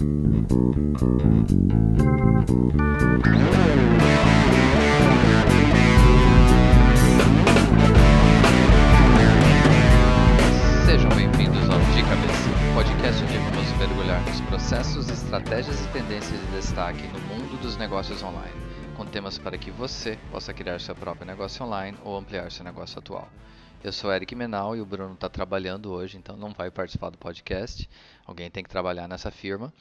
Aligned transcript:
Sejam 0.00 0.08
bem-vindos 11.14 11.68
ao 11.68 11.78
De 11.78 12.02
Cabeça, 12.02 12.48
podcast 12.74 13.24
onde 13.24 13.36
vamos 13.36 13.76
mergulhar 13.76 14.22
nos 14.22 14.40
processos, 14.40 15.10
estratégias 15.10 15.84
e 15.84 15.88
tendências 15.88 16.40
de 16.40 16.46
destaque 16.46 17.06
no 17.08 17.20
mundo 17.20 17.60
dos 17.60 17.76
negócios 17.76 18.22
online, 18.22 18.56
com 18.96 19.04
temas 19.04 19.36
para 19.36 19.58
que 19.58 19.70
você 19.70 20.18
possa 20.30 20.54
criar 20.54 20.80
seu 20.80 20.94
próprio 20.94 21.26
negócio 21.26 21.62
online 21.62 21.98
ou 22.02 22.16
ampliar 22.16 22.50
seu 22.50 22.64
negócio 22.64 22.98
atual. 22.98 23.28
Eu 23.82 23.92
sou 23.92 24.12
Eric 24.12 24.34
Menal 24.34 24.76
e 24.76 24.80
o 24.82 24.84
Bruno 24.84 25.14
está 25.14 25.26
trabalhando 25.26 25.90
hoje, 25.90 26.18
então 26.18 26.36
não 26.36 26.52
vai 26.52 26.70
participar 26.70 27.08
do 27.08 27.16
podcast. 27.16 27.88
Alguém 28.30 28.48
tem 28.48 28.62
que 28.62 28.70
trabalhar 28.70 29.08
nessa 29.08 29.28
firma. 29.28 29.74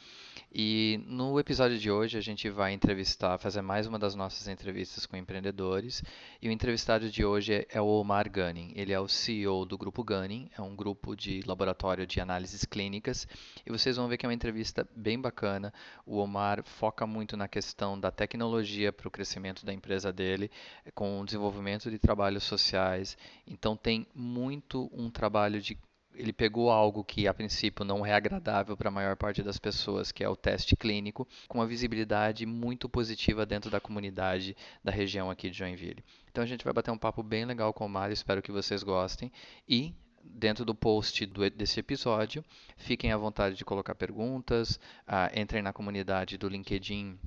E 0.52 1.00
no 1.06 1.40
episódio 1.40 1.78
de 1.78 1.92
hoje 1.92 2.18
a 2.18 2.22
gente 2.22 2.50
vai 2.50 2.74
entrevistar, 2.74 3.38
fazer 3.38 3.62
mais 3.62 3.86
uma 3.86 4.00
das 4.00 4.16
nossas 4.16 4.48
entrevistas 4.48 5.06
com 5.06 5.16
empreendedores. 5.16 6.02
E 6.42 6.50
o 6.50 6.52
entrevistado 6.52 7.12
de 7.12 7.24
hoje 7.24 7.68
é 7.70 7.80
o 7.80 7.86
Omar 7.86 8.28
Gunning. 8.28 8.74
Ele 8.76 8.92
é 8.92 9.00
o 9.00 9.08
CEO 9.08 9.66
do 9.66 9.78
Grupo 9.78 10.04
Gunning, 10.04 10.50
é 10.58 10.62
um 10.64 10.76
grupo 10.76 11.16
de 11.16 11.44
laboratório 11.46 12.08
de 12.08 12.20
análises 12.20 12.66
clínicas. 12.66 13.28
E 13.64 13.72
vocês 13.72 13.98
vão 13.98 14.08
ver 14.08 14.18
que 14.18 14.26
é 14.26 14.30
uma 14.30 14.34
entrevista 14.34 14.90
bem 14.96 15.22
bacana. 15.22 15.72
O 16.04 16.18
Omar 16.18 16.64
foca 16.64 17.06
muito 17.06 17.38
na 17.38 17.48
questão 17.48 18.00
da 18.00 18.10
tecnologia 18.10 18.92
para 18.92 19.08
o 19.08 19.12
crescimento 19.12 19.64
da 19.64 19.72
empresa 19.72 20.12
dele, 20.12 20.50
com 20.96 21.22
o 21.22 21.26
desenvolvimento 21.26 21.92
de 21.92 22.00
trabalhos 22.00 22.46
sociais. 22.46 23.16
Então 23.46 23.78
tem 23.78 24.08
muito 24.16 24.90
um 24.92 25.12
trabalho 25.12 25.62
de 25.62 25.78
ele 26.20 26.34
pegou 26.34 26.70
algo 26.70 27.02
que 27.02 27.28
a 27.30 27.34
princípio 27.34 27.86
não 27.86 28.06
é 28.06 28.14
agradável 28.14 28.76
para 28.76 28.90
a 28.90 28.92
maior 28.92 29.16
parte 29.16 29.42
das 29.42 29.58
pessoas, 29.58 30.12
que 30.12 30.22
é 30.22 30.28
o 30.28 30.36
teste 30.36 30.76
clínico, 30.76 31.26
com 31.48 31.60
uma 31.60 31.66
visibilidade 31.66 32.46
muito 32.46 32.90
positiva 32.90 33.46
dentro 33.46 33.72
da 33.72 33.80
comunidade 33.80 34.56
da 34.84 34.92
região 34.92 35.32
aqui 35.32 35.50
de 35.50 35.58
Joinville. 35.58 36.04
Então 36.30 36.44
a 36.44 36.48
gente 36.48 36.66
vai 36.66 36.74
bater 36.74 36.92
um 36.92 36.98
papo 36.98 37.24
bem 37.24 37.46
legal 37.46 37.72
com 37.72 37.86
o 37.86 37.90
Mário, 37.90 38.14
espero 38.14 38.42
que 38.42 38.52
vocês 38.52 38.84
gostem 38.84 39.32
e 39.68 39.96
dentro 40.22 40.66
do 40.66 40.76
post 40.76 41.26
do, 41.26 41.50
desse 41.50 41.80
episódio, 41.80 42.44
fiquem 42.76 43.14
à 43.14 43.18
vontade 43.18 43.56
de 43.56 43.64
colocar 43.64 43.96
perguntas, 43.96 44.76
uh, 45.08 45.40
entrem 45.40 45.62
na 45.62 45.72
comunidade 45.72 46.38
do 46.38 46.50
LinkedIn 46.50 47.18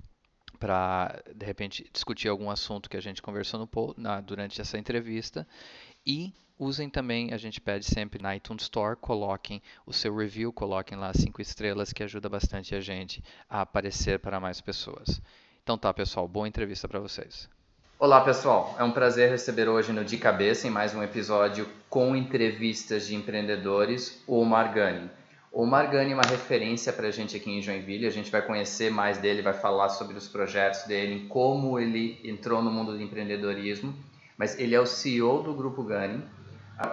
para 0.59 1.21
de 1.35 1.47
repente 1.47 1.89
discutir 1.93 2.29
algum 2.29 2.51
assunto 2.51 2.91
que 2.91 2.97
a 2.97 3.01
gente 3.01 3.23
conversou 3.23 3.59
no, 3.59 3.95
na, 3.97 4.21
durante 4.21 4.61
essa 4.61 4.79
entrevista 4.79 5.49
e 6.07 6.33
usem 6.59 6.89
também, 6.89 7.33
a 7.33 7.37
gente 7.37 7.61
pede 7.61 7.85
sempre 7.85 8.23
na 8.23 8.37
iTunes 8.37 8.65
Store, 8.65 8.97
coloquem 8.97 9.61
o 9.87 9.93
seu 9.93 10.15
review, 10.17 10.53
coloquem 10.53 10.97
lá 10.97 11.13
cinco 11.13 11.43
estrelas, 11.43 11.93
que 11.93 12.03
ajuda 12.03 12.29
bastante 12.29 12.75
a 12.75 12.81
gente 12.81 13.23
a 13.49 13.63
aparecer 13.63 14.19
para 14.19 14.39
mais 14.39 14.61
pessoas. 14.61 15.21
Então 15.63 15.79
tá, 15.79 15.93
pessoal, 15.93 16.27
boa 16.29 16.49
entrevista 16.49 16.89
para 16.89 17.01
vocês. 17.01 17.49
Olá, 17.99 18.21
pessoal. 18.21 18.75
É 18.79 18.83
um 18.83 18.91
prazer 18.91 19.31
receber 19.31 19.69
hoje 19.69 19.93
no 19.93 20.05
De 20.05 20.17
Cabeça, 20.17 20.67
em 20.67 20.71
mais 20.71 20.93
um 20.93 21.03
episódio 21.05 21.69
com 21.89 22.17
entrevistas 22.17 23.07
de 23.07 23.15
empreendedores, 23.15 24.21
o 24.27 24.41
Omar 24.41 24.75
Gani. 24.75 25.09
O 25.53 25.63
Omar 25.63 25.89
Gani 25.89 26.11
é 26.11 26.15
uma 26.15 26.29
referência 26.29 26.93
para 26.93 27.09
a 27.09 27.11
gente 27.13 27.37
aqui 27.37 27.51
em 27.51 27.63
Joinville. 27.63 28.07
A 28.07 28.11
gente 28.11 28.31
vai 28.31 28.43
conhecer 28.43 28.91
mais 28.91 29.19
dele, 29.19 29.41
vai 29.41 29.53
falar 29.53 29.89
sobre 29.91 30.17
os 30.17 30.27
projetos 30.27 30.83
dele, 30.85 31.29
como 31.29 31.79
ele 31.79 32.19
entrou 32.25 32.61
no 32.61 32.73
mundo 32.73 32.93
do 32.93 33.03
empreendedorismo. 33.03 33.95
Mas 34.43 34.59
ele 34.59 34.75
é 34.75 34.81
o 34.81 34.85
CEO 34.85 35.41
do 35.41 35.55
Grupo 35.55 35.85
Gani, 35.85 36.21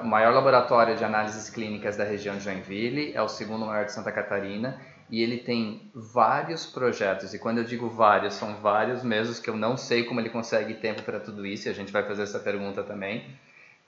o 0.03 0.05
maior 0.05 0.31
laboratório 0.36 0.95
de 0.95 1.03
análises 1.03 1.50
clínicas 1.50 1.97
da 1.97 2.03
região 2.03 2.38
de 2.38 2.44
Joinville, 2.44 3.11
é 3.16 3.23
o 3.23 3.28
segundo 3.28 3.66
maior 3.66 3.86
de 3.86 3.92
Santa 3.92 4.11
Catarina 4.11 4.80
e 5.09 5.23
ele 5.23 5.39
tem 5.39 5.89
vários 5.95 6.67
projetos. 6.67 7.33
E 7.33 7.39
quando 7.39 7.58
eu 7.58 7.64
digo 7.64 7.89
vários, 7.89 8.36
são 8.36 8.58
vários 8.58 9.03
mesmo 9.03 9.42
que 9.42 9.50
eu 9.50 9.58
não 9.58 9.75
sei 9.75 10.03
como 10.03 10.20
ele 10.20 10.30
consegue 10.30 10.75
tempo 10.75 11.02
para 11.02 11.20
tudo 11.20 11.44
isso, 11.44 11.67
e 11.67 11.72
a 11.72 11.73
gente 11.73 11.92
vai 11.92 12.03
fazer 12.03 12.22
essa 12.22 12.38
pergunta 12.38 12.83
também. 12.83 13.25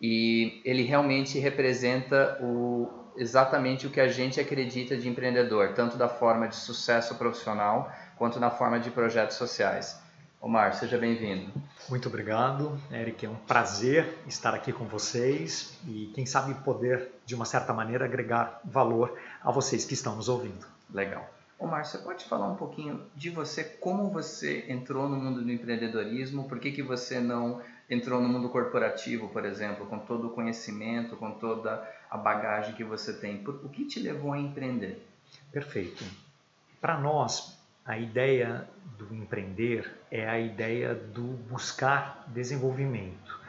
E 0.02 0.60
ele 0.66 0.82
realmente 0.82 1.38
representa 1.38 2.40
o, 2.42 2.90
exatamente 3.16 3.86
o 3.86 3.92
que 3.92 4.02
a 4.02 4.08
gente 4.08 4.40
acredita 4.40 4.98
de 4.98 5.08
empreendedor, 5.08 5.74
tanto 5.76 5.98
da 5.98 6.10
forma 6.10 6.48
de 6.48 6.56
sucesso 6.56 7.14
profissional 7.14 7.94
quanto 8.18 8.40
na 8.40 8.50
forma 8.50 8.80
de 8.80 8.90
projetos 8.90 9.38
sociais. 9.38 10.01
Omar, 10.42 10.74
seja 10.74 10.98
bem-vindo. 10.98 11.52
Muito 11.88 12.10
obrigado, 12.10 12.76
Eric. 12.92 13.28
É 13.28 13.30
um 13.30 13.36
prazer 13.36 14.18
estar 14.26 14.56
aqui 14.56 14.74
com 14.74 14.86
vocês 14.86 15.78
e, 15.88 16.12
quem 16.16 16.26
sabe, 16.26 16.56
poder, 16.64 17.12
de 17.28 17.36
uma 17.36 17.46
certa 17.46 17.72
maneira, 17.72 18.06
agregar 18.06 18.60
valor 18.64 19.16
a 19.44 19.52
vocês 19.52 19.86
que 19.86 19.94
estão 19.94 20.16
nos 20.16 20.28
ouvindo. 20.28 20.66
Legal. 20.92 21.32
Omar, 21.60 21.86
você 21.86 22.00
pode 22.00 22.26
falar 22.26 22.48
um 22.48 22.56
pouquinho 22.56 23.06
de 23.16 23.30
você, 23.30 23.64
como 23.64 24.10
você 24.10 24.66
entrou 24.68 25.08
no 25.08 25.16
mundo 25.16 25.44
do 25.44 25.52
empreendedorismo, 25.52 26.50
por 26.50 26.60
que, 26.60 26.72
que 26.72 26.82
você 26.82 27.20
não 27.20 27.62
entrou 27.88 28.20
no 28.20 28.28
mundo 28.28 28.50
corporativo, 28.50 29.30
por 29.30 29.46
exemplo, 29.46 29.86
com 29.86 30.00
todo 30.00 30.30
o 30.30 30.32
conhecimento, 30.32 31.16
com 31.18 31.34
toda 31.34 31.88
a 32.10 32.18
bagagem 32.18 32.74
que 32.74 32.84
você 32.84 33.14
tem? 33.14 33.44
O 33.48 33.70
que 33.70 33.86
te 33.86 34.00
levou 34.00 34.34
a 34.34 34.40
empreender? 34.40 35.08
Perfeito. 35.52 36.04
Para 36.82 37.00
nós, 37.00 37.60
a 37.86 38.00
ideia 38.00 38.68
do 38.98 39.14
empreender 39.14 40.01
é 40.12 40.28
a 40.28 40.38
ideia 40.38 40.94
do 40.94 41.24
buscar 41.24 42.26
desenvolvimento, 42.28 43.40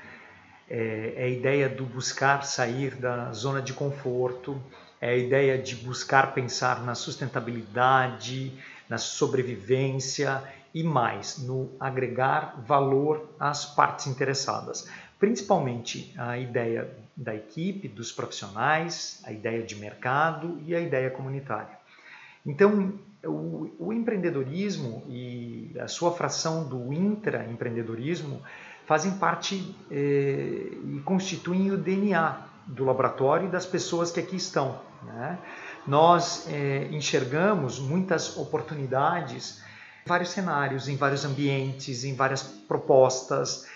é, 0.70 1.14
é 1.16 1.24
a 1.24 1.28
ideia 1.28 1.68
do 1.68 1.84
buscar 1.84 2.44
sair 2.44 2.94
da 2.94 3.32
zona 3.32 3.60
de 3.60 3.72
conforto, 3.72 4.62
é 5.00 5.10
a 5.10 5.16
ideia 5.16 5.58
de 5.58 5.74
buscar 5.74 6.32
pensar 6.32 6.80
na 6.84 6.94
sustentabilidade, 6.94 8.52
na 8.88 8.96
sobrevivência 8.96 10.42
e 10.72 10.84
mais, 10.84 11.38
no 11.38 11.70
agregar 11.80 12.54
valor 12.64 13.28
às 13.38 13.66
partes 13.66 14.06
interessadas. 14.06 14.88
Principalmente 15.18 16.14
a 16.16 16.38
ideia 16.38 16.88
da 17.16 17.34
equipe, 17.34 17.88
dos 17.88 18.12
profissionais, 18.12 19.20
a 19.24 19.32
ideia 19.32 19.62
de 19.62 19.74
mercado 19.76 20.60
e 20.64 20.74
a 20.74 20.80
ideia 20.80 21.10
comunitária. 21.10 21.76
Então, 22.46 22.98
o, 23.24 23.70
o 23.78 23.92
empreendedorismo 23.92 25.04
e 25.08 25.74
a 25.80 25.88
sua 25.88 26.12
fração 26.12 26.64
do 26.64 26.92
intraempreendedorismo 26.92 28.42
fazem 28.86 29.12
parte 29.12 29.76
eh, 29.90 30.68
e 30.84 31.00
constituem 31.04 31.70
o 31.70 31.76
DNA 31.76 32.46
do 32.66 32.84
laboratório 32.84 33.48
e 33.48 33.50
das 33.50 33.66
pessoas 33.66 34.10
que 34.10 34.20
aqui 34.20 34.36
estão. 34.36 34.80
Né? 35.04 35.38
Nós 35.86 36.46
eh, 36.48 36.88
enxergamos 36.90 37.78
muitas 37.78 38.36
oportunidades 38.36 39.62
em 40.04 40.08
vários 40.08 40.30
cenários, 40.30 40.88
em 40.88 40.96
vários 40.96 41.24
ambientes, 41.24 42.04
em 42.04 42.14
várias 42.14 42.42
propostas, 42.42 43.66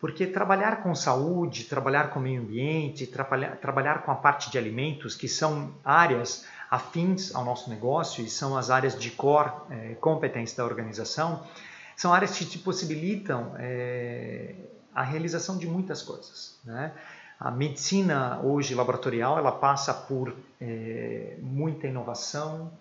porque 0.00 0.26
trabalhar 0.26 0.82
com 0.82 0.94
saúde, 0.94 1.64
trabalhar 1.64 2.10
com 2.10 2.18
meio 2.18 2.40
ambiente, 2.40 3.06
trabalhar, 3.06 3.56
trabalhar 3.56 4.02
com 4.02 4.10
a 4.10 4.16
parte 4.16 4.50
de 4.50 4.58
alimentos, 4.58 5.14
que 5.14 5.28
são 5.28 5.74
áreas 5.84 6.44
afins 6.72 7.34
ao 7.34 7.44
nosso 7.44 7.68
negócio 7.68 8.24
e 8.24 8.30
são 8.30 8.56
as 8.56 8.70
áreas 8.70 8.98
de 8.98 9.10
core 9.10 9.52
é, 9.70 9.94
competence 10.00 10.56
da 10.56 10.64
organização, 10.64 11.42
são 11.94 12.14
áreas 12.14 12.38
que 12.38 12.46
te 12.46 12.58
possibilitam 12.58 13.54
é, 13.58 14.54
a 14.94 15.02
realização 15.02 15.58
de 15.58 15.66
muitas 15.66 16.00
coisas. 16.00 16.58
Né? 16.64 16.90
A 17.38 17.50
medicina 17.50 18.40
hoje 18.42 18.74
laboratorial 18.74 19.36
ela 19.36 19.52
passa 19.52 19.92
por 19.92 20.34
é, 20.58 21.36
muita 21.42 21.86
inovação, 21.86 22.72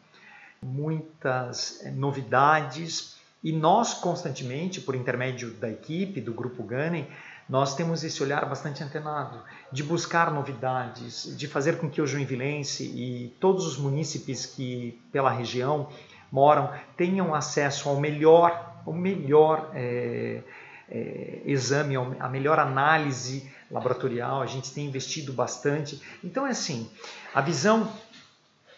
muitas 0.61 1.83
novidades 1.93 3.17
e 3.43 3.51
nós 3.51 3.93
constantemente, 3.93 4.79
por 4.79 4.95
intermédio 4.95 5.51
da 5.55 5.69
equipe 5.69 6.21
do 6.21 6.33
grupo 6.33 6.63
Gunning, 6.63 7.07
nós 7.51 7.75
temos 7.75 8.01
esse 8.01 8.23
olhar 8.23 8.45
bastante 8.45 8.81
antenado 8.81 9.37
de 9.73 9.83
buscar 9.83 10.31
novidades, 10.31 11.35
de 11.35 11.49
fazer 11.49 11.79
com 11.79 11.89
que 11.89 12.01
o 12.01 12.07
Joinvilense 12.07 12.85
e 12.85 13.35
todos 13.41 13.67
os 13.67 13.77
munícipes 13.77 14.45
que 14.45 14.97
pela 15.11 15.29
região 15.29 15.89
moram 16.31 16.71
tenham 16.95 17.35
acesso 17.35 17.89
ao 17.89 17.99
melhor, 17.99 18.81
ao 18.85 18.93
melhor 18.93 19.69
é, 19.73 20.41
é, 20.89 21.41
exame, 21.43 21.97
a 21.97 22.29
melhor 22.29 22.57
análise 22.57 23.51
laboratorial. 23.69 24.41
A 24.41 24.45
gente 24.45 24.73
tem 24.73 24.85
investido 24.85 25.33
bastante. 25.33 26.01
Então 26.23 26.47
é 26.47 26.51
assim, 26.51 26.89
a 27.35 27.41
visão 27.41 27.91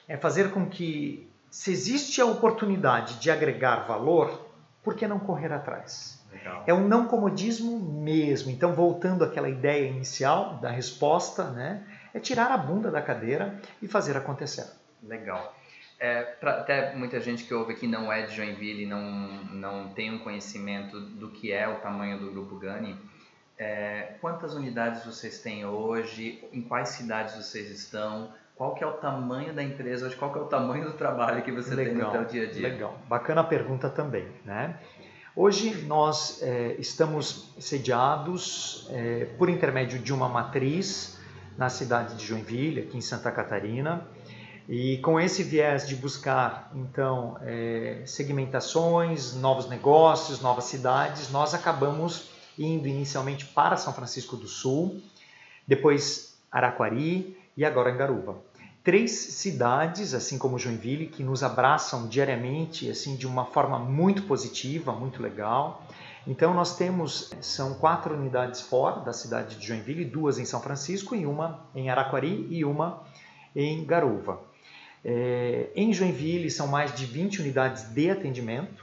é 0.07 0.17
fazer 0.17 0.49
com 0.49 0.65
que 0.65 1.29
se 1.51 1.71
existe 1.71 2.19
a 2.19 2.25
oportunidade 2.25 3.19
de 3.19 3.29
agregar 3.29 3.85
valor, 3.85 4.49
por 4.83 4.95
que 4.95 5.07
não 5.07 5.19
correr 5.19 5.53
atrás? 5.53 6.22
Legal. 6.33 6.63
É 6.65 6.73
um 6.73 6.87
não 6.87 7.07
comodismo 7.07 7.79
mesmo. 7.79 8.51
Então, 8.51 8.73
voltando 8.73 9.23
àquela 9.23 9.49
ideia 9.49 9.87
inicial 9.87 10.55
da 10.55 10.69
resposta, 10.69 11.49
né, 11.51 11.83
é 12.13 12.19
tirar 12.19 12.51
a 12.51 12.57
bunda 12.57 12.89
da 12.91 13.01
cadeira 13.01 13.59
e 13.81 13.87
fazer 13.87 14.17
acontecer. 14.17 14.65
Legal. 15.01 15.55
É, 15.99 16.21
pra, 16.21 16.59
até 16.59 16.95
muita 16.95 17.19
gente 17.19 17.43
que 17.45 17.53
ouve 17.53 17.73
aqui 17.73 17.87
não 17.87 18.11
é 18.11 18.23
de 18.23 18.35
Joinville, 18.35 18.85
não, 18.85 19.01
não 19.51 19.89
tem 19.89 20.13
um 20.13 20.19
conhecimento 20.19 20.99
do 20.99 21.29
que 21.29 21.51
é 21.51 21.67
o 21.67 21.75
tamanho 21.75 22.19
do 22.19 22.31
Grupo 22.31 22.57
Gani. 22.57 22.97
É, 23.57 24.15
quantas 24.19 24.53
unidades 24.53 25.05
vocês 25.05 25.39
têm 25.39 25.65
hoje? 25.65 26.43
Em 26.51 26.61
quais 26.61 26.89
cidades 26.89 27.35
vocês 27.35 27.69
estão? 27.69 28.33
qual 28.55 28.75
que 28.75 28.83
é 28.83 28.87
o 28.87 28.93
tamanho 28.93 29.53
da 29.53 29.63
empresa 29.63 30.05
hoje, 30.05 30.15
qual 30.15 30.31
que 30.31 30.37
é 30.37 30.41
o 30.41 30.45
tamanho 30.45 30.85
do 30.85 30.93
trabalho 30.93 31.41
que 31.41 31.51
você 31.51 31.73
legal, 31.73 31.93
tem 31.93 32.03
no 32.03 32.11
seu 32.11 32.25
dia 32.25 32.47
a 32.47 32.51
dia? 32.51 32.69
Legal, 32.69 32.97
bacana 33.09 33.43
pergunta 33.43 33.89
também, 33.89 34.27
né? 34.45 34.79
Hoje 35.35 35.73
nós 35.87 36.43
é, 36.43 36.75
estamos 36.77 37.49
sediados 37.57 38.85
é, 38.91 39.25
por 39.35 39.49
intermédio 39.49 39.97
de 39.97 40.13
uma 40.13 40.29
matriz 40.29 41.17
na 41.57 41.69
cidade 41.69 42.13
de 42.13 42.23
Joinville, 42.23 42.81
aqui 42.81 42.97
em 42.97 43.01
Santa 43.01 43.31
Catarina, 43.31 44.07
e 44.69 44.99
com 44.99 45.19
esse 45.19 45.41
viés 45.41 45.87
de 45.87 45.95
buscar 45.95 46.71
então 46.75 47.35
é, 47.41 48.03
segmentações, 48.05 49.33
novos 49.33 49.67
negócios, 49.67 50.39
novas 50.39 50.65
cidades, 50.65 51.31
nós 51.31 51.55
acabamos 51.55 52.29
indo 52.55 52.87
inicialmente 52.87 53.43
para 53.43 53.75
São 53.75 53.91
Francisco 53.91 54.37
do 54.37 54.47
Sul, 54.47 55.01
depois 55.67 56.37
Araquari 56.51 57.35
e 57.57 57.65
agora 57.65 57.89
Garuva 57.89 58.37
três 58.83 59.11
cidades, 59.11 60.13
assim 60.13 60.37
como 60.37 60.59
Joinville, 60.59 61.07
que 61.07 61.23
nos 61.23 61.41
abraçam 61.41 62.07
diariamente, 62.07 62.89
assim 62.89 63.15
de 63.15 63.25
uma 63.25 63.45
forma 63.45 63.79
muito 63.79 64.23
positiva, 64.23 64.91
muito 64.91 65.21
legal. 65.21 65.85
Então 66.27 66.53
nós 66.53 66.75
temos 66.75 67.31
são 67.41 67.75
quatro 67.75 68.13
unidades 68.13 68.61
fora 68.61 69.01
da 69.01 69.13
cidade 69.13 69.55
de 69.55 69.65
Joinville, 69.65 70.05
duas 70.05 70.37
em 70.37 70.45
São 70.45 70.61
Francisco 70.61 71.15
e 71.15 71.25
uma 71.25 71.61
em 71.73 71.89
Araquari 71.89 72.47
e 72.49 72.65
uma 72.65 73.03
em 73.55 73.85
Garuva. 73.85 74.41
É, 75.05 75.69
em 75.75 75.93
Joinville 75.93 76.49
são 76.49 76.67
mais 76.67 76.93
de 76.93 77.05
20 77.05 77.41
unidades 77.41 77.83
de 77.83 78.09
atendimento 78.09 78.82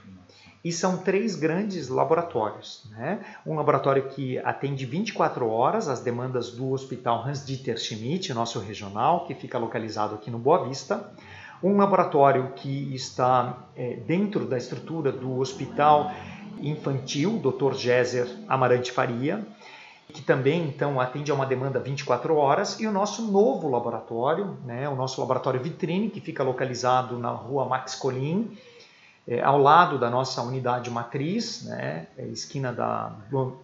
e 0.65 0.71
são 0.71 0.99
três 0.99 1.35
grandes 1.35 1.89
laboratórios. 1.89 2.85
Né? 2.91 3.21
Um 3.47 3.55
laboratório 3.55 4.09
que 4.09 4.39
atende 4.39 4.85
24 4.85 5.49
horas 5.49 5.89
as 5.89 6.01
demandas 6.01 6.53
do 6.53 6.71
Hospital 6.73 7.25
Hans-Dieter 7.27 7.79
Schmidt, 7.79 8.33
nosso 8.35 8.59
regional, 8.61 9.27
que 9.27 9.35
fica 9.35 9.59
localizado 9.59 10.15
aqui 10.15 10.31
no 10.31 10.39
Boa 10.39 10.69
Vista. 10.69 11.13
Um 11.63 11.77
laboratório 11.77 12.53
que 12.57 12.95
está 12.95 13.65
é, 13.77 13.97
dentro 14.07 14.47
da 14.47 14.57
estrutura 14.57 15.13
do 15.13 15.39
Hospital 15.39 16.11
Infantil, 16.61 17.39
Dr. 17.39 17.75
Géser 17.75 18.29
Amarante 18.49 18.93
Faria, 18.93 19.47
que 20.11 20.23
também 20.23 20.67
então 20.67 21.01
atende 21.01 21.31
a 21.31 21.35
uma 21.35 21.47
demanda 21.47 21.79
24 21.79 22.35
horas, 22.37 22.81
e 22.81 22.87
o 22.87 22.93
nosso 22.93 23.31
novo 23.31 23.69
laboratório, 23.69 24.59
né, 24.65 24.89
o 24.89 24.97
nosso 24.97 25.21
laboratório 25.21 25.61
vitrine, 25.61 26.11
que 26.11 26.21
fica 26.21 26.43
localizado 26.43 27.19
na 27.19 27.31
rua 27.31 27.65
Max 27.65 27.95
Colim, 27.95 28.57
é, 29.31 29.41
ao 29.41 29.59
lado 29.59 29.97
da 29.97 30.11
nossa 30.11 30.43
unidade 30.43 30.91
matriz, 30.91 31.63
né, 31.63 32.09
é 32.19 32.27
esquina 32.27 32.73
da, 32.73 33.13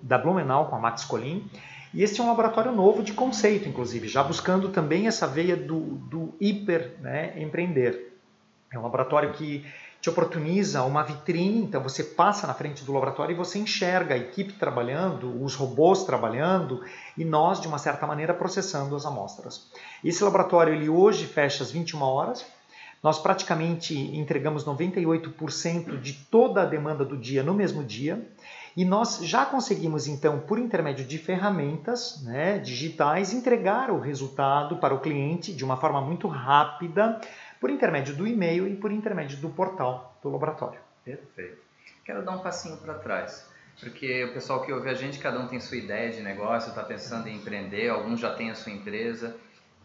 da 0.01 0.17
Blumenau 0.17 0.67
com 0.67 0.77
a 0.77 0.79
Max 0.79 1.05
Colim. 1.05 1.51
E 1.93 2.05
este 2.05 2.21
é 2.21 2.25
um 2.25 2.29
laboratório 2.29 2.71
novo 2.71 3.03
de 3.03 3.13
conceito, 3.13 3.69
inclusive, 3.69 4.07
já 4.07 4.23
buscando 4.23 4.69
também 4.69 5.09
essa 5.09 5.27
veia 5.27 5.57
do, 5.57 5.81
do 5.81 6.35
hiper 6.41 6.95
né, 7.01 7.33
empreender. 7.43 8.17
É 8.73 8.79
um 8.79 8.83
laboratório 8.83 9.33
que 9.33 9.67
te 10.01 10.09
oportuniza 10.09 10.85
uma 10.85 11.03
vitrine, 11.03 11.63
então 11.63 11.83
você 11.83 12.05
passa 12.05 12.47
na 12.47 12.55
frente 12.55 12.85
do 12.85 12.93
laboratório 12.93 13.33
e 13.33 13.37
você 13.37 13.59
enxerga 13.59 14.15
a 14.15 14.19
equipe 14.19 14.53
trabalhando, 14.53 15.43
os 15.43 15.57
robôs 15.57 16.05
trabalhando 16.05 16.81
e 17.19 17.25
nós, 17.25 17.61
de 17.61 17.67
uma 17.67 17.79
certa 17.79 18.07
maneira, 18.07 18.33
processando 18.33 18.95
as 18.95 19.05
amostras. 19.05 19.69
Esse 20.05 20.23
laboratório 20.23 20.75
ele 20.75 20.89
hoje 20.89 21.27
fecha 21.27 21.65
às 21.65 21.73
21 21.73 22.01
horas, 22.03 22.47
nós 23.07 23.21
praticamente 23.21 23.95
entregamos 23.95 24.65
98% 24.65 26.01
de 26.01 26.13
toda 26.13 26.63
a 26.63 26.65
demanda 26.65 27.05
do 27.05 27.17
dia 27.17 27.41
no 27.41 27.55
mesmo 27.55 27.85
dia. 27.85 28.21
E 28.77 28.85
nós 28.85 29.21
já 29.23 29.47
conseguimos, 29.47 30.09
então, 30.09 30.41
por 30.41 30.59
intermédio 30.59 31.05
de 31.05 31.17
ferramentas 31.17 32.21
né, 32.25 32.59
digitais, 32.59 33.33
entregar 33.33 33.93
o 33.93 34.01
resultado 34.01 34.79
para 34.79 34.93
o 34.93 34.99
cliente 34.99 35.55
de 35.55 35.65
uma 35.65 35.77
forma 35.77 36.01
muito 36.01 36.27
rápida, 36.27 37.21
por 37.61 37.71
intermédio 37.71 38.17
do 38.17 38.27
e-mail 38.27 38.67
e 38.67 38.75
por 38.75 38.91
intermédio 38.91 39.37
do 39.37 39.51
portal 39.51 40.19
do 40.21 40.29
laboratório. 40.29 40.81
Perfeito. 41.05 41.59
Quero 42.05 42.25
dar 42.25 42.33
um 42.33 42.41
passinho 42.41 42.77
para 42.79 42.95
trás, 42.95 43.49
porque 43.79 44.25
o 44.25 44.33
pessoal 44.33 44.63
que 44.63 44.73
ouve 44.73 44.91
a 44.91 44.95
gente, 44.95 45.21
cada 45.21 45.39
um 45.39 45.47
tem 45.47 45.61
sua 45.61 45.77
ideia 45.77 46.11
de 46.11 46.23
negócio, 46.23 46.71
está 46.71 46.83
pensando 46.83 47.29
em 47.29 47.37
empreender, 47.37 47.89
alguns 47.89 48.19
já 48.19 48.35
têm 48.35 48.51
a 48.51 48.57
sua 48.57 48.73
empresa. 48.73 49.37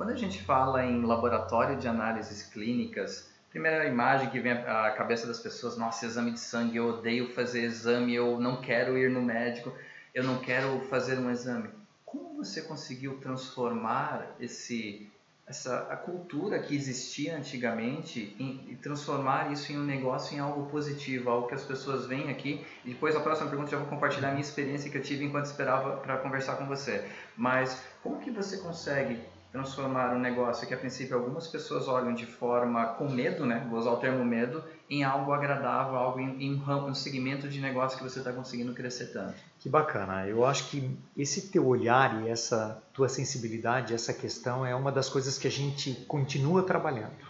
Quando 0.01 0.13
a 0.13 0.17
gente 0.17 0.41
fala 0.41 0.83
em 0.83 1.05
laboratório 1.05 1.77
de 1.77 1.87
análises 1.87 2.41
clínicas, 2.41 3.29
primeira 3.51 3.85
imagem 3.85 4.31
que 4.31 4.39
vem 4.39 4.53
à 4.53 4.89
cabeça 4.97 5.27
das 5.27 5.37
pessoas, 5.37 5.77
nossa, 5.77 6.07
exame 6.07 6.31
de 6.31 6.39
sangue, 6.39 6.77
eu 6.77 6.87
odeio 6.87 7.31
fazer 7.35 7.61
exame, 7.61 8.15
eu 8.15 8.39
não 8.39 8.59
quero 8.59 8.97
ir 8.97 9.11
no 9.11 9.21
médico, 9.21 9.71
eu 10.11 10.23
não 10.23 10.39
quero 10.39 10.79
fazer 10.89 11.19
um 11.19 11.29
exame. 11.29 11.69
Como 12.03 12.35
você 12.43 12.63
conseguiu 12.63 13.19
transformar 13.19 14.25
esse 14.39 15.07
essa 15.45 15.87
a 15.91 15.97
cultura 15.97 16.57
que 16.59 16.73
existia 16.75 17.37
antigamente 17.37 18.35
e, 18.39 18.75
transformar 18.81 19.51
isso 19.51 19.71
em 19.71 19.77
um 19.77 19.83
negócio 19.83 20.35
em 20.35 20.39
algo 20.39 20.67
positivo, 20.71 21.29
algo 21.29 21.47
que 21.47 21.53
as 21.53 21.63
pessoas 21.63 22.07
vêm 22.07 22.31
aqui. 22.31 22.65
E 22.83 22.89
depois 22.89 23.15
a 23.15 23.19
próxima 23.19 23.49
pergunta 23.49 23.69
já 23.69 23.77
vou 23.77 23.87
compartilhar 23.87 24.29
a 24.29 24.31
minha 24.31 24.41
experiência 24.41 24.89
que 24.89 24.97
eu 24.97 25.03
tive 25.03 25.25
enquanto 25.25 25.45
esperava 25.45 25.97
para 25.97 26.17
conversar 26.17 26.55
com 26.55 26.65
você. 26.65 27.05
Mas 27.37 27.83
como 28.01 28.19
que 28.19 28.31
você 28.31 28.57
consegue 28.57 29.19
transformar 29.51 30.15
um 30.15 30.19
negócio 30.19 30.65
que 30.65 30.73
a 30.73 30.77
princípio 30.77 31.15
algumas 31.15 31.47
pessoas 31.47 31.87
olham 31.87 32.13
de 32.13 32.25
forma 32.25 32.85
com 32.93 33.09
medo, 33.09 33.45
né? 33.45 33.67
Vou 33.69 33.79
usar 33.79 33.91
o 33.91 33.97
termo 33.97 34.23
medo, 34.23 34.63
em 34.89 35.03
algo 35.03 35.33
agradável, 35.33 35.95
algo 35.95 36.19
em, 36.19 36.45
em 36.45 36.55
um 36.55 36.59
ramo, 36.59 36.87
um 36.87 36.95
segmento 36.95 37.49
de 37.49 37.59
negócio 37.59 37.97
que 37.97 38.03
você 38.03 38.19
está 38.19 38.31
conseguindo 38.31 38.73
crescer 38.73 39.07
tanto. 39.07 39.35
Que 39.59 39.67
bacana. 39.67 40.25
Eu 40.25 40.45
acho 40.45 40.69
que 40.69 40.97
esse 41.17 41.49
teu 41.49 41.67
olhar 41.67 42.23
e 42.23 42.29
essa 42.29 42.81
tua 42.93 43.09
sensibilidade, 43.09 43.93
essa 43.93 44.13
questão 44.13 44.65
é 44.65 44.73
uma 44.73 44.91
das 44.91 45.09
coisas 45.09 45.37
que 45.37 45.47
a 45.47 45.51
gente 45.51 45.93
continua 46.07 46.63
trabalhando. 46.63 47.29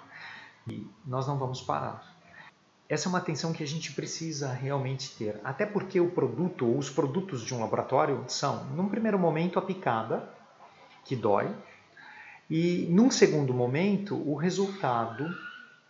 E 0.68 0.88
nós 1.06 1.28
não 1.28 1.40
vamos 1.40 1.62
parar. 1.62 2.12
Essa 2.88 3.08
é 3.08 3.10
uma 3.10 3.20
atenção 3.20 3.54
que 3.54 3.64
a 3.64 3.68
gente 3.68 3.94
precisa 3.94 4.52
realmente 4.52 5.16
ter, 5.18 5.40
até 5.46 5.66
porque 5.66 6.00
o 6.00 6.12
produto 6.12 6.68
ou 6.68 6.78
os 6.78 6.90
produtos 6.90 7.42
de 7.42 7.54
um 7.54 7.62
laboratório 7.62 8.26
são, 8.28 8.66
num 8.66 8.90
primeiro 8.90 9.18
momento, 9.18 9.58
a 9.58 9.62
picada, 9.62 10.30
que 11.06 11.16
dói, 11.16 11.50
e 12.52 12.86
num 12.90 13.10
segundo 13.10 13.54
momento, 13.54 14.14
o 14.30 14.36
resultado 14.36 15.34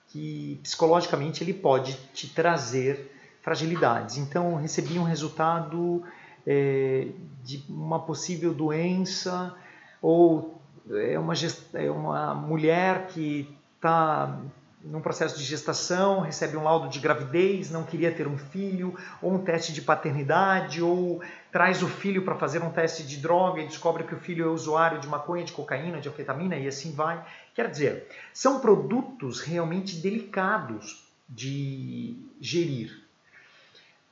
que 0.10 0.60
psicologicamente 0.62 1.44
ele 1.44 1.56
pode 1.56 1.94
te 2.14 2.30
trazer 2.30 3.12
fragilidades. 3.42 4.18
Então, 4.18 4.56
recebi 4.58 5.00
um 5.00 5.04
resultado 5.04 6.04
é, 6.46 7.08
de 7.44 7.66
uma 7.68 8.00
possível 8.00 8.54
doença 8.54 9.56
ou 10.00 10.62
é 10.92 11.18
uma, 11.18 11.34
é 11.74 11.90
uma 11.90 12.36
mulher 12.36 13.08
que 13.08 13.50
está 13.78 14.40
num 14.84 15.02
processo 15.02 15.38
de 15.38 15.44
gestação, 15.44 16.22
recebe 16.22 16.58
um 16.58 16.64
laudo 16.64 16.90
de 16.90 17.00
gravidez, 17.00 17.70
não 17.70 17.84
queria 17.84 18.12
ter 18.12 18.28
um 18.28 18.38
filho, 18.38 18.98
ou 19.22 19.34
um 19.34 19.44
teste 19.44 19.74
de 19.74 19.82
paternidade, 19.82 20.82
ou 20.82 21.22
traz 21.52 21.84
o 21.84 21.88
filho 21.88 22.24
para 22.24 22.36
fazer 22.36 22.62
um 22.64 22.72
teste 22.72 23.04
de 23.04 23.18
droga 23.18 23.62
e 23.62 23.68
descobre 23.68 24.04
que 24.04 24.16
o 24.16 24.20
filho 24.20 24.46
é 24.46 24.48
usuário 24.48 25.00
de 25.00 25.08
maconha, 25.08 25.44
de 25.44 25.52
cocaína, 25.52 26.00
de 26.00 26.10
anfetamina 26.10 26.56
e 26.56 26.68
assim 26.68 26.94
vai. 26.94 27.24
Quer 27.54 27.70
dizer, 27.70 28.08
são 28.34 28.60
produtos 28.60 29.42
realmente 29.42 29.98
delicados 29.98 31.08
de 31.30 32.16
gerir. 32.40 33.02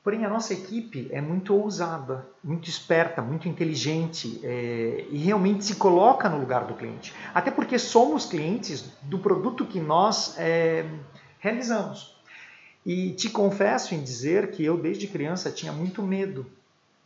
Porém, 0.02 0.24
a 0.24 0.30
nossa 0.30 0.54
equipe 0.54 1.08
é 1.10 1.20
muito 1.20 1.54
ousada, 1.54 2.26
muito 2.42 2.70
esperta, 2.70 3.20
muito 3.20 3.48
inteligente 3.48 4.40
é, 4.42 5.04
e 5.10 5.18
realmente 5.18 5.64
se 5.64 5.76
coloca 5.76 6.26
no 6.28 6.38
lugar 6.38 6.64
do 6.64 6.72
cliente. 6.72 7.12
Até 7.34 7.50
porque 7.50 7.78
somos 7.78 8.24
clientes 8.24 8.90
do 9.02 9.18
produto 9.18 9.66
que 9.66 9.78
nós 9.78 10.36
é, 10.38 10.86
realizamos. 11.38 12.16
E 12.84 13.10
te 13.10 13.28
confesso 13.28 13.94
em 13.94 14.02
dizer 14.02 14.52
que 14.52 14.64
eu, 14.64 14.78
desde 14.78 15.06
criança, 15.06 15.50
tinha 15.50 15.70
muito 15.70 16.02
medo 16.02 16.46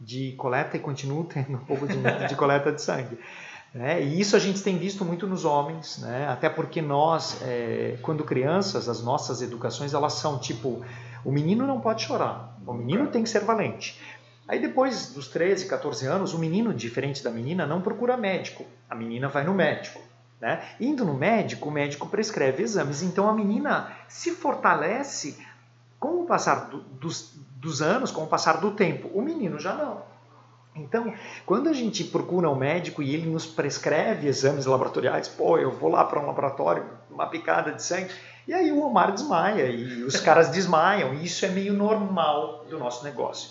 de 0.01 0.33
coleta 0.33 0.77
e 0.77 0.81
continuo 0.81 1.25
tendo 1.25 1.55
um 1.57 1.65
pouco 1.65 1.89
de 1.89 1.97
medo 1.97 2.29
de 2.29 2.37
coleta 2.37 2.71
de 2.71 2.81
sangue. 2.81 3.19
É, 3.75 4.01
e 4.01 4.21
isso 4.21 4.37
a 4.37 4.39
gente 4.39 4.63
tem 4.63 4.79
visto 4.79 5.05
muito 5.05 5.27
nos 5.27 5.45
homens, 5.45 5.99
né? 5.99 6.29
até 6.29 6.49
porque 6.49 6.81
nós, 6.81 7.43
é, 7.43 7.99
quando 8.03 8.23
crianças, 8.23 8.89
as 8.89 9.03
nossas 9.03 9.43
educações 9.43 9.93
elas 9.93 10.13
são 10.13 10.39
tipo 10.39 10.85
o 11.25 11.33
menino 11.33 11.67
não 11.67 11.81
pode 11.81 12.03
chorar, 12.03 12.57
o 12.65 12.73
menino 12.73 13.09
tem 13.09 13.23
que 13.23 13.29
ser 13.29 13.41
valente. 13.41 13.99
Aí 14.47 14.61
depois 14.61 15.11
dos 15.13 15.29
13, 15.29 15.67
14 15.67 16.07
anos, 16.07 16.35
o 16.35 16.39
menino, 16.39 16.75
diferente 16.75 17.25
da 17.25 17.31
menina, 17.31 17.67
não 17.67 17.81
procura 17.81 18.17
médico. 18.17 18.65
A 18.91 18.95
menina 18.95 19.27
vai 19.27 19.43
no 19.43 19.55
médico. 19.55 20.03
Né? 20.39 20.63
Indo 20.79 21.05
no 21.05 21.15
médico, 21.15 21.71
o 21.71 21.73
médico 21.73 22.07
prescreve 22.07 22.63
exames. 22.63 23.03
Então 23.03 23.27
a 23.27 23.33
menina 23.33 23.91
se 24.07 24.33
fortalece 24.33 25.39
com 25.99 26.23
o 26.23 26.27
passar 26.27 26.69
do, 26.69 26.81
dos, 26.81 27.33
dos 27.57 27.81
anos, 27.81 28.11
com 28.11 28.25
o 28.25 28.27
passar 28.27 28.61
do 28.61 28.73
tempo. 28.73 29.09
O 29.15 29.23
menino 29.23 29.59
já 29.59 29.73
não. 29.73 30.03
Então, 30.77 31.13
quando 31.47 31.69
a 31.69 31.73
gente 31.73 32.03
procura 32.05 32.51
um 32.51 32.57
médico 32.57 33.03
e 33.03 33.15
ele 33.15 33.31
nos 33.31 33.47
prescreve 33.47 34.27
exames 34.27 34.67
laboratoriais, 34.67 35.29
pô, 35.29 35.57
eu 35.57 35.71
vou 35.71 35.89
lá 35.89 36.05
para 36.05 36.21
um 36.21 36.27
laboratório, 36.27 36.85
uma 37.11 37.27
picada 37.27 37.73
de 37.73 37.83
sangue, 37.83 38.11
e 38.47 38.53
aí 38.53 38.73
o 38.73 38.85
Omar 38.85 39.13
desmaia 39.13 39.67
e 39.67 40.03
os 40.03 40.21
caras 40.21 40.49
desmaiam, 40.49 41.15
e 41.15 41.25
isso 41.25 41.47
é 41.47 41.49
meio 41.49 41.73
normal 41.73 42.65
do 42.69 42.79
nosso 42.79 43.05
negócio. 43.05 43.51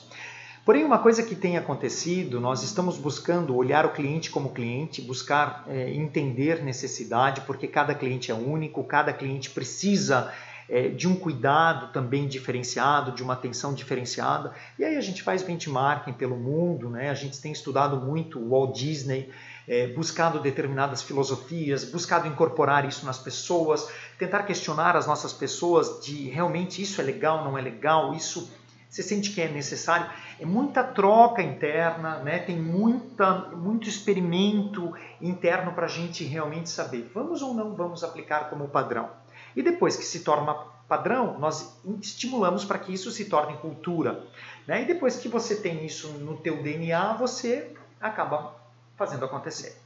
Porém, 0.66 0.86
uma 0.86 1.00
coisa 1.00 1.24
que 1.24 1.36
tem 1.36 1.58
acontecido, 1.58 2.40
nós 2.40 2.64
estamos 2.64 2.98
buscando 2.98 3.56
olhar 3.56 3.86
o 3.86 3.92
cliente 3.92 4.30
como 4.30 4.52
cliente, 4.52 5.02
buscar 5.02 5.66
é, 5.68 5.94
entender 5.94 6.64
necessidade, 6.64 7.42
porque 7.42 7.68
cada 7.68 7.94
cliente 7.94 8.32
é 8.32 8.34
único, 8.34 8.82
cada 8.84 9.12
cliente 9.12 9.50
precisa 9.50 10.32
é, 10.70 10.90
de 10.90 11.08
um 11.08 11.16
cuidado 11.16 11.92
também 11.92 12.28
diferenciado, 12.28 13.12
de 13.12 13.24
uma 13.24 13.34
atenção 13.34 13.74
diferenciada. 13.74 14.54
E 14.78 14.84
aí 14.84 14.98
a 14.98 15.02
gente 15.02 15.22
faz 15.22 15.42
benchmarking 15.44 16.14
pelo 16.14 16.36
mundo, 16.36 16.90
né? 16.90 17.10
a 17.10 17.14
gente 17.14 17.40
tem 17.42 17.52
estudado 17.52 17.98
muito 17.98 18.40
o 18.40 18.50
Walt 18.50 18.76
Disney, 18.76 19.30
é, 19.68 19.88
buscado 19.88 20.40
determinadas 20.40 21.02
filosofias, 21.02 21.86
buscado 21.86 22.28
incorporar 22.28 22.86
isso 22.88 23.06
nas 23.06 23.18
pessoas, 23.18 23.88
tentar 24.18 24.44
questionar 24.44 24.96
as 24.96 25.08
nossas 25.08 25.32
pessoas 25.32 26.04
de 26.04 26.30
realmente 26.30 26.82
isso 26.82 27.00
é 27.00 27.04
legal, 27.04 27.44
não 27.44 27.58
é 27.58 27.62
legal, 27.62 28.14
isso 28.14 28.52
você 28.94 29.02
sente 29.02 29.32
que 29.32 29.42
é 29.42 29.48
necessário. 29.48 30.08
É 30.40 30.46
muita 30.46 30.84
troca 30.84 31.42
interna, 31.42 32.20
né? 32.20 32.38
tem 32.38 32.62
muita, 32.62 33.50
muito 33.50 33.90
experimento 33.90 34.94
interno 35.20 35.74
para 35.74 35.86
a 35.86 35.90
gente 35.90 36.24
realmente 36.24 36.70
saber 36.70 37.10
vamos 37.12 37.42
ou 37.42 37.56
não 37.56 37.74
vamos 37.74 38.04
aplicar 38.04 38.52
como 38.52 38.68
padrão. 38.68 39.10
E 39.56 39.62
depois 39.62 39.96
que 39.96 40.06
se 40.06 40.22
torna 40.22 40.54
padrão, 40.88 41.40
nós 41.40 41.80
estimulamos 42.02 42.66
para 42.66 42.78
que 42.80 42.94
isso 42.94 43.12
se 43.12 43.26
torne 43.26 43.58
cultura. 43.58 44.24
Né? 44.68 44.84
E 44.84 44.86
depois 44.86 45.18
que 45.18 45.28
você 45.28 45.56
tem 45.56 45.86
isso 45.86 46.10
no 46.20 46.38
teu 46.38 46.62
DNA, 46.62 47.14
você 47.14 47.72
acaba 48.00 48.56
fazendo 48.96 49.26
acontecer. 49.26 49.78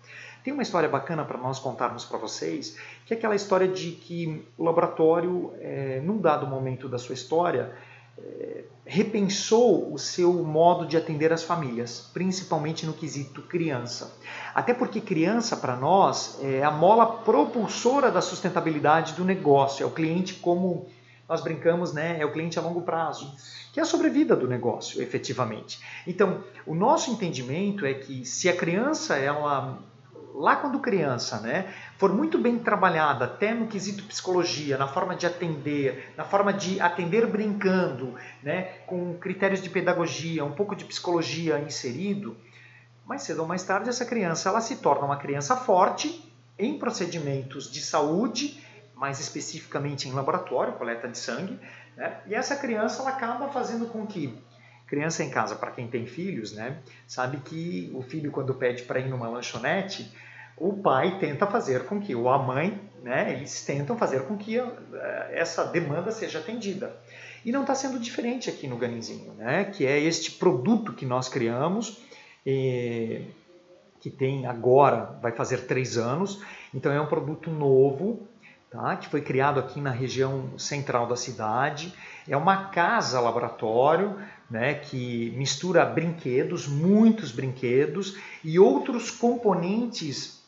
Tem 0.43 0.53
uma 0.53 0.63
história 0.63 0.87
bacana 0.87 1.25
para 1.25 1.37
nós 1.37 1.59
contarmos 1.59 2.05
para 2.05 2.17
vocês, 2.17 2.77
que 3.05 3.13
é 3.13 3.17
aquela 3.17 3.35
história 3.35 3.67
de 3.67 3.91
que 3.91 4.47
o 4.57 4.63
laboratório, 4.63 5.53
é, 5.59 5.99
num 6.01 6.19
dado 6.19 6.47
momento 6.47 6.87
da 6.87 6.97
sua 6.97 7.13
história, 7.13 7.75
repensou 8.85 9.93
o 9.93 9.99
seu 9.99 10.31
modo 10.31 10.85
de 10.85 10.95
atender 10.95 11.33
as 11.33 11.43
famílias, 11.43 12.09
principalmente 12.13 12.85
no 12.85 12.93
quesito 12.93 13.41
criança. 13.41 14.17
Até 14.55 14.73
porque 14.73 15.01
criança, 15.01 15.57
para 15.57 15.75
nós, 15.75 16.39
é 16.41 16.63
a 16.63 16.71
mola 16.71 17.05
propulsora 17.05 18.09
da 18.09 18.21
sustentabilidade 18.21 19.13
do 19.13 19.25
negócio, 19.25 19.83
é 19.83 19.85
o 19.85 19.91
cliente 19.91 20.35
como 20.35 20.87
nós 21.27 21.41
brincamos, 21.41 21.91
né, 21.91 22.17
é 22.19 22.25
o 22.25 22.31
cliente 22.31 22.57
a 22.57 22.61
longo 22.61 22.81
prazo, 22.81 23.35
que 23.73 23.79
é 23.79 23.83
a 23.83 23.85
sobrevida 23.85 24.33
do 24.35 24.47
negócio, 24.47 25.01
efetivamente. 25.01 25.79
Então, 26.07 26.41
o 26.65 26.73
nosso 26.73 27.11
entendimento 27.11 27.85
é 27.85 27.93
que 27.93 28.23
se 28.23 28.47
a 28.47 28.55
criança 28.55 29.17
ela 29.17 29.77
lá 30.33 30.55
quando 30.55 30.79
criança, 30.79 31.39
né, 31.39 31.73
for 31.97 32.13
muito 32.13 32.37
bem 32.37 32.59
trabalhada, 32.59 33.25
até 33.25 33.53
no 33.53 33.67
quesito 33.67 34.03
psicologia, 34.03 34.77
na 34.77 34.87
forma 34.87 35.15
de 35.15 35.25
atender, 35.25 36.13
na 36.15 36.23
forma 36.23 36.53
de 36.53 36.79
atender 36.79 37.25
brincando, 37.27 38.15
né, 38.43 38.63
com 38.85 39.17
critérios 39.17 39.61
de 39.61 39.69
pedagogia, 39.69 40.45
um 40.45 40.51
pouco 40.51 40.75
de 40.75 40.85
psicologia 40.85 41.59
inserido, 41.59 42.37
mais 43.05 43.23
cedo 43.23 43.41
ou 43.41 43.47
mais 43.47 43.63
tarde 43.63 43.89
essa 43.89 44.05
criança 44.05 44.49
ela 44.49 44.61
se 44.61 44.77
torna 44.77 45.05
uma 45.05 45.17
criança 45.17 45.55
forte 45.55 46.31
em 46.59 46.77
procedimentos 46.77 47.71
de 47.71 47.81
saúde, 47.81 48.63
mais 48.95 49.19
especificamente 49.19 50.09
em 50.09 50.11
laboratório, 50.11 50.73
coleta 50.73 51.07
de 51.07 51.17
sangue, 51.17 51.59
né, 51.95 52.17
e 52.27 52.35
essa 52.35 52.55
criança 52.55 53.01
ela 53.01 53.11
acaba 53.11 53.47
fazendo 53.49 53.87
com 53.87 54.05
que 54.05 54.37
criança 54.87 55.23
em 55.23 55.29
casa, 55.29 55.55
para 55.55 55.71
quem 55.71 55.87
tem 55.87 56.05
filhos, 56.05 56.53
né, 56.53 56.77
sabe 57.05 57.37
que 57.37 57.91
o 57.93 58.01
filho 58.01 58.31
quando 58.31 58.53
pede 58.53 58.83
para 58.83 58.99
ir 58.99 59.09
numa 59.09 59.27
lanchonete, 59.27 60.11
o 60.57 60.73
pai 60.73 61.19
tenta 61.19 61.45
fazer 61.45 61.85
com 61.85 61.99
que, 61.99 62.15
ou 62.15 62.29
a 62.29 62.37
mãe, 62.39 62.79
né, 63.03 63.33
eles 63.33 63.63
tentam 63.63 63.97
fazer 63.97 64.23
com 64.23 64.37
que 64.37 64.57
uh, 64.57 64.71
essa 65.29 65.65
demanda 65.65 66.11
seja 66.11 66.39
atendida. 66.39 66.95
E 67.45 67.51
não 67.51 67.61
está 67.61 67.75
sendo 67.75 67.99
diferente 67.99 68.49
aqui 68.49 68.67
no 68.67 68.77
Ganizinho, 68.77 69.33
né, 69.33 69.65
que 69.65 69.85
é 69.85 69.99
este 69.99 70.31
produto 70.31 70.93
que 70.93 71.05
nós 71.05 71.29
criamos, 71.29 72.01
eh, 72.45 73.21
que 73.99 74.09
tem 74.09 74.45
agora, 74.45 75.17
vai 75.21 75.31
fazer 75.31 75.67
três 75.67 75.97
anos, 75.97 76.41
então 76.73 76.91
é 76.91 76.99
um 76.99 77.05
produto 77.05 77.49
novo, 77.49 78.27
tá, 78.69 78.95
que 78.95 79.07
foi 79.07 79.21
criado 79.21 79.59
aqui 79.59 79.79
na 79.79 79.91
região 79.91 80.57
central 80.57 81.07
da 81.07 81.15
cidade, 81.15 81.93
é 82.27 82.35
uma 82.35 82.65
casa 82.65 83.19
laboratório, 83.19 84.19
né, 84.49 84.75
que 84.75 85.31
mistura 85.37 85.85
brinquedos, 85.85 86.67
muitos 86.67 87.31
brinquedos 87.31 88.17
e 88.43 88.59
outros 88.59 89.11
componentes 89.11 90.43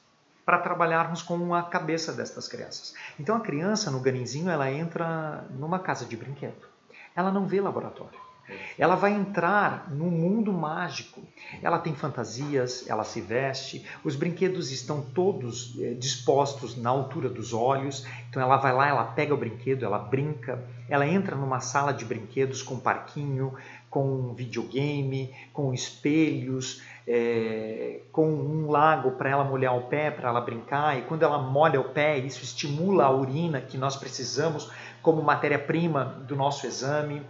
para 0.45 0.59
trabalharmos 0.59 1.21
com 1.21 1.53
a 1.53 1.63
cabeça 1.63 2.12
destas 2.12 2.48
crianças. 2.48 2.93
Então 3.19 3.36
a 3.36 3.41
criança 3.41 3.91
no 3.91 4.00
ganinzinho 4.00 4.50
ela 4.50 4.71
entra 4.71 5.45
numa 5.51 5.79
casa 5.79 6.05
de 6.05 6.17
brinquedo. 6.17 6.67
Ela 7.15 7.31
não 7.31 7.45
vê 7.45 7.62
laboratório. 7.62 8.28
Ela 8.77 8.95
vai 8.95 9.13
entrar 9.13 9.89
num 9.91 10.09
mundo 10.09 10.51
mágico. 10.53 11.21
Ela 11.61 11.79
tem 11.79 11.95
fantasias, 11.95 12.87
ela 12.87 13.03
se 13.03 13.21
veste, 13.21 13.85
os 14.03 14.15
brinquedos 14.15 14.71
estão 14.71 15.01
todos 15.01 15.75
eh, 15.79 15.93
dispostos 15.93 16.75
na 16.75 16.89
altura 16.89 17.29
dos 17.29 17.53
olhos. 17.53 18.05
Então 18.29 18.41
ela 18.41 18.57
vai 18.57 18.73
lá, 18.73 18.87
ela 18.87 19.03
pega 19.05 19.33
o 19.33 19.37
brinquedo, 19.37 19.85
ela 19.85 19.99
brinca, 19.99 20.63
ela 20.87 21.07
entra 21.07 21.35
numa 21.35 21.59
sala 21.59 21.91
de 21.91 22.05
brinquedos 22.05 22.61
com 22.61 22.79
parquinho, 22.79 23.53
com 23.89 24.33
videogame, 24.33 25.33
com 25.51 25.73
espelhos, 25.73 26.81
é, 27.07 28.01
com 28.11 28.31
um 28.31 28.69
lago 28.69 29.11
para 29.11 29.31
ela 29.31 29.43
molhar 29.43 29.75
o 29.75 29.87
pé, 29.87 30.11
para 30.11 30.29
ela 30.29 30.39
brincar, 30.39 30.97
e 30.97 31.01
quando 31.01 31.23
ela 31.23 31.39
molha 31.39 31.81
o 31.81 31.85
pé, 31.85 32.19
isso 32.19 32.43
estimula 32.43 33.05
a 33.05 33.11
urina 33.11 33.59
que 33.59 33.77
nós 33.77 33.95
precisamos 33.95 34.69
como 35.01 35.23
matéria-prima 35.23 36.23
do 36.27 36.35
nosso 36.35 36.67
exame. 36.67 37.23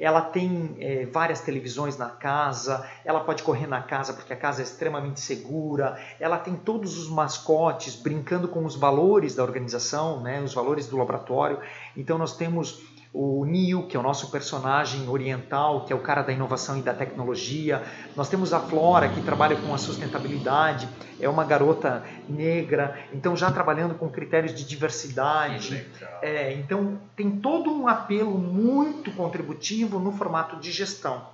Ela 0.00 0.22
tem 0.22 0.76
é, 0.80 1.04
várias 1.04 1.40
televisões 1.40 1.98
na 1.98 2.08
casa, 2.08 2.88
ela 3.04 3.20
pode 3.20 3.42
correr 3.42 3.66
na 3.66 3.82
casa 3.82 4.14
porque 4.14 4.32
a 4.32 4.36
casa 4.36 4.62
é 4.62 4.64
extremamente 4.64 5.20
segura, 5.20 6.00
ela 6.18 6.38
tem 6.38 6.56
todos 6.56 6.98
os 6.98 7.10
mascotes 7.10 7.94
brincando 7.94 8.48
com 8.48 8.64
os 8.64 8.74
valores 8.74 9.34
da 9.34 9.42
organização, 9.42 10.22
né, 10.22 10.40
os 10.40 10.54
valores 10.54 10.86
do 10.86 10.96
laboratório. 10.96 11.60
Então 11.94 12.16
nós 12.16 12.34
temos 12.34 12.82
o 13.12 13.44
Neil, 13.44 13.86
que 13.88 13.96
é 13.96 14.00
o 14.00 14.02
nosso 14.02 14.30
personagem 14.30 15.08
oriental, 15.08 15.84
que 15.84 15.92
é 15.92 15.96
o 15.96 16.00
cara 16.00 16.22
da 16.22 16.32
inovação 16.32 16.78
e 16.78 16.82
da 16.82 16.94
tecnologia. 16.94 17.82
Nós 18.14 18.28
temos 18.28 18.52
a 18.52 18.60
Flora, 18.60 19.08
que 19.08 19.20
trabalha 19.20 19.56
com 19.56 19.74
a 19.74 19.78
sustentabilidade, 19.78 20.88
é 21.18 21.28
uma 21.28 21.44
garota 21.44 22.04
negra, 22.28 22.98
então 23.12 23.36
já 23.36 23.50
trabalhando 23.50 23.94
com 23.96 24.08
critérios 24.08 24.54
de 24.54 24.64
diversidade. 24.64 25.84
É, 26.22 26.52
então 26.52 27.00
tem 27.16 27.30
todo 27.30 27.72
um 27.72 27.88
apelo 27.88 28.38
muito 28.38 29.10
contributivo 29.12 29.98
no 29.98 30.12
formato 30.12 30.56
de 30.56 30.70
gestão. 30.70 31.26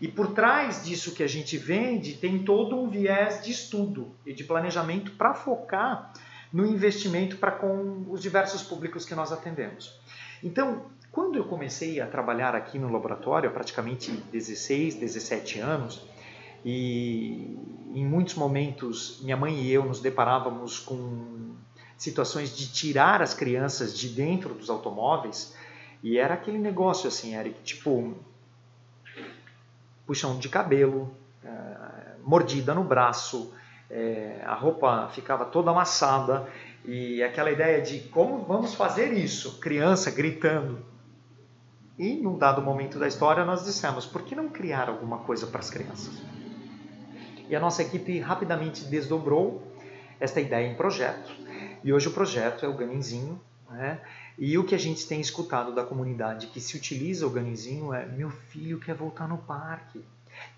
E 0.00 0.06
por 0.06 0.28
trás 0.34 0.84
disso 0.84 1.14
que 1.14 1.22
a 1.22 1.28
gente 1.28 1.56
vende, 1.56 2.14
tem 2.14 2.38
todo 2.38 2.76
um 2.76 2.88
viés 2.88 3.42
de 3.42 3.50
estudo 3.50 4.14
e 4.24 4.32
de 4.32 4.44
planejamento 4.44 5.12
para 5.12 5.34
focar 5.34 6.12
no 6.52 6.64
investimento 6.64 7.36
para 7.38 7.50
com 7.50 8.06
os 8.08 8.22
diversos 8.22 8.62
públicos 8.62 9.04
que 9.04 9.14
nós 9.14 9.32
atendemos. 9.32 9.98
Então, 10.42 10.84
quando 11.14 11.36
eu 11.36 11.44
comecei 11.44 12.00
a 12.00 12.08
trabalhar 12.08 12.56
aqui 12.56 12.76
no 12.76 12.90
laboratório, 12.90 13.48
há 13.48 13.52
praticamente 13.52 14.10
16, 14.10 14.96
17 14.96 15.60
anos, 15.60 16.02
e 16.64 17.56
em 17.94 18.04
muitos 18.04 18.34
momentos 18.34 19.20
minha 19.22 19.36
mãe 19.36 19.54
e 19.62 19.72
eu 19.72 19.84
nos 19.84 20.00
deparávamos 20.00 20.80
com 20.80 21.54
situações 21.96 22.56
de 22.56 22.66
tirar 22.72 23.22
as 23.22 23.32
crianças 23.32 23.96
de 23.96 24.08
dentro 24.08 24.54
dos 24.54 24.68
automóveis, 24.68 25.56
e 26.02 26.18
era 26.18 26.34
aquele 26.34 26.58
negócio 26.58 27.06
assim, 27.06 27.36
Eric, 27.36 27.62
tipo 27.62 28.16
puxão 30.04 30.36
de 30.36 30.48
cabelo, 30.48 31.14
é, 31.44 32.16
mordida 32.24 32.74
no 32.74 32.82
braço, 32.82 33.54
é, 33.88 34.42
a 34.44 34.54
roupa 34.54 35.08
ficava 35.14 35.44
toda 35.44 35.70
amassada 35.70 36.48
e 36.84 37.22
aquela 37.22 37.52
ideia 37.52 37.80
de 37.80 38.00
como 38.00 38.38
vamos 38.38 38.74
fazer 38.74 39.12
isso, 39.12 39.60
criança 39.60 40.10
gritando 40.10 40.93
e, 41.98 42.16
num 42.16 42.36
dado 42.36 42.60
momento 42.60 42.98
da 42.98 43.06
história, 43.06 43.44
nós 43.44 43.64
dissemos: 43.64 44.04
por 44.04 44.22
que 44.22 44.34
não 44.34 44.48
criar 44.48 44.88
alguma 44.88 45.18
coisa 45.18 45.46
para 45.46 45.60
as 45.60 45.70
crianças? 45.70 46.12
E 47.48 47.54
a 47.54 47.60
nossa 47.60 47.82
equipe 47.82 48.18
rapidamente 48.18 48.84
desdobrou 48.84 49.62
esta 50.18 50.40
ideia 50.40 50.66
em 50.66 50.74
projeto. 50.74 51.32
E 51.82 51.92
hoje 51.92 52.08
o 52.08 52.12
projeto 52.12 52.64
é 52.64 52.68
o 52.68 52.74
Ganinzinho. 52.74 53.40
Né? 53.70 54.00
E 54.38 54.56
o 54.58 54.64
que 54.64 54.74
a 54.74 54.78
gente 54.78 55.06
tem 55.06 55.20
escutado 55.20 55.74
da 55.74 55.84
comunidade 55.84 56.48
que 56.48 56.60
se 56.60 56.76
utiliza 56.76 57.26
o 57.26 57.30
Ganinzinho 57.30 57.92
é: 57.94 58.06
meu 58.06 58.30
filho 58.30 58.80
quer 58.80 58.94
voltar 58.94 59.28
no 59.28 59.38
parque. 59.38 60.04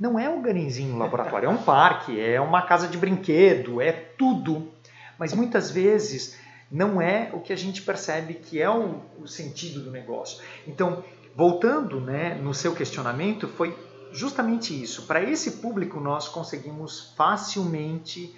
Não 0.00 0.18
é 0.18 0.30
o 0.30 0.40
Ganinzinho 0.40 0.96
laboratório, 0.96 1.46
é 1.46 1.50
um 1.50 1.62
parque, 1.62 2.18
é 2.18 2.40
uma 2.40 2.62
casa 2.62 2.88
de 2.88 2.96
brinquedo, 2.96 3.78
é 3.80 3.92
tudo. 3.92 4.72
Mas 5.18 5.34
muitas 5.34 5.70
vezes 5.70 6.38
não 6.70 7.00
é 7.00 7.30
o 7.32 7.40
que 7.40 7.52
a 7.52 7.56
gente 7.56 7.82
percebe 7.82 8.34
que 8.34 8.60
é 8.60 8.70
o, 8.70 9.00
o 9.20 9.28
sentido 9.28 9.80
do 9.80 9.90
negócio. 9.90 10.42
Então, 10.66 11.04
voltando 11.36 12.00
né, 12.00 12.34
no 12.34 12.54
seu 12.54 12.74
questionamento, 12.74 13.46
foi 13.46 13.76
justamente 14.10 14.80
isso. 14.82 15.02
Para 15.06 15.22
esse 15.22 15.58
público, 15.58 16.00
nós 16.00 16.26
conseguimos 16.26 17.12
facilmente 17.14 18.34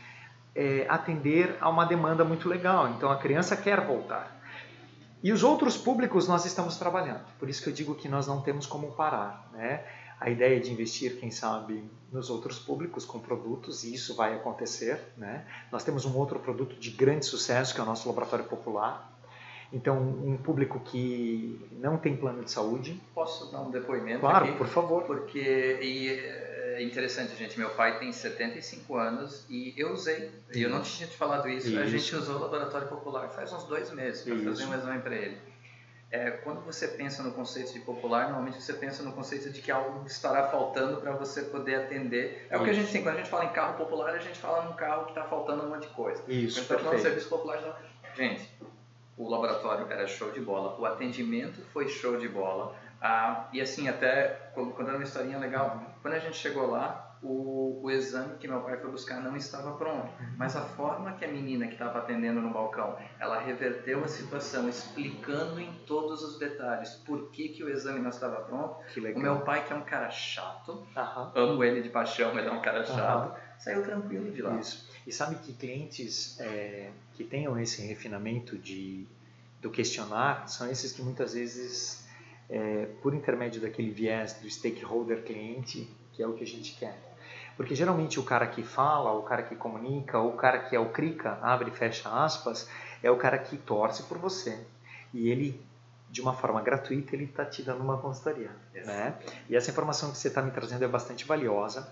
é, 0.55 0.85
atender 0.89 1.57
a 1.61 1.69
uma 1.69 1.87
demanda 1.87 2.25
muito 2.25 2.49
legal. 2.49 2.89
Então, 2.89 3.11
a 3.11 3.17
criança 3.17 3.57
quer 3.57 3.87
voltar. 3.87 4.37
E 5.23 5.33
os 5.33 5.43
outros 5.43 5.77
públicos 5.77 6.27
nós 6.29 6.45
estamos 6.45 6.77
trabalhando. 6.77 7.25
Por 7.39 7.49
isso 7.49 7.63
que 7.63 7.69
eu 7.69 7.73
digo 7.73 7.95
que 7.95 8.09
nós 8.09 8.27
não 8.27 8.41
temos 8.41 8.67
como 8.67 8.93
parar. 8.93 9.49
Né? 9.53 9.85
a 10.21 10.29
ideia 10.31 10.59
de 10.59 10.73
investir, 10.73 11.19
quem 11.19 11.31
sabe, 11.31 11.89
nos 12.11 12.29
outros 12.29 12.59
públicos 12.59 13.05
com 13.05 13.21
produtos, 13.21 13.85
e 13.85 13.95
isso 13.95 14.17
vai 14.17 14.35
acontecer. 14.35 15.01
Né? 15.17 15.47
Nós 15.71 15.85
temos 15.85 16.05
um 16.05 16.17
outro 16.17 16.41
produto 16.41 16.77
de 16.77 16.91
grande 16.91 17.25
sucesso, 17.25 17.73
que 17.73 17.81
é 17.81 17.83
o 17.83 17.87
nosso 17.87 18.09
Laboratório 18.09 18.45
Popular. 18.47 19.18
Então, 19.73 19.99
um 19.99 20.37
público 20.37 20.81
que 20.81 21.69
não 21.73 21.99
tem 21.99 22.17
plano 22.17 22.43
de 22.43 22.51
saúde. 22.51 23.01
Posso 23.15 23.53
dar 23.53 23.61
um 23.61 23.71
depoimento? 23.71 24.21
Claro, 24.21 24.47
aqui? 24.47 24.57
por 24.57 24.67
favor. 24.67 25.03
Porque 25.03 25.41
é 25.41 26.83
interessante, 26.83 27.37
gente. 27.37 27.59
Meu 27.59 27.71
pai 27.71 27.99
tem 27.99 28.11
75 28.11 28.97
anos 28.97 29.45
e 29.51 29.75
eu 29.77 29.93
usei. 29.93 30.31
E 30.55 30.63
eu 30.63 30.71
não 30.71 30.81
tinha 30.81 31.07
te 31.07 31.17
falado 31.17 31.49
isso. 31.49 31.69
isso. 31.69 31.79
A 31.79 31.87
gente 31.87 32.17
usou 32.17 32.37
o 32.37 32.41
Laboratório 32.41 32.89
Popular 32.89 33.29
faz 33.29 33.53
uns 33.53 33.65
dois 33.65 33.93
meses 33.93 34.23
para 34.23 34.37
fazer 34.37 34.65
um 34.65 34.75
exame 34.75 35.01
para 35.01 35.15
ele 35.15 35.37
é, 36.11 36.31
quando 36.31 36.65
você 36.65 36.89
pensa 36.89 37.23
no 37.23 37.33
conceito 37.33 37.73
de 37.73 37.81
popular, 37.81 38.25
normalmente 38.25 38.63
você 38.63 38.73
pensa 38.73 39.03
no 39.03 39.13
conceito 39.13 39.51
de 39.51 39.61
que 39.61 39.71
algo 39.71 40.07
estará 40.07 40.49
faltando 40.49 41.01
para 41.01 41.13
você 41.13 41.43
poder 41.43 41.75
atender. 41.75 42.47
É 42.49 42.55
Isso. 42.55 42.63
o 42.63 42.65
que 42.65 42.71
a 42.71 42.73
gente 42.73 42.93
tem, 42.93 43.03
quando 43.03 43.17
a 43.17 43.19
gente 43.19 43.29
fala 43.29 43.45
em 43.45 43.53
carro 43.53 43.77
popular, 43.77 44.15
a 44.15 44.19
gente 44.19 44.39
fala 44.39 44.65
num 44.65 44.73
carro 44.73 45.05
que 45.05 45.11
está 45.11 45.25
faltando 45.25 45.65
um 45.65 45.69
monte 45.69 45.83
de 45.83 45.95
coisa. 45.95 46.23
Isso, 46.27 46.65
quando 46.67 46.89
a 46.89 46.93
gente 46.93 47.03
serviço 47.03 47.29
popular, 47.29 47.83
gente, 48.17 48.49
o 49.19 49.29
laboratório 49.29 49.91
era 49.91 50.07
show 50.07 50.31
de 50.31 50.41
bola, 50.41 50.79
o 50.79 50.87
atendimento 50.87 51.61
foi 51.73 51.89
show 51.89 52.17
de 52.17 52.29
bola. 52.29 52.75
Ah, 53.01 53.49
e 53.53 53.61
assim, 53.61 53.89
até 53.89 54.51
era 54.55 54.97
uma 54.97 55.03
historinha 55.03 55.39
legal, 55.39 55.83
quando 56.01 56.15
a 56.15 56.19
gente 56.19 56.37
chegou 56.37 56.71
lá, 56.71 57.09
o, 57.23 57.81
o 57.83 57.91
exame 57.91 58.37
que 58.39 58.47
meu 58.47 58.61
pai 58.61 58.77
foi 58.77 58.91
buscar 58.91 59.21
não 59.21 59.37
estava 59.37 59.73
pronto. 59.77 60.07
Uhum. 60.21 60.35
Mas 60.37 60.57
a 60.57 60.61
forma 60.61 61.13
que 61.13 61.25
a 61.25 61.29
menina 61.29 61.67
que 61.67 61.73
estava 61.73 61.99
atendendo 61.99 62.41
no 62.41 62.51
balcão, 62.51 62.97
ela 63.19 63.41
reverteu 63.41 64.05
a 64.05 64.09
situação, 64.09 64.69
explicando 64.69 65.61
em 65.61 65.73
todos 65.87 66.23
os 66.23 66.39
detalhes 66.39 66.95
por 67.07 67.31
que, 67.31 67.49
que 67.49 67.65
o 67.65 67.69
exame 67.69 68.01
não 68.01 68.11
estava 68.11 68.37
pronto. 68.43 68.79
O 68.97 69.19
meu 69.19 69.41
pai, 69.41 69.65
que 69.65 69.73
é 69.73 69.77
um 69.77 69.83
cara 69.83 70.11
chato, 70.11 70.87
uhum. 70.97 71.33
amo 71.35 71.65
ele 71.65 71.83
de 71.83 71.89
paixão, 71.89 72.33
mas 72.35 72.47
é 72.47 72.51
um 72.51 72.63
cara 72.63 72.85
chato, 72.85 73.31
uhum. 73.31 73.37
saiu 73.59 73.83
tranquilo 73.83 74.31
de 74.31 74.43
lá. 74.43 74.57
Isso. 74.57 74.88
E 75.09 75.13
sabe 75.13 75.37
que 75.37 75.55
clientes 75.55 76.39
é, 76.39 76.91
que 77.15 77.25
tenham 77.25 77.59
esse 77.59 77.81
refinamento 77.81 78.59
de, 78.59 79.07
do 79.59 79.71
questionar 79.71 80.47
são 80.47 80.71
esses 80.71 80.93
que 80.93 81.01
muitas 81.01 81.33
vezes, 81.33 82.07
é, 82.51 82.85
por 83.01 83.15
intermédio 83.15 83.59
daquele 83.59 83.91
viés 83.91 84.35
do 84.35 84.51
stakeholder 84.51 85.23
cliente, 85.23 85.89
que 86.13 86.23
é 86.23 86.27
o 86.27 86.35
que 86.35 86.45
a 86.45 86.47
gente 86.47 86.77
quer. 86.79 86.95
Porque 87.57 87.75
geralmente 87.75 88.21
o 88.21 88.23
cara 88.23 88.47
que 88.47 88.63
fala, 88.63 89.11
o 89.13 89.23
cara 89.23 89.45
que 89.45 89.57
comunica, 89.57 90.19
o 90.19 90.33
cara 90.33 90.59
que 90.59 90.77
é 90.77 90.79
o 90.79 90.91
crica, 90.91 91.39
abre 91.41 91.71
e 91.71 91.75
fecha 91.75 92.11
aspas, 92.11 92.69
é 93.03 93.11
o 93.11 93.17
cara 93.17 93.39
que 93.39 93.57
torce 93.57 94.03
por 94.03 94.19
você. 94.19 94.63
E 95.15 95.31
ele, 95.31 95.59
de 96.11 96.21
uma 96.21 96.35
forma 96.35 96.61
gratuita, 96.61 97.17
ele 97.17 97.25
está 97.25 97.47
te 97.47 97.63
dando 97.63 97.81
uma 97.83 97.97
consultoria. 97.97 98.51
Né? 98.75 99.19
E 99.49 99.57
essa 99.57 99.71
informação 99.71 100.13
que 100.13 100.19
você 100.19 100.29
está 100.29 100.43
me 100.43 100.51
trazendo 100.51 100.85
é 100.85 100.89
bastante 100.89 101.25
valiosa. 101.25 101.91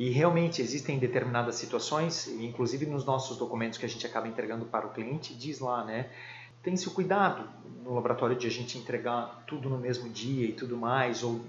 E 0.00 0.08
realmente 0.08 0.62
existem 0.62 0.98
determinadas 0.98 1.56
situações, 1.56 2.26
inclusive 2.26 2.86
nos 2.86 3.04
nossos 3.04 3.36
documentos 3.36 3.76
que 3.76 3.84
a 3.84 3.88
gente 3.88 4.06
acaba 4.06 4.26
entregando 4.26 4.64
para 4.64 4.86
o 4.86 4.94
cliente, 4.94 5.34
diz 5.34 5.60
lá, 5.60 5.84
né? 5.84 6.08
Tem-se 6.62 6.88
o 6.88 6.90
cuidado 6.90 7.46
no 7.84 7.92
laboratório 7.92 8.34
de 8.34 8.46
a 8.46 8.50
gente 8.50 8.78
entregar 8.78 9.44
tudo 9.46 9.68
no 9.68 9.76
mesmo 9.76 10.08
dia 10.08 10.46
e 10.46 10.52
tudo 10.54 10.74
mais, 10.74 11.22
ou 11.22 11.42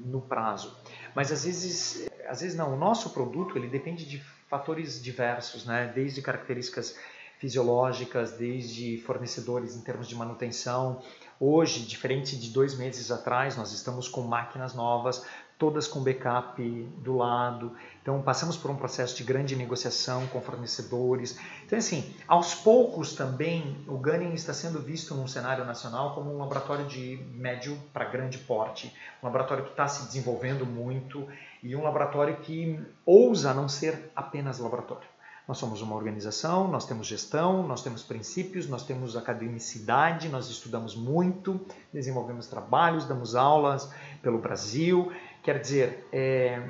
no 0.00 0.20
prazo. 0.20 0.76
Mas 1.14 1.30
às 1.30 1.44
vezes 1.44 2.08
às 2.28 2.40
vezes 2.40 2.56
não, 2.56 2.74
o 2.74 2.76
nosso 2.76 3.10
produto 3.10 3.56
ele 3.56 3.68
depende 3.68 4.04
de 4.04 4.18
fatores 4.48 5.00
diversos, 5.00 5.64
né? 5.64 5.92
desde 5.94 6.20
características 6.20 6.98
fisiológicas, 7.38 8.32
desde 8.32 8.98
fornecedores 8.98 9.76
em 9.76 9.82
termos 9.82 10.08
de 10.08 10.16
manutenção. 10.16 11.02
Hoje, 11.38 11.84
diferente 11.84 12.36
de 12.36 12.50
dois 12.50 12.76
meses 12.76 13.12
atrás, 13.12 13.56
nós 13.56 13.72
estamos 13.72 14.08
com 14.08 14.22
máquinas 14.22 14.74
novas, 14.74 15.24
todas 15.58 15.88
com 15.88 16.02
backup 16.02 16.62
do 16.98 17.16
lado. 17.16 17.72
Então, 18.02 18.20
passamos 18.22 18.56
por 18.56 18.70
um 18.70 18.76
processo 18.76 19.16
de 19.16 19.24
grande 19.24 19.56
negociação 19.56 20.26
com 20.28 20.40
fornecedores. 20.40 21.38
Então, 21.64 21.78
assim, 21.78 22.14
aos 22.28 22.54
poucos 22.54 23.14
também, 23.14 23.76
o 23.88 23.96
Gunning 23.96 24.34
está 24.34 24.52
sendo 24.52 24.80
visto 24.80 25.14
num 25.14 25.26
cenário 25.26 25.64
nacional 25.64 26.14
como 26.14 26.32
um 26.32 26.38
laboratório 26.38 26.86
de 26.86 27.16
médio 27.32 27.78
para 27.92 28.04
grande 28.04 28.38
porte, 28.38 28.94
um 29.22 29.26
laboratório 29.26 29.64
que 29.64 29.70
está 29.70 29.88
se 29.88 30.06
desenvolvendo 30.06 30.66
muito 30.66 31.26
e 31.62 31.74
um 31.74 31.82
laboratório 31.82 32.36
que 32.36 32.78
ousa 33.04 33.54
não 33.54 33.68
ser 33.68 34.10
apenas 34.14 34.58
laboratório. 34.58 35.16
Nós 35.48 35.58
somos 35.58 35.80
uma 35.80 35.94
organização, 35.94 36.66
nós 36.66 36.86
temos 36.86 37.06
gestão, 37.06 37.62
nós 37.68 37.80
temos 37.80 38.02
princípios, 38.02 38.68
nós 38.68 38.84
temos 38.84 39.16
academicidade, 39.16 40.28
nós 40.28 40.50
estudamos 40.50 40.96
muito, 40.96 41.60
desenvolvemos 41.92 42.48
trabalhos, 42.48 43.04
damos 43.04 43.36
aulas 43.36 43.88
pelo 44.20 44.38
Brasil, 44.38 45.12
Quer 45.46 45.60
dizer, 45.60 46.08
é, 46.12 46.60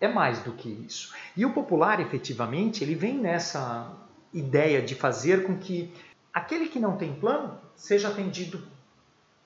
é 0.00 0.08
mais 0.08 0.40
do 0.40 0.54
que 0.54 0.68
isso. 0.68 1.14
E 1.36 1.46
o 1.46 1.52
popular, 1.52 2.00
efetivamente, 2.00 2.82
ele 2.82 2.96
vem 2.96 3.16
nessa 3.16 3.96
ideia 4.34 4.82
de 4.82 4.96
fazer 4.96 5.44
com 5.46 5.56
que 5.56 5.94
aquele 6.34 6.66
que 6.66 6.80
não 6.80 6.96
tem 6.96 7.14
plano 7.14 7.56
seja 7.76 8.08
atendido 8.08 8.60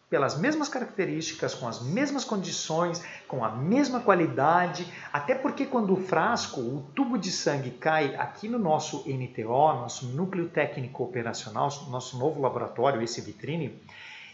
pelas 0.09 0.38
mesmas 0.38 0.71
características, 0.71 1.55
com 1.55 1.69
as 1.69 1.83
mesmas 1.83 2.25
condições, 2.25 3.05
com 3.29 3.45
a 3.45 3.51
mesma 3.51 4.01
qualidade, 4.01 4.90
até 5.12 5.35
porque 5.35 5.66
quando 5.66 5.92
o 5.92 6.03
frasco, 6.03 6.59
o 6.59 6.87
tubo 6.95 7.19
de 7.19 7.31
sangue 7.31 7.73
cai 7.73 8.16
aqui 8.16 8.49
no 8.49 8.59
nosso 8.59 9.05
NTO, 9.07 9.75
nosso 9.75 10.07
Núcleo 10.07 10.49
Técnico 10.49 11.05
Operacional, 11.05 11.69
nosso 11.90 12.19
novo 12.19 12.40
laboratório, 12.40 13.03
esse 13.03 13.21
vitrine, 13.21 13.79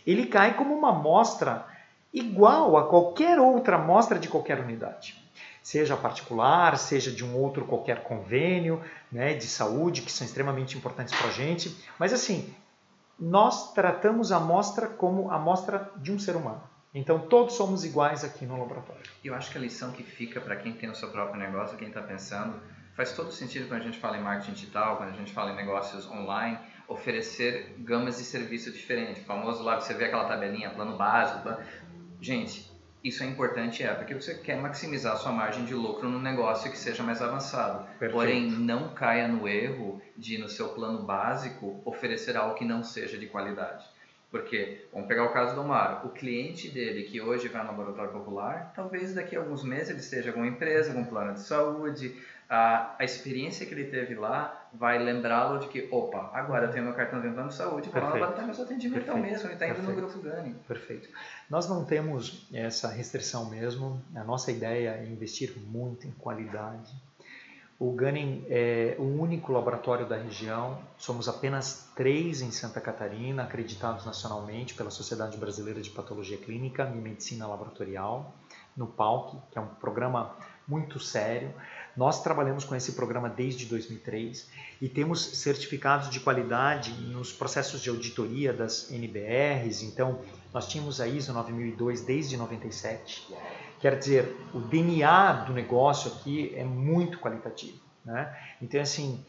ele 0.06 0.26
cai 0.26 0.54
como 0.54 0.78
uma 0.78 0.90
amostra 0.90 1.71
igual 2.12 2.76
a 2.76 2.88
qualquer 2.88 3.38
outra 3.38 3.76
amostra 3.76 4.18
de 4.18 4.28
qualquer 4.28 4.60
unidade, 4.60 5.16
seja 5.62 5.96
particular, 5.96 6.76
seja 6.76 7.10
de 7.10 7.24
um 7.24 7.36
outro 7.36 7.64
qualquer 7.64 8.02
convênio 8.02 8.82
né, 9.10 9.34
de 9.34 9.46
saúde, 9.46 10.02
que 10.02 10.12
são 10.12 10.26
extremamente 10.26 10.76
importantes 10.76 11.14
para 11.14 11.28
a 11.28 11.32
gente. 11.32 11.74
Mas 11.98 12.12
assim, 12.12 12.54
nós 13.18 13.72
tratamos 13.72 14.32
a 14.32 14.36
amostra 14.36 14.86
como 14.88 15.30
a 15.30 15.36
amostra 15.36 15.90
de 15.96 16.12
um 16.12 16.18
ser 16.18 16.36
humano. 16.36 16.62
Então 16.94 17.18
todos 17.20 17.54
somos 17.54 17.84
iguais 17.84 18.22
aqui 18.22 18.44
no 18.44 18.58
laboratório. 18.58 19.02
Eu 19.24 19.34
acho 19.34 19.50
que 19.50 19.56
a 19.56 19.60
lição 19.60 19.92
que 19.92 20.02
fica 20.02 20.40
para 20.40 20.56
quem 20.56 20.72
tem 20.72 20.90
o 20.90 20.94
seu 20.94 21.08
próprio 21.08 21.40
negócio, 21.40 21.78
quem 21.78 21.88
está 21.88 22.02
pensando, 22.02 22.60
faz 22.94 23.12
todo 23.12 23.32
sentido 23.32 23.68
quando 23.68 23.80
a 23.80 23.84
gente 23.84 23.98
fala 23.98 24.18
em 24.18 24.22
marketing 24.22 24.52
digital, 24.52 24.96
quando 24.96 25.10
a 25.10 25.16
gente 25.16 25.32
fala 25.32 25.52
em 25.52 25.56
negócios 25.56 26.06
online, 26.10 26.58
oferecer 26.86 27.76
gamas 27.78 28.18
de 28.18 28.24
serviço 28.24 28.70
diferentes. 28.70 29.22
O 29.22 29.26
famoso 29.26 29.62
lá, 29.62 29.80
você 29.80 29.94
vê 29.94 30.04
aquela 30.04 30.26
tabelinha, 30.26 30.70
plano 30.70 30.96
básico, 30.96 31.42
plano... 31.42 31.58
Gente, 32.22 32.70
isso 33.02 33.24
é 33.24 33.26
importante, 33.26 33.82
é, 33.82 33.92
porque 33.92 34.14
você 34.14 34.36
quer 34.36 34.56
maximizar 34.56 35.14
a 35.14 35.16
sua 35.16 35.32
margem 35.32 35.64
de 35.64 35.74
lucro 35.74 36.08
no 36.08 36.20
negócio 36.20 36.70
que 36.70 36.78
seja 36.78 37.02
mais 37.02 37.20
avançado. 37.20 37.84
Perfeito. 37.98 38.12
Porém, 38.12 38.48
não 38.48 38.94
caia 38.94 39.26
no 39.26 39.48
erro 39.48 40.00
de, 40.16 40.38
no 40.38 40.48
seu 40.48 40.68
plano 40.68 41.02
básico, 41.02 41.82
oferecer 41.84 42.36
algo 42.36 42.54
que 42.54 42.64
não 42.64 42.84
seja 42.84 43.18
de 43.18 43.26
qualidade. 43.26 43.84
Porque, 44.30 44.86
vamos 44.92 45.08
pegar 45.08 45.24
o 45.24 45.32
caso 45.32 45.56
do 45.56 45.62
Omar, 45.62 46.06
o 46.06 46.10
cliente 46.10 46.70
dele 46.70 47.02
que 47.02 47.20
hoje 47.20 47.48
vai 47.48 47.62
no 47.62 47.72
laboratório 47.72 48.12
popular, 48.12 48.72
talvez 48.74 49.12
daqui 49.12 49.34
a 49.34 49.40
alguns 49.40 49.64
meses 49.64 49.90
ele 49.90 49.98
esteja 49.98 50.32
com 50.32 50.38
uma 50.38 50.48
empresa, 50.48 50.94
com 50.94 51.00
um 51.00 51.04
plano 51.04 51.34
de 51.34 51.40
saúde, 51.40 52.16
a, 52.52 52.96
a 52.98 53.04
experiência 53.04 53.64
que 53.64 53.72
ele 53.72 53.84
teve 53.84 54.14
lá 54.14 54.68
vai 54.74 54.98
lembrá-lo 54.98 55.58
de 55.58 55.68
que, 55.68 55.88
opa, 55.90 56.30
agora 56.34 56.66
eu 56.66 56.70
tenho 56.70 56.84
meu 56.84 56.92
cartão 56.92 57.18
de 57.18 57.30
plano 57.30 57.48
de 57.48 57.54
saúde, 57.54 57.88
vou 57.88 58.02
lá 58.02 58.30
para 58.30 58.44
meu 58.44 58.62
atendimento 58.62 59.04
Perfeito. 59.06 59.26
mesmo, 59.26 59.46
ele 59.46 59.54
está 59.54 59.68
indo 59.68 59.82
no 59.82 59.94
grupo 59.94 60.18
Gani. 60.18 60.54
Perfeito. 60.68 61.08
Nós 61.48 61.66
não 61.66 61.82
temos 61.86 62.46
essa 62.52 62.88
restrição 62.88 63.48
mesmo, 63.48 64.02
a 64.14 64.22
nossa 64.22 64.52
ideia 64.52 64.90
é 64.90 65.06
investir 65.06 65.58
muito 65.58 66.06
em 66.06 66.10
qualidade. 66.10 66.92
O 67.78 67.90
Gunning 67.92 68.44
é 68.50 68.96
o 68.98 69.02
único 69.02 69.50
laboratório 69.50 70.06
da 70.06 70.18
região, 70.18 70.78
somos 70.98 71.30
apenas 71.30 71.90
três 71.96 72.42
em 72.42 72.50
Santa 72.50 72.82
Catarina, 72.82 73.44
acreditados 73.44 74.04
nacionalmente 74.04 74.74
pela 74.74 74.90
Sociedade 74.90 75.38
Brasileira 75.38 75.80
de 75.80 75.88
Patologia 75.88 76.36
Clínica 76.36 76.84
e 76.94 76.98
Medicina 76.98 77.46
Laboratorial, 77.46 78.34
no 78.76 78.86
PALC, 78.86 79.38
que 79.50 79.58
é 79.58 79.60
um 79.60 79.66
programa 79.66 80.36
muito 80.68 81.00
sério. 81.00 81.52
Nós 81.96 82.22
trabalhamos 82.22 82.64
com 82.64 82.74
esse 82.74 82.92
programa 82.92 83.28
desde 83.28 83.66
2003 83.66 84.48
e 84.80 84.88
temos 84.88 85.22
certificados 85.38 86.08
de 86.10 86.20
qualidade 86.20 86.92
nos 86.92 87.32
processos 87.32 87.82
de 87.82 87.90
auditoria 87.90 88.52
das 88.52 88.90
NBRs. 88.90 89.82
Então, 89.82 90.20
nós 90.52 90.66
tínhamos 90.68 91.00
a 91.00 91.06
ISO 91.06 91.32
9002 91.32 92.00
desde 92.02 92.36
97. 92.36 93.34
Quer 93.80 93.98
dizer, 93.98 94.36
o 94.54 94.60
DNA 94.60 95.44
do 95.44 95.52
negócio 95.52 96.12
aqui 96.12 96.52
é 96.56 96.64
muito 96.64 97.18
qualitativo. 97.18 97.78
Né? 98.04 98.34
Então, 98.60 98.80
assim, 98.80 99.24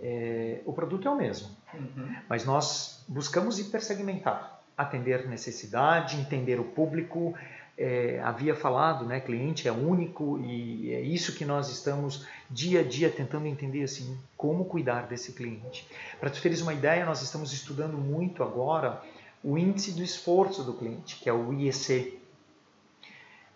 é, 0.00 0.60
o 0.66 0.72
produto 0.72 1.06
é 1.08 1.10
o 1.10 1.16
mesmo, 1.16 1.48
uhum. 1.72 2.16
mas 2.28 2.44
nós 2.44 3.04
buscamos 3.06 3.58
hipersegmentar, 3.58 4.60
atender 4.76 5.28
necessidade, 5.28 6.16
entender 6.16 6.58
o 6.58 6.64
público, 6.64 7.34
é, 7.76 8.20
havia 8.22 8.54
falado, 8.54 9.06
né, 9.06 9.20
cliente 9.20 9.66
é 9.66 9.72
único 9.72 10.38
e 10.40 10.92
é 10.92 11.00
isso 11.00 11.34
que 11.34 11.44
nós 11.44 11.70
estamos 11.70 12.26
dia 12.50 12.80
a 12.80 12.82
dia 12.82 13.10
tentando 13.10 13.46
entender 13.46 13.82
assim, 13.82 14.18
como 14.36 14.64
cuidar 14.66 15.06
desse 15.06 15.32
cliente. 15.32 15.88
Para 16.20 16.30
te 16.30 16.40
teres 16.40 16.60
uma 16.60 16.74
ideia, 16.74 17.04
nós 17.04 17.22
estamos 17.22 17.52
estudando 17.52 17.96
muito 17.96 18.42
agora 18.42 19.02
o 19.42 19.58
índice 19.58 19.92
do 19.92 20.02
esforço 20.02 20.62
do 20.62 20.74
cliente, 20.74 21.16
que 21.16 21.28
é 21.28 21.32
o 21.32 21.52
IEC. 21.52 22.20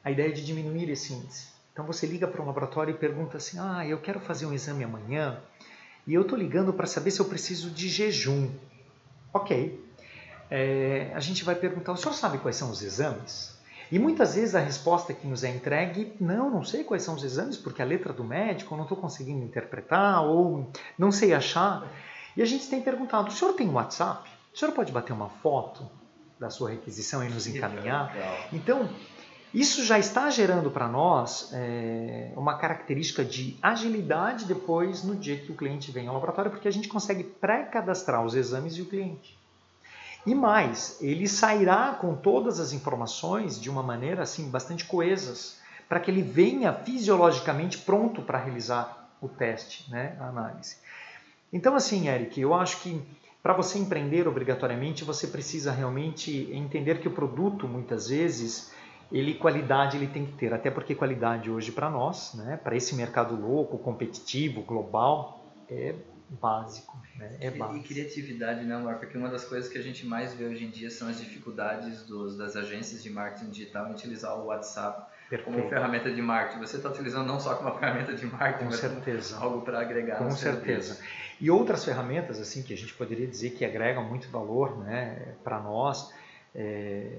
a 0.03 0.11
ideia 0.11 0.33
de 0.33 0.45
diminuir 0.45 0.89
esse 0.91 1.13
índice. 1.13 1.49
Então 1.73 1.85
você 1.85 2.07
liga 2.07 2.27
para 2.27 2.41
um 2.41 2.47
laboratório 2.47 2.95
e 2.95 2.97
pergunta 2.97 3.37
assim: 3.37 3.59
ah, 3.61 3.87
eu 3.87 3.99
quero 3.99 4.19
fazer 4.19 4.47
um 4.47 4.53
exame 4.53 4.83
amanhã 4.83 5.41
e 6.07 6.15
eu 6.15 6.23
estou 6.23 6.39
ligando 6.39 6.73
para 6.73 6.87
saber 6.87 7.11
se 7.11 7.21
eu 7.21 7.27
preciso 7.27 7.71
de 7.71 7.89
jejum. 7.89 8.51
Ok. 9.33 9.85
É, 10.51 11.11
a 11.15 11.21
gente 11.21 11.45
vai 11.45 11.55
perguntar: 11.55 11.93
o 11.93 11.97
senhor 11.97 12.15
sabe 12.15 12.39
quais 12.39 12.57
são 12.57 12.71
os 12.71 12.83
exames? 12.83 13.56
E 13.91 13.99
muitas 13.99 14.35
vezes 14.35 14.55
a 14.55 14.61
resposta 14.61 15.15
que 15.15 15.27
nos 15.27 15.45
é 15.45 15.51
entregue, 15.51 16.13
não, 16.21 16.51
não 16.51 16.65
sei 16.65 16.83
quais 16.83 17.03
são 17.03 17.15
os 17.15 17.23
exames, 17.23 17.57
porque 17.57 17.81
a 17.81 17.85
letra 17.85 18.13
do 18.13 18.25
médico 18.25 18.75
eu 18.75 18.77
não 18.77 18.85
estou 18.85 18.99
conseguindo 18.99 19.45
interpretar 19.45 20.25
ou 20.25 20.71
não 20.99 21.13
sei 21.13 21.33
achar. 21.33 21.87
E 22.37 22.43
a 22.43 22.45
gente 22.45 22.69
tem 22.69 22.83
perguntado, 22.83 23.29
o 23.29 23.33
senhor 23.33 23.55
tem 23.55 23.69
WhatsApp? 23.69 24.29
O 24.53 24.59
senhor 24.59 24.73
pode 24.73 24.91
bater 24.91 25.13
uma 25.13 25.29
foto 25.29 25.89
da 26.39 26.51
sua 26.51 26.71
requisição 26.71 27.25
e 27.25 27.29
nos 27.29 27.47
encaminhar? 27.47 28.15
Então, 28.53 28.89
isso 29.55 29.85
já 29.85 29.99
está 29.99 30.29
gerando 30.29 30.71
para 30.71 30.89
nós 30.89 31.51
é, 31.55 32.33
uma 32.37 32.59
característica 32.59 33.25
de 33.25 33.57
agilidade 33.63 34.45
depois 34.45 35.03
no 35.03 35.17
dia 35.17 35.39
que 35.39 35.51
o 35.51 35.55
cliente 35.55 35.91
vem 35.91 36.09
ao 36.09 36.15
laboratório, 36.15 36.51
porque 36.51 36.69
a 36.69 36.71
gente 36.71 36.89
consegue 36.89 37.25
pré-cadastrar 37.25 38.25
os 38.25 38.35
exames 38.35 38.77
e 38.77 38.83
o 38.83 38.87
cliente. 38.87 39.39
E 40.27 40.35
mais, 40.35 40.99
ele 41.01 41.29
sairá 41.29 41.97
com 42.01 42.17
todas 42.17 42.59
as 42.59 42.73
informações 42.73 43.61
de 43.61 43.71
uma 43.71 43.83
maneira 43.83 44.25
assim 44.25 44.51
bastante 44.51 44.85
coesas, 44.85 45.61
para 45.89 46.01
que 46.01 46.11
ele 46.11 46.23
venha 46.23 46.73
fisiologicamente 46.73 47.79
pronto 47.79 48.21
para 48.21 48.37
realizar 48.37 49.09
o 49.23 49.29
teste, 49.29 49.89
né, 49.89 50.17
a 50.19 50.27
análise. 50.27 50.79
Então 51.53 51.77
assim, 51.77 52.09
Eric, 52.09 52.41
eu 52.41 52.53
acho 52.53 52.81
que 52.81 53.01
para 53.41 53.55
você 53.55 53.79
empreender 53.79 54.27
obrigatoriamente, 54.27 55.05
você 55.05 55.29
precisa 55.29 55.71
realmente 55.71 56.51
entender 56.53 56.99
que 56.99 57.07
o 57.07 57.13
produto 57.13 57.69
muitas 57.69 58.09
vezes 58.09 58.73
ele 59.13 59.35
qualidade 59.35 59.97
ele 59.97 60.09
tem 60.09 60.27
que 60.27 60.33
ter, 60.33 60.53
até 60.53 60.69
porque 60.69 60.97
qualidade 60.97 61.49
hoje 61.49 61.71
para 61.71 61.89
nós, 61.89 62.35
né, 62.35 62.57
para 62.57 62.75
esse 62.75 62.97
mercado 62.97 63.37
louco, 63.37 63.79
competitivo, 63.79 64.63
global, 64.63 65.41
é 65.71 65.95
básico, 66.29 67.01
né? 67.17 67.37
É 67.41 67.51
básico. 67.51 67.79
E 67.79 67.83
criatividade, 67.89 68.65
né, 68.65 68.75
Amor? 68.75 68.97
Porque 68.97 69.17
uma 69.17 69.29
das 69.29 69.45
coisas 69.45 69.71
que 69.71 69.79
a 69.79 69.83
gente 69.83 70.07
mais 70.07 70.35
vê 70.35 70.45
hoje 70.45 70.65
em 70.65 70.71
dia 70.71 70.91
são 70.91 71.09
as 71.09 71.19
dificuldades 71.19 72.03
dos, 72.03 72.37
das 72.37 72.57
agências 72.57 73.03
de 73.03 73.11
marketing 73.11 73.51
digital 73.51 73.89
em 73.89 73.93
utilizar 73.93 74.37
o 74.39 74.47
WhatsApp 74.47 75.11
Perfeito. 75.31 75.57
como 75.57 75.69
ferramenta 75.69 76.11
de 76.13 76.21
marketing. 76.21 76.59
Você 76.61 76.77
está 76.77 76.89
utilizando 76.89 77.27
não 77.27 77.39
só 77.39 77.55
como 77.55 77.71
uma 77.71 77.79
ferramenta 77.79 78.15
de 78.15 78.27
marketing, 78.27 78.65
Com 78.65 78.71
mas 78.71 78.81
certeza. 78.81 79.39
algo 79.39 79.63
para 79.63 79.81
agregar. 79.81 80.19
Com 80.19 80.31
certeza. 80.31 80.95
Serviço. 80.95 81.17
E 81.41 81.51
outras 81.51 81.85
ferramentas 81.85 82.41
assim 82.41 82.63
que 82.63 82.73
a 82.73 82.77
gente 82.77 82.95
poderia 82.95 83.27
dizer 83.27 83.51
que 83.51 83.65
agregam 83.65 84.05
muito 84.05 84.29
valor, 84.31 84.79
né, 84.79 85.35
para 85.45 85.61
nós. 85.61 86.13
É 86.55 87.19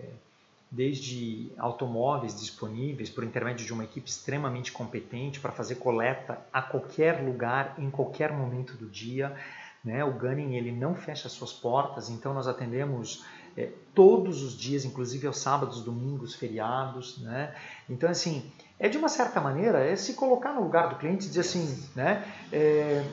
desde 0.70 1.52
automóveis 1.58 2.40
disponíveis 2.40 3.10
por 3.10 3.24
intermédio 3.24 3.66
de 3.66 3.74
uma 3.74 3.86
equipe 3.86 4.10
extremamente 4.10 4.72
competente 4.72 5.40
para 5.40 5.52
fazer 5.52 5.76
coleta 5.76 6.40
a 6.52 6.62
qualquer 6.62 7.24
lugar, 7.24 7.76
em 7.78 7.90
qualquer 7.90 8.34
momento 8.34 8.74
do 8.74 8.88
dia. 8.88 9.36
Né? 9.84 10.04
O 10.04 10.12
Gunning 10.12 10.56
ele 10.56 10.72
não 10.72 10.94
fecha 10.94 11.30
suas 11.30 11.54
portas, 11.54 12.10
então 12.10 12.34
nós 12.34 12.48
atendemos 12.48 13.26
é, 13.56 13.70
todos 13.96 14.44
os 14.44 14.58
dias, 14.58 14.84
inclusive 14.84 15.26
aos 15.26 15.40
sábados, 15.40 15.82
domingos, 15.82 16.36
feriados. 16.36 17.18
Né? 17.20 17.56
Então, 17.90 18.10
assim, 18.10 18.52
é 18.78 18.90
de 18.90 18.98
uma 18.98 19.10
certa 19.10 19.40
maneira 19.40 19.80
é 19.80 19.96
se 19.96 20.14
colocar 20.14 20.54
no 20.54 20.64
lugar 20.64 20.90
do 20.90 20.96
cliente 20.98 21.26
e 21.26 21.28
dizer 21.30 21.42
assim, 21.42 21.84
né? 21.96 22.24
É, 22.52 23.04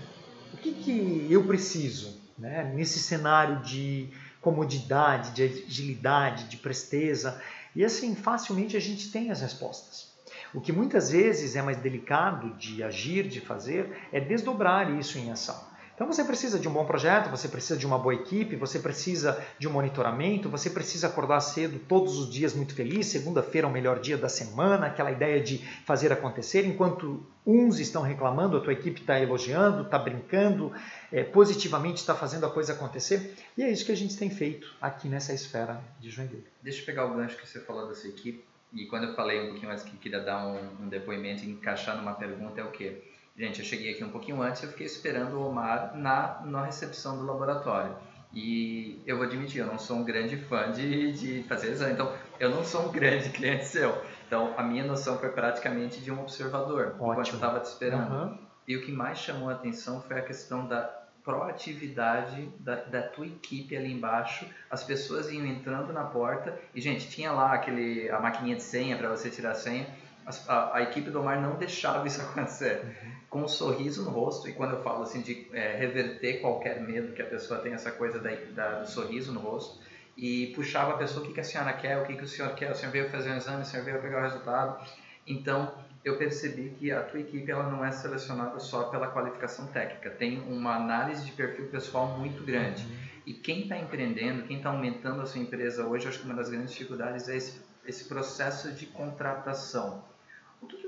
o 0.53 0.57
que, 0.57 0.73
que 0.73 1.27
eu 1.31 1.45
preciso 1.45 2.21
né? 2.39 2.73
nesse 2.75 2.99
cenário 2.99 3.61
de 3.61 4.09
comodidade, 4.45 5.31
de 5.31 5.43
agilidade, 5.43 6.45
de 6.45 6.59
presteza. 6.59 7.41
E 7.75 7.83
assim, 7.83 8.15
facilmente 8.15 8.77
a 8.77 8.81
gente 8.81 9.11
tem 9.11 9.31
as 9.31 9.41
respostas. 9.41 10.13
O 10.53 10.61
que 10.61 10.71
muitas 10.71 11.11
vezes 11.11 11.57
é 11.57 11.63
mais 11.63 11.79
delicado 11.79 12.51
de 12.59 12.83
agir, 12.83 13.27
de 13.27 13.41
fazer, 13.41 14.09
é 14.13 14.21
desdobrar 14.21 14.93
isso 15.01 15.17
em 15.19 15.33
ação. 15.33 15.59
Então 15.95 16.09
você 16.09 16.25
precisa 16.25 16.59
de 16.59 16.69
um 16.69 16.73
bom 16.73 16.85
projeto, 16.85 17.31
você 17.31 17.47
precisa 17.47 17.79
de 17.79 17.87
uma 17.87 17.97
boa 17.97 18.15
equipe, 18.15 18.57
você 18.57 18.81
precisa 18.81 19.41
de 19.61 19.69
um 19.69 19.71
monitoramento, 19.71 20.49
você 20.49 20.69
precisa 20.69 21.07
acordar 21.07 21.41
cedo 21.41 21.79
todos 21.79 22.19
os 22.19 22.29
dias 22.29 22.53
muito 22.53 22.75
feliz, 22.75 23.07
segunda-feira 23.07 23.69
é 23.69 23.71
o 23.71 23.73
melhor 23.73 24.01
dia 24.01 24.19
da 24.19 24.29
semana, 24.29 24.87
aquela 24.87 25.13
ideia 25.13 25.41
de 25.41 25.59
fazer 25.87 26.13
acontecer, 26.13 26.67
enquanto 26.67 27.25
uns 27.47 27.79
estão 27.79 28.03
reclamando, 28.03 28.57
a 28.57 28.61
tua 28.61 28.73
equipe 28.73 29.03
está 29.03 29.21
elogiando, 29.21 29.83
está 29.83 29.97
brincando, 29.97 30.73
é, 31.13 31.23
positivamente 31.23 31.99
está 31.99 32.15
fazendo 32.15 32.45
a 32.45 32.51
coisa 32.51 32.73
acontecer. 32.73 33.37
E 33.57 33.63
é 33.63 33.71
isso 33.71 33.85
que 33.85 33.93
a 33.93 33.97
gente 33.97 34.17
tem 34.17 34.31
feito 34.31 34.75
aqui 34.81 35.09
nessa 35.09 35.33
esfera 35.33 35.81
de 36.01 36.11
Joinville. 36.11 36.45
Deixa 36.61 36.81
eu 36.81 36.87
pegar 36.87 37.05
o 37.05 37.15
gancho 37.15 37.37
que 37.37 37.47
você 37.47 37.61
falou 37.61 37.87
da 37.87 37.95
sua 37.95 38.11
equipe, 38.11 38.45
e 38.73 38.87
quando 38.87 39.05
eu 39.05 39.15
falei 39.15 39.41
um 39.43 39.51
pouquinho 39.51 39.69
mais 39.69 39.85
que 39.85 39.97
queria 39.97 40.19
dar 40.19 40.45
um, 40.45 40.87
um 40.87 40.89
depoimento 40.89 41.45
e 41.45 41.51
encaixar 41.51 41.97
numa 41.97 42.15
pergunta, 42.15 42.61
é 42.61 42.65
o 42.65 42.73
quê? 42.73 43.14
Gente, 43.37 43.59
eu 43.61 43.65
cheguei 43.65 43.93
aqui 43.93 44.05
um 44.05 44.11
pouquinho 44.11 44.41
antes, 44.41 44.63
eu 44.63 44.69
fiquei 44.69 44.87
esperando 44.87 45.35
o 45.35 45.49
Omar 45.49 45.97
na, 45.97 46.41
na 46.45 46.65
recepção 46.65 47.19
do 47.19 47.25
laboratório. 47.25 47.97
E 48.33 49.01
eu 49.07 49.17
vou 49.17 49.27
admitir, 49.27 49.61
eu 49.61 49.67
não 49.67 49.79
sou 49.79 49.97
um 49.99 50.05
grande 50.05 50.37
fã 50.37 50.71
de, 50.71 51.13
de 51.13 51.43
fazer 51.45 51.71
exame, 51.71 51.95
então 51.95 52.13
eu 52.39 52.51
não 52.51 52.65
sou 52.65 52.89
um 52.89 52.93
grande 52.93 53.31
cliente 53.35 53.65
seu. 53.65 53.97
Então 54.27 54.55
a 54.57 54.63
minha 54.63 54.85
noção 54.85 55.19
foi 55.19 55.31
praticamente 55.31 56.01
de 56.01 56.11
um 56.11 56.21
observador, 56.21 56.95
Ótimo. 56.99 57.13
enquanto 57.13 57.29
eu 57.29 57.35
estava 57.35 57.61
te 57.61 57.67
esperando. 57.67 58.13
Uhum. 58.13 58.39
E 58.67 58.77
o 58.77 58.85
que 58.85 58.93
mais 58.93 59.19
chamou 59.19 59.51
a 59.51 59.53
atenção 59.53 60.01
foi 60.03 60.19
a 60.19 60.23
questão 60.23 60.67
da 60.67 60.83
proatividade 61.25 62.51
da, 62.61 62.77
da 62.77 63.03
tua 63.03 63.27
equipe 63.27 63.77
ali 63.77 63.93
embaixo. 63.93 64.47
As 64.71 64.85
pessoas 64.85 65.31
iam 65.31 65.47
entrando 65.47 65.93
na 65.93 66.05
porta 66.05 66.59
e, 66.75 66.81
gente, 66.81 67.09
tinha 67.09 67.33
lá 67.33 67.55
aquele, 67.55 68.11
a 68.11 68.21
maquininha 68.21 68.57
de 68.57 68.63
senha 68.63 68.97
para 68.97 69.09
você 69.09 69.31
tirar 69.31 69.53
a 69.53 69.55
senha 69.55 69.87
a, 70.27 70.77
a, 70.77 70.83
equipe 70.83 71.11
do 71.11 71.21
Omar 71.21 71.41
não 71.41 71.57
deixava 71.57 72.07
isso 72.07 72.21
acontecer. 72.23 72.83
Uhum. 72.85 73.15
Com 73.31 73.43
um 73.43 73.49
sorriso 73.49 74.05
no 74.05 74.11
rosto, 74.11 74.49
e 74.49 74.53
quando 74.53 74.75
eu 74.75 74.83
falo 74.83 75.03
assim 75.03 75.21
de 75.21 75.49
é, 75.53 75.77
reverter 75.77 76.41
qualquer 76.41 76.81
medo 76.81 77.13
que 77.13 77.23
a 77.23 77.27
pessoa 77.27 77.61
tem, 77.61 77.73
essa 77.73 77.91
coisa 77.91 78.21
da, 78.21 78.31
da, 78.55 78.81
do 78.81 78.89
sorriso 78.89 79.33
no 79.33 79.41
rosto, 79.41 79.83
e 80.17 80.53
puxava 80.55 80.93
a 80.93 80.97
pessoa, 80.97 81.25
o 81.25 81.27
que, 81.27 81.35
que 81.35 81.41
a 81.41 81.45
senhora 81.45 81.73
quer, 81.73 81.99
o 81.99 82.07
que, 82.07 82.15
que 82.15 82.23
o 82.23 82.29
senhor 82.29 82.55
quer, 82.55 82.71
o 82.71 82.75
senhor 82.75 82.93
veio 82.93 83.11
fazer 83.11 83.31
um 83.31 83.37
exame, 83.37 83.63
o 83.63 83.67
senhor 83.67 83.85
veio 83.85 84.01
pegar 84.01 84.21
o 84.21 84.23
resultado. 84.23 84.87
Então, 85.27 85.75
eu 86.05 86.17
percebi 86.17 86.71
que 86.79 86.93
a 86.93 87.03
tua 87.03 87.19
equipe 87.19 87.51
ela 87.51 87.69
não 87.69 87.85
é 87.85 87.91
selecionada 87.91 88.61
só 88.61 88.85
pela 88.85 89.09
qualificação 89.09 89.67
técnica, 89.69 90.11
tem 90.11 90.41
uma 90.43 90.77
análise 90.77 91.25
de 91.25 91.33
perfil 91.33 91.67
pessoal 91.67 92.19
muito 92.19 92.45
grande. 92.45 92.85
Uhum. 92.85 93.05
E 93.27 93.33
quem 93.33 93.63
está 93.63 93.79
empreendendo, 93.79 94.43
quem 94.43 94.59
está 94.59 94.69
aumentando 94.69 95.23
a 95.23 95.27
sua 95.27 95.41
empresa 95.41 95.87
hoje, 95.87 96.07
acho 96.07 96.21
que 96.21 96.27
uma 96.27 96.35
das 96.35 96.51
grandes 96.51 96.73
dificuldades 96.73 97.29
é 97.29 97.37
esse, 97.37 97.61
esse 97.87 98.05
processo 98.05 98.71
de 98.73 98.87
contratação 98.87 100.05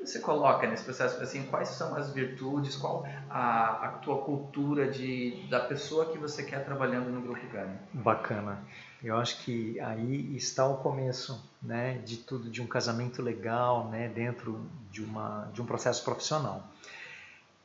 você 0.07 0.21
coloca 0.21 0.66
nesse 0.66 0.85
processo? 0.85 1.21
Assim, 1.21 1.45
quais 1.47 1.69
são 1.69 1.95
as 1.95 2.11
virtudes, 2.11 2.77
qual 2.77 3.05
a, 3.29 3.87
a 3.87 3.88
tua 4.03 4.23
cultura 4.23 4.90
de, 4.90 5.47
da 5.51 5.61
pessoa 5.61 6.12
que 6.12 6.19
você 6.19 6.42
quer 6.42 6.64
trabalhando 6.64 7.11
no 7.11 7.21
Grupo 7.21 7.47
Gani? 7.53 7.77
Bacana. 7.92 8.59
Eu 9.03 9.16
acho 9.16 9.38
que 9.42 9.79
aí 9.81 10.35
está 10.37 10.66
o 10.66 10.79
começo 10.79 11.45
né, 11.62 11.99
de 12.05 12.19
tudo, 12.19 12.49
de 12.51 12.62
um 12.62 12.66
casamento 12.66 13.21
legal 13.21 13.88
né, 13.88 14.09
dentro 14.09 14.64
de, 14.90 15.03
uma, 15.03 15.51
de 15.53 15.61
um 15.61 15.66
processo 15.66 16.03
profissional. 16.03 16.62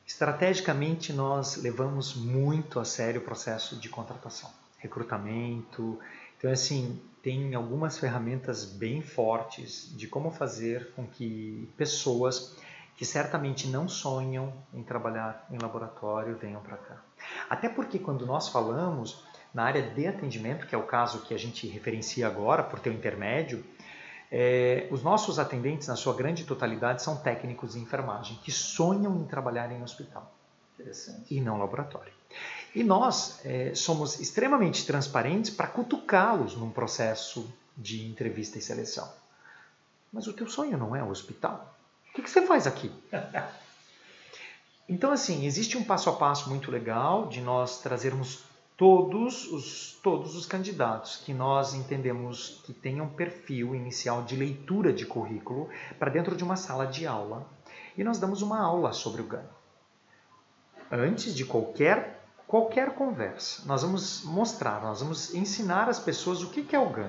Estrategicamente, 0.06 1.12
nós 1.12 1.56
levamos 1.56 2.14
muito 2.14 2.78
a 2.78 2.84
sério 2.84 3.20
o 3.20 3.24
processo 3.24 3.76
de 3.76 3.88
contratação, 3.88 4.50
recrutamento. 4.78 5.98
Então, 6.42 6.50
assim, 6.50 7.00
tem 7.22 7.54
algumas 7.54 8.00
ferramentas 8.00 8.64
bem 8.64 9.00
fortes 9.00 9.96
de 9.96 10.08
como 10.08 10.28
fazer 10.32 10.90
com 10.96 11.06
que 11.06 11.72
pessoas 11.76 12.56
que 12.96 13.04
certamente 13.04 13.68
não 13.68 13.88
sonham 13.88 14.52
em 14.74 14.82
trabalhar 14.82 15.46
em 15.52 15.56
laboratório 15.56 16.36
venham 16.36 16.60
para 16.60 16.78
cá. 16.78 17.00
Até 17.48 17.68
porque 17.68 17.96
quando 17.96 18.26
nós 18.26 18.48
falamos 18.48 19.24
na 19.54 19.62
área 19.62 19.82
de 19.82 20.04
atendimento, 20.04 20.66
que 20.66 20.74
é 20.74 20.78
o 20.78 20.82
caso 20.82 21.20
que 21.20 21.32
a 21.32 21.38
gente 21.38 21.68
referencia 21.68 22.26
agora 22.26 22.64
por 22.64 22.80
teu 22.80 22.92
intermédio, 22.92 23.64
é, 24.28 24.88
os 24.90 25.00
nossos 25.00 25.38
atendentes, 25.38 25.86
na 25.86 25.94
sua 25.94 26.12
grande 26.12 26.42
totalidade, 26.42 27.04
são 27.04 27.18
técnicos 27.18 27.74
de 27.74 27.78
enfermagem 27.78 28.36
que 28.42 28.50
sonham 28.50 29.16
em 29.20 29.26
trabalhar 29.26 29.70
em 29.70 29.80
hospital 29.80 30.34
e 31.30 31.40
não 31.40 31.56
laboratório. 31.56 32.12
E 32.74 32.82
nós 32.82 33.40
é, 33.44 33.74
somos 33.74 34.18
extremamente 34.18 34.86
transparentes 34.86 35.50
para 35.50 35.66
cutucá-los 35.66 36.56
num 36.56 36.70
processo 36.70 37.52
de 37.76 38.06
entrevista 38.06 38.58
e 38.58 38.62
seleção. 38.62 39.10
Mas 40.12 40.26
o 40.26 40.32
teu 40.32 40.48
sonho 40.48 40.78
não 40.78 40.94
é 40.94 41.02
o 41.02 41.08
hospital. 41.08 41.76
O 42.10 42.14
que, 42.14 42.22
que 42.22 42.30
você 42.30 42.46
faz 42.46 42.66
aqui? 42.66 42.90
Então, 44.88 45.12
assim, 45.12 45.46
existe 45.46 45.78
um 45.78 45.84
passo 45.84 46.10
a 46.10 46.12
passo 46.12 46.50
muito 46.50 46.70
legal 46.70 47.26
de 47.26 47.40
nós 47.40 47.80
trazermos 47.80 48.44
todos 48.76 49.50
os, 49.50 49.98
todos 50.02 50.34
os 50.34 50.44
candidatos 50.44 51.16
que 51.16 51.32
nós 51.32 51.72
entendemos 51.72 52.60
que 52.66 52.72
tenham 52.74 53.08
perfil 53.08 53.74
inicial 53.74 54.22
de 54.24 54.36
leitura 54.36 54.92
de 54.92 55.06
currículo 55.06 55.70
para 55.98 56.10
dentro 56.10 56.36
de 56.36 56.42
uma 56.44 56.56
sala 56.56 56.84
de 56.84 57.06
aula. 57.06 57.46
E 57.96 58.02
nós 58.02 58.18
damos 58.18 58.42
uma 58.42 58.60
aula 58.60 58.92
sobre 58.92 59.22
o 59.22 59.26
GAN. 59.26 59.44
Antes 60.90 61.34
de 61.34 61.44
qualquer 61.44 62.11
qualquer 62.52 62.90
conversa, 62.90 63.62
nós 63.64 63.80
vamos 63.80 64.24
mostrar, 64.24 64.82
nós 64.82 65.00
vamos 65.00 65.34
ensinar 65.34 65.88
as 65.88 65.98
pessoas 65.98 66.42
o 66.42 66.50
que 66.50 66.76
é 66.76 66.78
o 66.78 66.90
GAN. 66.90 67.08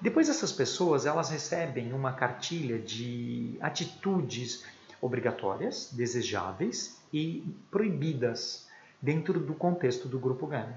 Depois 0.00 0.26
essas 0.26 0.50
pessoas 0.50 1.04
elas 1.04 1.28
recebem 1.28 1.92
uma 1.92 2.14
cartilha 2.14 2.78
de 2.78 3.58
atitudes 3.60 4.64
obrigatórias, 5.02 5.90
desejáveis 5.92 6.98
e 7.12 7.44
proibidas 7.70 8.66
dentro 9.02 9.38
do 9.38 9.52
contexto 9.52 10.08
do 10.08 10.18
grupo 10.18 10.46
GAN. 10.46 10.72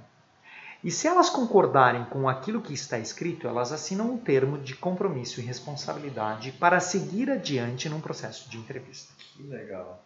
E 0.84 0.92
se 0.92 1.08
elas 1.08 1.30
concordarem 1.30 2.04
com 2.04 2.28
aquilo 2.28 2.62
que 2.62 2.74
está 2.74 3.00
escrito, 3.00 3.48
elas 3.48 3.72
assinam 3.72 4.12
um 4.12 4.18
termo 4.18 4.58
de 4.58 4.76
compromisso 4.76 5.40
e 5.40 5.46
responsabilidade 5.46 6.52
para 6.52 6.82
seguir 6.82 7.32
adiante 7.32 7.88
num 7.88 8.02
processo 8.02 8.50
de 8.50 8.58
entrevista. 8.58 9.14
Que 9.18 9.44
legal. 9.44 10.04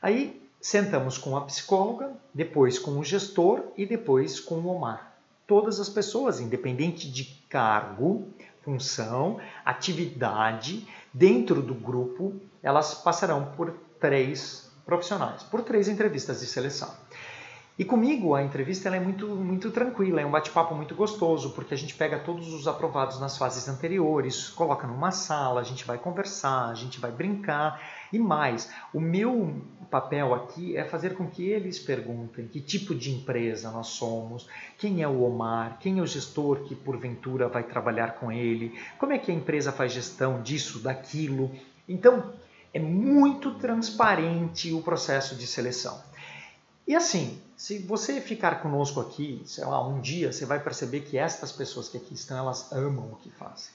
Aí 0.00 0.48
sentamos 0.60 1.16
com 1.16 1.36
a 1.36 1.40
psicóloga, 1.42 2.12
depois 2.34 2.78
com 2.78 2.98
o 2.98 3.04
gestor 3.04 3.62
e 3.76 3.86
depois 3.86 4.38
com 4.38 4.56
o 4.56 4.68
Omar. 4.68 5.16
Todas 5.46 5.80
as 5.80 5.88
pessoas, 5.88 6.38
independente 6.38 7.10
de 7.10 7.24
cargo, 7.48 8.28
função, 8.62 9.40
atividade, 9.64 10.86
dentro 11.12 11.60
do 11.62 11.74
grupo, 11.74 12.34
elas 12.62 12.94
passarão 12.94 13.52
por 13.56 13.74
três 13.98 14.70
profissionais, 14.84 15.42
por 15.42 15.62
três 15.62 15.88
entrevistas 15.88 16.40
de 16.40 16.46
seleção. 16.46 16.90
E 17.80 17.84
comigo 17.86 18.34
a 18.34 18.42
entrevista 18.42 18.94
é 18.94 19.00
muito, 19.00 19.26
muito 19.26 19.70
tranquila, 19.70 20.20
é 20.20 20.26
um 20.26 20.30
bate-papo 20.30 20.74
muito 20.74 20.94
gostoso, 20.94 21.52
porque 21.54 21.72
a 21.72 21.76
gente 21.78 21.94
pega 21.94 22.18
todos 22.18 22.52
os 22.52 22.68
aprovados 22.68 23.18
nas 23.18 23.38
fases 23.38 23.66
anteriores, 23.70 24.50
coloca 24.50 24.86
numa 24.86 25.10
sala, 25.10 25.62
a 25.62 25.64
gente 25.64 25.86
vai 25.86 25.96
conversar, 25.96 26.68
a 26.68 26.74
gente 26.74 27.00
vai 27.00 27.10
brincar 27.10 27.80
e 28.12 28.18
mais. 28.18 28.70
O 28.92 29.00
meu 29.00 29.62
papel 29.90 30.34
aqui 30.34 30.76
é 30.76 30.84
fazer 30.84 31.14
com 31.14 31.26
que 31.26 31.48
eles 31.48 31.78
perguntem 31.78 32.46
que 32.46 32.60
tipo 32.60 32.94
de 32.94 33.12
empresa 33.12 33.70
nós 33.70 33.86
somos, 33.86 34.46
quem 34.76 35.00
é 35.00 35.08
o 35.08 35.22
Omar, 35.22 35.78
quem 35.80 36.00
é 36.00 36.02
o 36.02 36.06
gestor 36.06 36.64
que 36.64 36.74
porventura 36.74 37.48
vai 37.48 37.62
trabalhar 37.62 38.16
com 38.16 38.30
ele, 38.30 38.78
como 38.98 39.14
é 39.14 39.18
que 39.18 39.30
a 39.32 39.34
empresa 39.34 39.72
faz 39.72 39.90
gestão 39.90 40.42
disso, 40.42 40.80
daquilo. 40.80 41.50
Então, 41.88 42.30
é 42.74 42.78
muito 42.78 43.54
transparente 43.54 44.70
o 44.70 44.82
processo 44.82 45.34
de 45.34 45.46
seleção. 45.46 46.09
E 46.86 46.94
assim, 46.94 47.40
se 47.56 47.78
você 47.78 48.20
ficar 48.20 48.62
conosco 48.62 49.00
aqui, 49.00 49.42
sei 49.44 49.64
lá, 49.64 49.86
um 49.86 50.00
dia, 50.00 50.32
você 50.32 50.44
vai 50.44 50.58
perceber 50.58 51.00
que 51.00 51.18
estas 51.18 51.52
pessoas 51.52 51.88
que 51.88 51.96
aqui 51.96 52.14
estão, 52.14 52.38
elas 52.38 52.72
amam 52.72 53.12
o 53.12 53.16
que 53.16 53.30
fazem. 53.30 53.70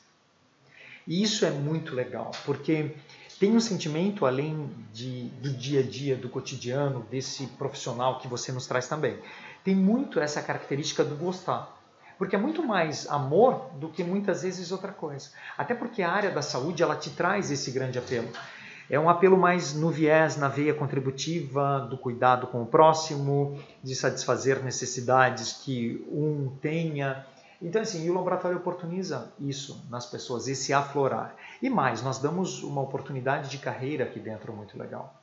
E 1.07 1.21
isso 1.21 1.45
é 1.45 1.51
muito 1.51 1.93
legal, 1.93 2.31
porque 2.45 2.95
tem 3.39 3.55
um 3.55 3.59
sentimento 3.59 4.25
além 4.25 4.69
de, 4.91 5.25
do 5.41 5.51
dia 5.51 5.81
a 5.81 5.83
dia, 5.83 6.15
do 6.15 6.29
cotidiano, 6.29 7.05
desse 7.11 7.45
profissional 7.47 8.19
que 8.19 8.27
você 8.27 8.51
nos 8.51 8.65
traz 8.65 8.87
também. 8.87 9.19
Tem 9.63 9.75
muito 9.75 10.19
essa 10.19 10.41
característica 10.41 11.03
do 11.03 11.15
gostar. 11.15 11.75
Porque 12.17 12.35
é 12.35 12.39
muito 12.39 12.63
mais 12.63 13.07
amor 13.09 13.69
do 13.75 13.89
que 13.89 14.03
muitas 14.03 14.43
vezes 14.43 14.71
outra 14.71 14.91
coisa. 14.91 15.31
Até 15.57 15.75
porque 15.75 16.01
a 16.01 16.09
área 16.09 16.31
da 16.31 16.41
saúde 16.41 16.81
ela 16.81 16.95
te 16.95 17.09
traz 17.09 17.51
esse 17.51 17.71
grande 17.71 17.99
apelo. 17.99 18.29
É 18.89 18.99
um 18.99 19.09
apelo 19.09 19.37
mais 19.37 19.73
no 19.73 19.89
viés, 19.89 20.37
na 20.37 20.47
veia 20.47 20.73
contributiva, 20.73 21.79
do 21.89 21.97
cuidado 21.97 22.47
com 22.47 22.61
o 22.61 22.65
próximo, 22.67 23.59
de 23.83 23.95
satisfazer 23.95 24.63
necessidades 24.63 25.53
que 25.53 26.05
um 26.11 26.55
tenha. 26.61 27.25
Então, 27.59 27.81
assim, 27.81 28.07
o 28.09 28.13
laboratório 28.13 28.57
oportuniza 28.57 29.33
isso 29.39 29.83
nas 29.89 30.05
pessoas, 30.05 30.47
esse 30.47 30.71
aflorar. 30.71 31.35
E 31.61 31.69
mais, 31.69 32.03
nós 32.03 32.19
damos 32.19 32.61
uma 32.61 32.81
oportunidade 32.81 33.49
de 33.49 33.57
carreira 33.57 34.03
aqui 34.03 34.19
dentro 34.19 34.53
muito 34.53 34.77
legal, 34.77 35.19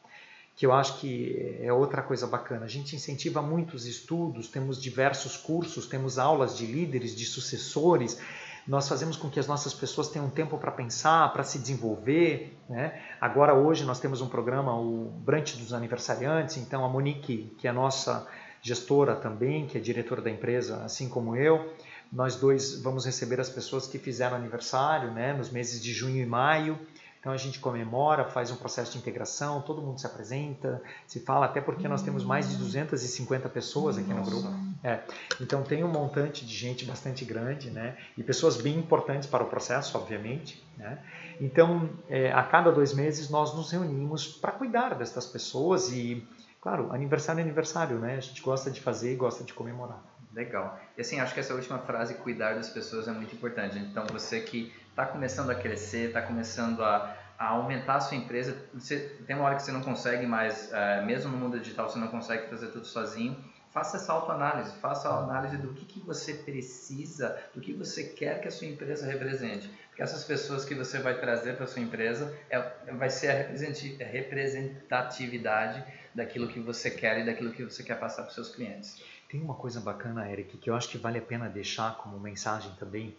que 0.57 0.67
eu 0.67 0.73
acho 0.73 0.99
que 0.99 1.57
é 1.61 1.73
outra 1.73 2.03
coisa 2.03 2.27
bacana. 2.27 2.65
A 2.65 2.69
gente 2.69 2.97
incentiva 2.97 3.41
muitos 3.41 3.87
estudos, 3.87 4.49
temos 4.49 4.83
diversos 4.83 5.37
cursos, 5.37 5.87
temos 5.87 6.19
aulas 6.19 6.57
de 6.57 6.67
líderes, 6.67 7.15
de 7.15 7.25
sucessores, 7.27 8.19
nós 8.67 8.89
fazemos 8.89 9.17
com 9.17 9.29
que 9.29 9.41
as 9.41 9.47
nossas 9.47 9.75
pessoas 9.75 10.09
tenham 10.09 10.31
tempo 10.31 10.57
para 10.57 10.71
pensar, 10.71 11.33
para 11.33 11.43
se 11.43 11.59
desenvolver. 11.59 12.57
Né? 12.69 13.01
Agora, 13.21 13.55
hoje, 13.55 13.85
nós 13.85 13.99
temos 13.99 14.21
um 14.21 14.29
programa, 14.29 14.75
o 14.75 15.11
Brunch 15.25 15.57
dos 15.57 15.73
Aniversariantes, 15.73 16.57
então 16.57 16.85
a 16.85 16.89
Monique, 16.89 17.55
que 17.59 17.67
é 17.67 17.73
nossa 17.73 18.27
gestora 18.63 19.17
também, 19.17 19.67
que 19.67 19.77
é 19.77 19.81
diretora 19.81 20.23
da 20.23 20.31
empresa, 20.31 20.85
assim 20.85 21.09
como 21.09 21.35
eu, 21.35 21.75
nós 22.13 22.37
dois 22.37 22.81
vamos 22.81 23.07
receber 23.07 23.41
as 23.41 23.49
pessoas 23.49 23.87
que 23.87 23.99
fizeram 23.99 24.37
aniversário 24.37 25.11
né, 25.11 25.33
nos 25.33 25.51
meses 25.51 25.83
de 25.83 25.93
junho 25.93 26.23
e 26.23 26.27
maio. 26.27 26.79
Então 27.23 27.31
a 27.31 27.37
gente 27.37 27.61
comemora, 27.61 28.25
faz 28.25 28.51
um 28.51 28.57
processo 28.57 28.91
de 28.91 28.99
integração, 28.99 29.63
todo 29.63 29.81
mundo 29.81 30.01
se 30.01 30.05
apresenta, 30.05 30.83
se 31.07 31.21
fala, 31.21 31.47
até 31.47 31.61
porque 31.61 31.87
nós 31.87 32.03
temos 32.03 32.25
mais 32.25 32.51
de 32.51 32.57
250 32.57 33.49
pessoas 33.49 33.97
aqui 33.97 34.13
no 34.13 34.25
grupo. 34.25 34.49
É. 34.83 34.99
Então 35.41 35.63
tem 35.63 35.85
um 35.85 35.89
montante 35.89 36.45
de 36.45 36.53
gente 36.53 36.85
bastante 36.85 37.25
grande, 37.25 37.71
né? 37.71 37.97
E 38.19 38.25
pessoas 38.25 38.57
bem 38.57 38.77
importantes 38.77 39.29
para 39.29 39.45
o 39.45 39.47
processo, 39.47 39.97
obviamente. 39.97 40.61
Né? 40.77 40.99
Então, 41.41 41.91
é, 42.09 42.33
a 42.33 42.43
cada 42.43 42.73
dois 42.73 42.93
meses 42.93 43.31
nós 43.31 43.55
nos 43.55 43.71
reunimos 43.71 44.27
para 44.27 44.51
cuidar 44.51 44.97
destas 44.97 45.25
pessoas 45.25 45.93
e, 45.93 46.27
claro, 46.61 46.93
aniversário 46.93 47.39
é 47.39 47.43
aniversário, 47.45 48.01
né? 48.01 48.17
A 48.17 48.21
gente 48.21 48.43
gosta 48.43 48.69
de 48.69 48.81
fazer 48.81 49.13
e 49.13 49.17
gosta 49.17 49.45
de 49.45 49.55
comemorar. 49.55 50.03
Legal. 50.35 50.81
E 50.99 51.03
assim, 51.03 51.21
acho 51.21 51.35
que 51.35 51.39
essa 51.41 51.55
última 51.55 51.79
frase, 51.79 52.15
cuidar 52.15 52.55
das 52.55 52.69
pessoas, 52.69 53.07
é 53.07 53.13
muito 53.13 53.33
importante. 53.33 53.79
Então, 53.79 54.05
você 54.07 54.41
que 54.41 54.73
está 54.93 55.07
começando 55.07 55.51
a 55.51 55.55
crescer, 55.55 56.09
está 56.09 56.23
começando 56.23 56.85
a, 56.85 57.17
a, 57.39 57.49
aumentar 57.49 57.97
a 57.97 58.01
sua 58.01 58.17
empresa, 58.17 58.57
você, 58.73 58.99
tem 59.27 59.35
uma 59.35 59.47
hora 59.47 59.57
que 59.57 59.63
você 59.63 59.73
não 59.73 59.81
consegue 59.81 60.27
mais, 60.27 60.71
uh, 60.71 61.05
mesmo 61.05 61.33
no 61.33 61.39
mundo 61.39 61.59
digital, 61.59 61.89
você 61.89 61.99
não 61.99 62.09
consegue 62.09 62.49
fazer 62.49 62.69
tudo 62.69 62.87
sozinho. 62.87 63.37
Faça 63.73 63.97
essa 63.97 64.13
autoanálise, 64.13 64.71
faça 64.81 65.09
a 65.09 65.19
análise 65.21 65.57
do 65.57 65.73
que, 65.73 65.87
que 65.87 65.99
você 66.01 66.35
precisa, 66.35 67.43
do 67.55 67.61
que 67.63 67.73
você 67.73 68.05
quer 68.05 68.39
que 68.39 68.47
a 68.47 68.51
sua 68.51 68.67
empresa 68.67 69.07
represente. 69.07 69.67
Porque 69.89 70.03
essas 70.03 70.25
pessoas 70.25 70.63
que 70.67 70.75
você 70.75 70.99
vai 70.99 71.19
trazer 71.19 71.57
para 71.57 71.65
a 71.65 71.67
sua 71.67 71.81
empresa 71.81 72.37
é, 72.51 72.61
vai 72.93 73.09
ser 73.09 73.31
a 73.31 74.05
representatividade 74.05 75.83
daquilo 76.15 76.49
que 76.49 76.61
você 76.61 76.91
quer 76.91 77.21
e 77.21 77.25
daquilo 77.25 77.51
que 77.51 77.65
você 77.65 77.83
quer 77.83 77.99
passar 77.99 78.25
para 78.25 78.29
os 78.29 78.35
seus 78.35 78.55
clientes. 78.55 79.03
Tem 79.27 79.41
uma 79.41 79.55
coisa 79.55 79.81
bacana, 79.81 80.31
Eric, 80.31 80.59
que 80.59 80.69
eu 80.69 80.75
acho 80.75 80.91
que 80.91 80.99
vale 80.99 81.17
a 81.17 81.23
pena 81.23 81.49
deixar 81.49 81.97
como 81.97 82.21
mensagem 82.21 82.71
também. 82.79 83.17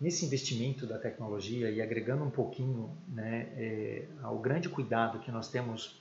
Nesse 0.00 0.24
investimento 0.24 0.86
da 0.86 0.98
tecnologia 0.98 1.70
e 1.70 1.82
agregando 1.82 2.24
um 2.24 2.30
pouquinho 2.30 2.96
né, 3.08 3.48
é, 3.56 4.04
ao 4.22 4.38
grande 4.38 4.68
cuidado 4.68 5.18
que 5.18 5.32
nós 5.32 5.48
temos 5.48 6.00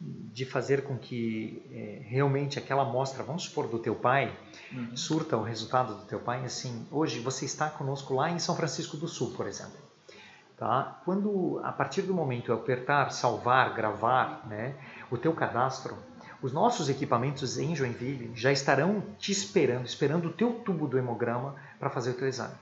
de 0.00 0.44
fazer 0.44 0.82
com 0.82 0.96
que 0.96 1.62
é, 1.70 2.02
realmente 2.06 2.58
aquela 2.58 2.82
amostra, 2.82 3.22
vamos 3.22 3.44
supor, 3.44 3.68
do 3.68 3.78
teu 3.78 3.94
pai, 3.94 4.36
uhum. 4.72 4.96
surta 4.96 5.36
o 5.36 5.42
resultado 5.42 5.94
do 5.94 6.04
teu 6.06 6.18
pai, 6.18 6.44
assim, 6.44 6.86
hoje 6.90 7.20
você 7.20 7.44
está 7.44 7.68
conosco 7.68 8.14
lá 8.14 8.30
em 8.30 8.38
São 8.38 8.56
Francisco 8.56 8.96
do 8.96 9.06
Sul, 9.06 9.32
por 9.32 9.46
exemplo. 9.46 9.78
Tá? 10.56 11.00
Quando, 11.04 11.60
a 11.62 11.72
partir 11.72 12.02
do 12.02 12.14
momento 12.14 12.50
eu 12.50 12.56
apertar 12.56 13.10
salvar, 13.10 13.74
gravar, 13.74 14.46
né, 14.48 14.74
o 15.10 15.18
teu 15.18 15.32
cadastro, 15.32 15.96
os 16.40 16.52
nossos 16.52 16.88
equipamentos 16.88 17.58
em 17.58 17.74
Joinville 17.74 18.32
já 18.34 18.50
estarão 18.50 19.02
te 19.18 19.30
esperando, 19.30 19.86
esperando 19.86 20.26
o 20.28 20.32
teu 20.32 20.54
tubo 20.54 20.88
do 20.88 20.98
hemograma 20.98 21.54
para 21.78 21.90
fazer 21.90 22.10
o 22.10 22.14
teu 22.14 22.26
exame. 22.26 22.54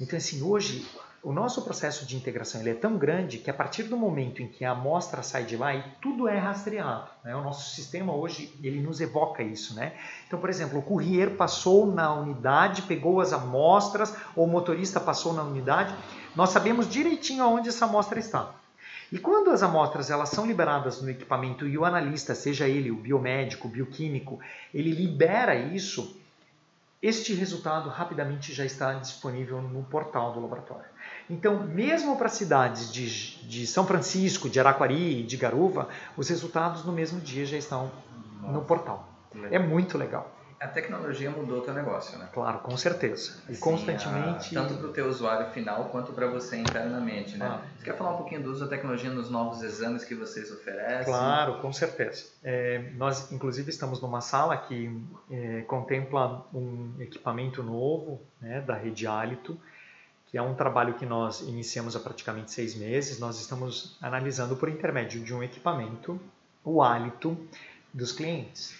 Então, 0.00 0.16
assim, 0.16 0.42
hoje 0.42 0.86
o 1.22 1.32
nosso 1.32 1.62
processo 1.62 2.06
de 2.06 2.16
integração 2.16 2.62
ele 2.62 2.70
é 2.70 2.74
tão 2.74 2.96
grande 2.96 3.38
que 3.38 3.50
a 3.50 3.54
partir 3.54 3.82
do 3.82 3.96
momento 3.96 4.40
em 4.40 4.48
que 4.48 4.64
a 4.64 4.70
amostra 4.70 5.22
sai 5.22 5.44
de 5.44 5.54
lá 5.54 5.74
e 5.74 5.84
tudo 6.00 6.26
é 6.26 6.38
rastreado, 6.38 7.10
né? 7.22 7.36
o 7.36 7.42
nosso 7.42 7.74
sistema 7.74 8.14
hoje 8.14 8.58
ele 8.62 8.80
nos 8.80 9.02
evoca 9.02 9.42
isso, 9.42 9.74
né? 9.74 9.92
Então, 10.26 10.38
por 10.40 10.48
exemplo, 10.48 10.78
o 10.78 10.82
courier 10.82 11.36
passou 11.36 11.86
na 11.86 12.14
unidade, 12.14 12.82
pegou 12.82 13.20
as 13.20 13.34
amostras, 13.34 14.14
ou 14.34 14.46
o 14.46 14.48
motorista 14.48 14.98
passou 14.98 15.34
na 15.34 15.42
unidade, 15.42 15.94
nós 16.34 16.50
sabemos 16.50 16.88
direitinho 16.88 17.44
aonde 17.44 17.68
essa 17.68 17.84
amostra 17.84 18.18
está. 18.18 18.54
E 19.12 19.18
quando 19.18 19.50
as 19.50 19.62
amostras 19.62 20.08
elas 20.08 20.28
são 20.28 20.46
liberadas 20.46 21.02
no 21.02 21.10
equipamento 21.10 21.66
e 21.66 21.76
o 21.76 21.84
analista, 21.84 22.34
seja 22.34 22.68
ele 22.68 22.90
o 22.90 22.96
biomédico, 22.96 23.66
o 23.66 23.70
bioquímico, 23.70 24.38
ele 24.72 24.92
libera 24.92 25.54
isso, 25.54 26.19
este 27.02 27.32
resultado 27.34 27.88
rapidamente 27.88 28.52
já 28.52 28.64
está 28.64 28.92
disponível 28.94 29.62
no 29.62 29.82
portal 29.84 30.32
do 30.32 30.40
laboratório. 30.40 30.84
Então, 31.28 31.66
mesmo 31.66 32.16
para 32.16 32.28
cidades 32.28 32.92
de, 32.92 33.38
de 33.48 33.66
São 33.66 33.86
Francisco, 33.86 34.48
de 34.50 34.60
Araquari, 34.60 35.22
de 35.22 35.36
Garuva, 35.36 35.88
os 36.16 36.28
resultados 36.28 36.84
no 36.84 36.92
mesmo 36.92 37.20
dia 37.20 37.46
já 37.46 37.56
estão 37.56 37.90
Nossa, 38.40 38.52
no 38.52 38.64
portal. 38.64 39.08
Legal. 39.34 39.52
É 39.52 39.58
muito 39.58 39.96
legal 39.96 40.39
a 40.60 40.68
tecnologia 40.68 41.30
mudou 41.30 41.60
o 41.60 41.62
teu 41.62 41.72
negócio, 41.72 42.18
né? 42.18 42.28
Claro, 42.34 42.58
com 42.58 42.76
certeza. 42.76 43.42
E 43.48 43.56
constantemente. 43.56 44.54
A, 44.54 44.60
tanto 44.60 44.74
para 44.74 44.88
o 44.88 44.92
teu 44.92 45.08
usuário 45.08 45.50
final 45.52 45.86
quanto 45.86 46.12
para 46.12 46.26
você 46.26 46.58
internamente, 46.58 47.38
né? 47.38 47.46
Ah. 47.46 47.62
Você 47.78 47.84
quer 47.86 47.96
falar 47.96 48.12
um 48.12 48.16
pouquinho 48.18 48.42
do 48.42 48.50
uso 48.50 48.60
da 48.60 48.68
tecnologia 48.68 49.10
nos 49.10 49.30
novos 49.30 49.62
exames 49.62 50.04
que 50.04 50.14
vocês 50.14 50.52
oferecem? 50.52 51.06
Claro, 51.06 51.62
com 51.62 51.72
certeza. 51.72 52.26
É, 52.44 52.90
nós, 52.96 53.32
inclusive, 53.32 53.70
estamos 53.70 54.02
numa 54.02 54.20
sala 54.20 54.54
que 54.54 55.02
é, 55.30 55.62
contempla 55.62 56.46
um 56.52 56.92
equipamento 57.00 57.62
novo 57.62 58.20
né, 58.38 58.60
da 58.60 58.74
Rede 58.74 59.06
Hálito, 59.06 59.58
que 60.26 60.36
é 60.36 60.42
um 60.42 60.54
trabalho 60.54 60.92
que 60.92 61.06
nós 61.06 61.40
iniciamos 61.40 61.96
há 61.96 62.00
praticamente 62.00 62.52
seis 62.52 62.74
meses. 62.74 63.18
Nós 63.18 63.40
estamos 63.40 63.96
analisando 64.02 64.54
por 64.56 64.68
intermédio 64.68 65.24
de 65.24 65.32
um 65.32 65.42
equipamento 65.42 66.20
o 66.62 66.82
hálito 66.82 67.34
dos 67.94 68.12
clientes. 68.12 68.79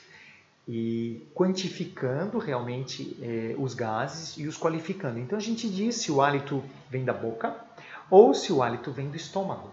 E 0.72 1.26
quantificando 1.34 2.38
realmente 2.38 3.16
eh, 3.20 3.56
os 3.58 3.74
gases 3.74 4.36
e 4.38 4.46
os 4.46 4.56
qualificando. 4.56 5.18
Então 5.18 5.36
a 5.36 5.40
gente 5.40 5.68
diz 5.68 5.96
se 5.96 6.12
o 6.12 6.22
hálito 6.22 6.62
vem 6.88 7.04
da 7.04 7.12
boca 7.12 7.56
ou 8.08 8.32
se 8.32 8.52
o 8.52 8.62
hálito 8.62 8.92
vem 8.92 9.10
do 9.10 9.16
estômago 9.16 9.72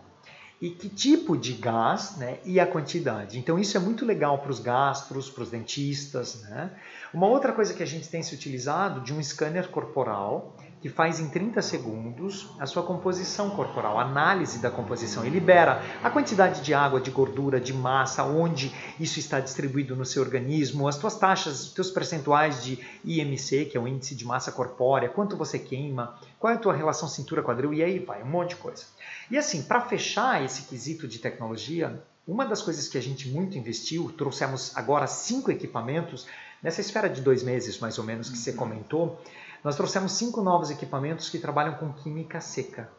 e 0.60 0.71
que 0.71 0.89
tipo 0.89 1.38
de 1.38 1.53
gás 1.53 2.17
né, 2.17 2.39
e 2.43 2.60
a 2.60 2.65
quantidade. 2.65 3.38
Então 3.38 3.60
isso 3.60 3.77
é 3.77 3.79
muito 3.79 4.03
legal 4.03 4.39
para 4.39 4.49
os 4.49 4.60
gastros, 4.60 5.29
para 5.29 5.43
os 5.43 5.51
dentistas. 5.51 6.41
Né? 6.41 6.71
Uma 7.13 7.27
outra 7.27 7.53
coisa 7.53 7.75
que 7.75 7.83
a 7.83 7.86
gente 7.86 8.10
tem 8.10 8.23
se 8.23 8.33
utilizado 8.33 9.01
de 9.01 9.13
um 9.13 9.21
scanner 9.21 9.69
corporal 9.69 10.56
faz 10.89 11.19
em 11.19 11.28
30 11.28 11.62
segundos 11.62 12.50
a 12.60 12.65
sua 12.65 12.84
composição 12.84 13.50
corporal, 13.52 14.00
análise 14.00 14.60
da 14.60 14.69
composição. 14.69 15.26
Ele 15.26 15.39
libera 15.39 15.82
a 16.04 16.10
quantidade 16.10 16.62
de 16.62 16.73
água, 16.73 17.00
de 17.00 17.12
gordura, 17.12 17.60
de 17.60 17.73
massa, 17.73 18.23
onde 18.23 18.73
isso 19.00 19.19
está 19.19 19.39
distribuído 19.39 19.95
no 19.95 20.06
seu 20.06 20.21
organismo, 20.21 20.88
as 20.88 20.95
suas 20.95 21.15
taxas, 21.15 21.67
os 21.67 21.73
teus 21.73 21.89
percentuais 21.89 22.63
de 22.63 22.80
IMC, 23.04 23.65
que 23.65 23.78
é 23.78 23.80
o 23.80 23.88
índice 23.88 24.15
de 24.15 24.26
massa 24.26 24.52
corpórea, 24.52 25.10
quanto 25.10 25.38
você 25.38 25.58
queima, 25.58 26.17
qual 26.39 26.54
é 26.54 26.56
a 26.56 26.60
tua 26.60 26.73
relação 26.73 27.08
cintura-quadril 27.08 27.73
e 27.73 27.84
aí 27.84 28.00
vai, 28.00 28.23
um 28.23 28.28
monte 28.28 28.50
de 28.50 28.56
coisa. 28.58 28.86
E 29.30 29.38
assim, 29.38 29.63
para 29.63 29.82
fechar 29.82 30.43
esse 30.43 30.63
quesito 30.63 31.08
de 31.08 31.19
tecnologia, 31.19 32.02
uma 32.28 32.45
das 32.45 32.62
coisas 32.62 32.89
que 32.89 32.97
a 32.97 33.02
gente 33.02 33.30
muito 33.30 33.58
investiu, 33.58 34.12
trouxemos 34.17 34.76
agora 34.76 35.08
cinco 35.08 35.50
equipamentos, 35.50 36.28
nessa 36.62 36.82
esfera 36.82 37.10
de 37.10 37.21
dois 37.21 37.41
meses 37.41 37.80
mais 37.80 37.97
ou 37.97 38.04
menos 38.04 38.30
que 38.30 38.38
você 38.38 38.52
uhum. 38.52 38.58
comentou, 38.58 39.21
nós 39.67 39.75
trouxemos 39.75 40.13
cinco 40.13 40.41
novos 40.41 40.71
equipamentos 40.71 41.27
que 41.27 41.38
trabalham 41.38 41.73
com 41.73 41.91
química 41.91 42.39
seca. 42.39 42.89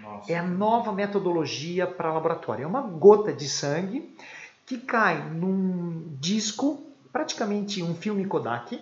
Nossa. 0.00 0.30
É 0.30 0.38
a 0.38 0.42
nova 0.44 0.92
metodologia 0.92 1.84
para 1.84 2.12
laboratório. 2.12 2.62
É 2.62 2.66
uma 2.66 2.80
gota 2.80 3.32
de 3.32 3.48
sangue 3.48 4.16
que 4.64 4.78
cai 4.78 5.28
num 5.30 6.14
disco, 6.20 6.80
praticamente 7.12 7.82
um 7.82 7.96
filme 7.96 8.24
Kodak. 8.24 8.80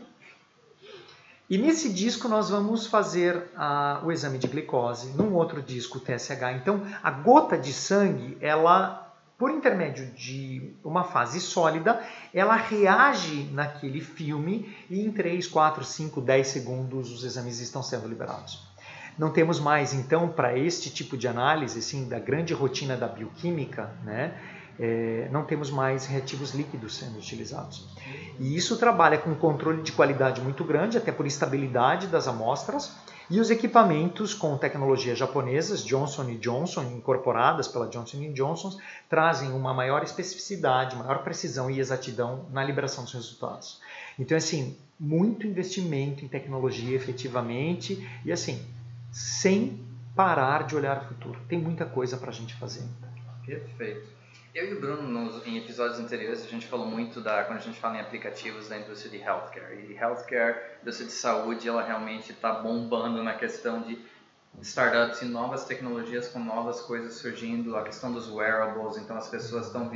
E 1.49 1.57
nesse 1.57 1.91
disco 1.91 2.29
nós 2.29 2.51
vamos 2.51 2.87
fazer 2.87 3.49
a, 3.57 4.03
o 4.05 4.13
exame 4.13 4.37
de 4.37 4.47
glicose, 4.47 5.15
num 5.17 5.33
outro 5.33 5.63
disco 5.63 5.97
o 5.97 6.01
TSH. 6.03 6.43
Então 6.57 6.83
a 7.03 7.11
gota 7.11 7.57
de 7.57 7.73
sangue, 7.73 8.37
ela 8.43 9.10
por 9.41 9.51
intermédio 9.51 10.05
de 10.09 10.75
uma 10.85 11.03
fase 11.03 11.41
sólida, 11.41 11.99
ela 12.35 12.57
reage 12.57 13.49
naquele 13.55 14.03
filme 14.03 14.77
e 14.91 15.01
em 15.01 15.11
3, 15.11 15.47
4, 15.47 15.83
5, 15.83 16.21
10 16.21 16.47
segundos 16.47 17.11
os 17.11 17.25
exames 17.25 17.59
estão 17.59 17.83
sendo 17.83 18.07
liberados. 18.07 18.63
Não 19.19 19.31
temos 19.31 19.59
mais, 19.59 19.95
então, 19.95 20.29
para 20.29 20.59
este 20.59 20.91
tipo 20.91 21.17
de 21.17 21.27
análise, 21.27 21.79
assim, 21.79 22.07
da 22.07 22.19
grande 22.19 22.53
rotina 22.53 22.99
da 22.99 23.09
bioquímica, 23.09 23.91
né, 24.05 24.39
é, 24.79 25.27
não 25.33 25.45
temos 25.47 25.71
mais 25.71 26.05
reativos 26.05 26.55
líquidos 26.55 26.99
sendo 26.99 27.17
utilizados. 27.17 27.89
E 28.39 28.55
isso 28.55 28.77
trabalha 28.77 29.17
com 29.17 29.31
um 29.31 29.35
controle 29.35 29.81
de 29.81 29.93
qualidade 29.93 30.43
muito 30.43 30.65
grande, 30.65 30.99
até 30.99 31.11
por 31.11 31.27
estabilidade 31.27 32.09
das 32.09 32.29
amostras, 32.29 32.95
e 33.31 33.39
os 33.39 33.49
equipamentos 33.49 34.35
com 34.35 34.59
tecnologias 34.59 35.17
japonesas, 35.17 35.85
Johnson 35.85 36.35
Johnson, 36.37 36.83
incorporadas 36.83 37.69
pela 37.69 37.87
Johnson 37.87 38.33
Johnson, 38.33 38.77
trazem 39.09 39.53
uma 39.53 39.73
maior 39.73 40.03
especificidade, 40.03 40.97
maior 40.97 41.23
precisão 41.23 41.71
e 41.71 41.79
exatidão 41.79 42.47
na 42.51 42.65
liberação 42.65 43.05
dos 43.05 43.13
resultados. 43.13 43.81
Então, 44.19 44.37
assim, 44.37 44.77
muito 44.99 45.47
investimento 45.47 46.25
em 46.25 46.29
tecnologia 46.29 46.97
efetivamente 46.97 48.05
e, 48.25 48.33
assim, 48.33 48.61
sem 49.13 49.81
parar 50.17 50.67
de 50.67 50.75
olhar 50.75 50.99
o 50.99 51.05
futuro. 51.07 51.39
Tem 51.49 51.59
muita 51.59 51.87
coisa 51.87 52.17
para 52.17 52.31
a 52.31 52.35
gente 52.35 52.55
fazer. 52.57 52.85
Perfeito. 53.47 54.20
Eu 54.53 54.69
e 54.69 54.75
o 54.75 54.81
Bruno, 54.81 55.03
nos, 55.03 55.47
em 55.47 55.59
episódios 55.59 56.01
anteriores, 56.01 56.45
a 56.45 56.49
gente 56.49 56.67
falou 56.67 56.85
muito 56.85 57.21
da 57.21 57.45
quando 57.45 57.59
a 57.59 57.63
gente 57.63 57.79
fala 57.79 57.99
em 57.99 58.01
aplicativos 58.01 58.69
da 58.69 58.79
indústria 58.79 59.09
de 59.09 59.25
healthcare. 59.25 59.87
E 59.89 59.95
healthcare, 59.95 60.57
indústria 60.83 61.07
de 61.07 61.13
saúde, 61.13 61.69
ela 61.69 61.85
realmente 61.85 62.33
está 62.33 62.55
bombando 62.55 63.23
na 63.23 63.35
questão 63.35 63.81
de 63.83 63.97
startups 64.61 65.23
e 65.23 65.27
novas 65.27 65.67
tecnologias 65.67 66.27
com 66.27 66.41
novas 66.41 66.81
coisas 66.81 67.15
surgindo, 67.15 67.77
a 67.77 67.85
questão 67.85 68.13
dos 68.13 68.29
wearables, 68.29 68.97
então 68.97 69.17
as 69.17 69.29
pessoas 69.29 69.67
estão, 69.67 69.89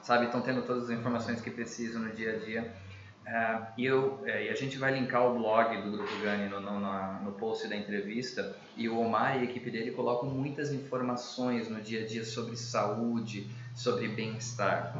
sabe, 0.00 0.24
estão 0.24 0.40
tendo 0.40 0.62
todas 0.62 0.84
as 0.84 0.90
informações 0.90 1.42
que 1.42 1.50
precisam 1.50 2.00
no 2.00 2.10
dia 2.10 2.36
a 2.36 2.38
dia. 2.38 2.74
Uh, 3.26 3.66
e, 3.76 3.84
eu, 3.84 4.22
é, 4.24 4.46
e 4.46 4.48
a 4.48 4.54
gente 4.54 4.78
vai 4.78 4.98
linkar 4.98 5.22
o 5.26 5.38
blog 5.38 5.82
do 5.82 5.90
Grupo 5.90 6.18
Gani 6.22 6.48
no, 6.48 6.60
no, 6.60 6.80
no, 7.24 7.32
post 7.32 7.68
da 7.68 7.76
entrevista. 7.76 8.56
E 8.74 8.88
o 8.88 8.98
Omar 8.98 9.36
e 9.36 9.40
a 9.40 9.44
equipe 9.44 9.70
dele 9.70 9.90
colocam 9.90 10.30
muitas 10.30 10.72
informações 10.72 11.68
no 11.68 11.78
dia 11.78 12.04
a 12.04 12.06
dia 12.06 12.24
sobre 12.24 12.56
saúde, 12.56 13.50
sobre 13.78 14.08
bem-estar. 14.08 14.92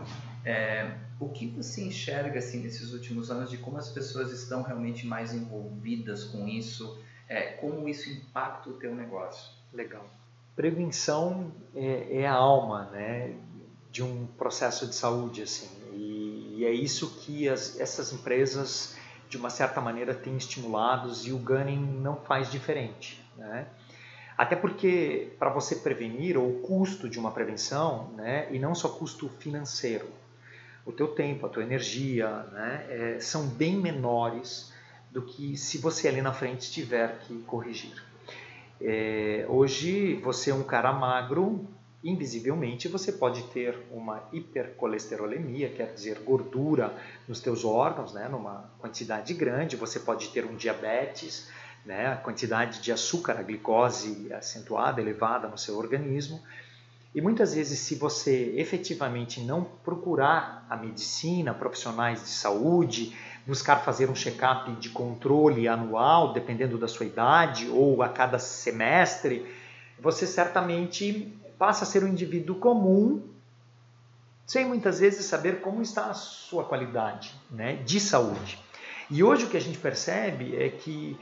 É, 0.44 0.94
o 1.18 1.28
que 1.28 1.48
você 1.48 1.82
enxerga 1.82 2.38
assim 2.38 2.62
nesses 2.62 2.92
últimos 2.92 3.28
anos 3.28 3.50
de 3.50 3.58
como 3.58 3.76
as 3.76 3.88
pessoas 3.88 4.32
estão 4.32 4.62
realmente 4.62 5.04
mais 5.04 5.34
envolvidas 5.34 6.24
com 6.24 6.46
isso? 6.46 6.96
É, 7.28 7.52
como 7.54 7.88
isso 7.88 8.08
impacta 8.08 8.70
o 8.70 8.74
teu 8.74 8.94
negócio? 8.94 9.52
Legal. 9.72 10.08
Prevenção 10.54 11.52
é, 11.74 12.20
é 12.20 12.26
a 12.26 12.32
alma, 12.32 12.84
né, 12.92 13.34
de 13.90 14.02
um 14.02 14.26
processo 14.38 14.86
de 14.86 14.94
saúde 14.94 15.42
assim. 15.42 15.68
E 15.92 16.64
é 16.64 16.72
isso 16.72 17.10
que 17.20 17.48
as, 17.48 17.78
essas 17.80 18.12
empresas, 18.12 18.96
de 19.28 19.36
uma 19.36 19.50
certa 19.50 19.80
maneira, 19.80 20.14
têm 20.14 20.36
estimulados 20.36 21.26
e 21.26 21.32
o 21.32 21.38
Gunning 21.38 22.00
não 22.00 22.16
faz 22.16 22.50
diferente. 22.50 23.22
Né? 23.36 23.66
Até 24.38 24.54
porque, 24.54 25.32
para 25.36 25.50
você 25.50 25.74
prevenir, 25.74 26.38
ou 26.38 26.48
o 26.48 26.60
custo 26.60 27.08
de 27.08 27.18
uma 27.18 27.32
prevenção, 27.32 28.10
né, 28.16 28.46
e 28.52 28.58
não 28.60 28.72
só 28.72 28.88
custo 28.88 29.28
financeiro, 29.40 30.06
o 30.86 30.92
teu 30.92 31.08
tempo, 31.08 31.44
a 31.44 31.48
tua 31.48 31.64
energia, 31.64 32.28
né, 32.52 32.86
é, 32.88 33.20
são 33.20 33.48
bem 33.48 33.76
menores 33.76 34.72
do 35.10 35.22
que 35.22 35.56
se 35.56 35.78
você 35.78 36.06
ali 36.06 36.22
na 36.22 36.32
frente 36.32 36.70
tiver 36.70 37.18
que 37.26 37.36
corrigir. 37.42 38.00
É, 38.80 39.44
hoje, 39.48 40.14
você 40.22 40.52
é 40.52 40.54
um 40.54 40.62
cara 40.62 40.92
magro, 40.92 41.66
invisivelmente 42.04 42.86
você 42.86 43.10
pode 43.10 43.42
ter 43.48 43.76
uma 43.90 44.22
hipercolesterolemia, 44.32 45.68
quer 45.68 45.92
dizer, 45.92 46.20
gordura 46.20 46.94
nos 47.26 47.40
teus 47.40 47.64
órgãos, 47.64 48.14
né, 48.14 48.28
numa 48.28 48.70
quantidade 48.78 49.34
grande, 49.34 49.74
você 49.74 49.98
pode 49.98 50.28
ter 50.28 50.44
um 50.44 50.54
diabetes, 50.54 51.50
né, 51.84 52.12
a 52.12 52.16
quantidade 52.16 52.80
de 52.80 52.92
açúcar, 52.92 53.38
a 53.38 53.42
glicose 53.42 54.32
acentuada, 54.32 55.00
elevada 55.00 55.48
no 55.48 55.56
seu 55.56 55.76
organismo. 55.78 56.40
E 57.14 57.20
muitas 57.20 57.54
vezes, 57.54 57.78
se 57.78 57.94
você 57.94 58.54
efetivamente 58.56 59.40
não 59.40 59.64
procurar 59.64 60.66
a 60.68 60.76
medicina, 60.76 61.54
profissionais 61.54 62.22
de 62.22 62.28
saúde, 62.28 63.16
buscar 63.46 63.76
fazer 63.78 64.10
um 64.10 64.14
check-up 64.14 64.70
de 64.72 64.90
controle 64.90 65.66
anual, 65.66 66.34
dependendo 66.34 66.76
da 66.76 66.86
sua 66.86 67.06
idade, 67.06 67.68
ou 67.68 68.02
a 68.02 68.10
cada 68.10 68.38
semestre, 68.38 69.46
você 69.98 70.26
certamente 70.26 71.34
passa 71.58 71.84
a 71.84 71.86
ser 71.86 72.04
um 72.04 72.08
indivíduo 72.08 72.56
comum, 72.56 73.22
sem 74.46 74.66
muitas 74.66 75.00
vezes 75.00 75.26
saber 75.26 75.60
como 75.60 75.82
está 75.82 76.06
a 76.06 76.14
sua 76.14 76.64
qualidade 76.64 77.34
né, 77.50 77.76
de 77.76 77.98
saúde. 77.98 78.58
E 79.10 79.22
hoje 79.22 79.44
o 79.44 79.48
que 79.48 79.56
a 79.56 79.60
gente 79.60 79.78
percebe 79.78 80.56
é 80.56 80.68
que 80.68 81.18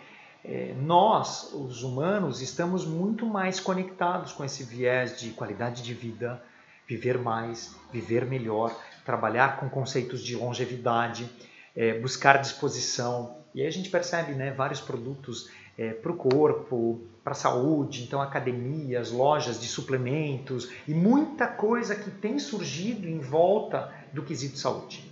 é, 0.49 0.75
nós, 0.81 1.53
os 1.53 1.83
humanos, 1.83 2.41
estamos 2.41 2.87
muito 2.87 3.27
mais 3.27 3.59
conectados 3.59 4.33
com 4.33 4.45
esse 4.45 4.63
viés 4.63 5.19
de 5.19 5.31
qualidade 5.31 5.83
de 5.83 5.93
vida, 5.93 6.41
viver 6.87 7.19
mais, 7.19 7.75
viver 7.93 8.25
melhor, 8.25 8.73
trabalhar 9.05 9.59
com 9.59 9.69
conceitos 9.69 10.23
de 10.23 10.37
longevidade, 10.37 11.29
é, 11.75 11.99
buscar 11.99 12.41
disposição. 12.41 13.39
E 13.53 13.61
aí 13.61 13.67
a 13.67 13.73
gente 13.73 13.91
percebe 13.91 14.35
né, 14.35 14.53
vários 14.53 14.81
produtos 14.81 15.51
é, 15.77 15.91
para 15.91 16.13
o 16.13 16.17
corpo, 16.17 17.01
para 17.25 17.33
a 17.33 17.37
saúde, 17.37 18.05
então 18.05 18.23
academias, 18.23 19.11
lojas 19.11 19.61
de 19.61 19.67
suplementos 19.67 20.71
e 20.87 20.95
muita 20.95 21.49
coisa 21.49 21.97
que 21.97 22.09
tem 22.09 22.39
surgido 22.39 23.09
em 23.09 23.19
volta 23.19 23.93
do 24.13 24.23
quesito 24.23 24.59
saúde. 24.59 25.11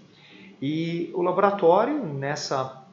E 0.63 1.11
o 1.13 1.23
laboratório, 1.23 2.05
nessa 2.05 2.85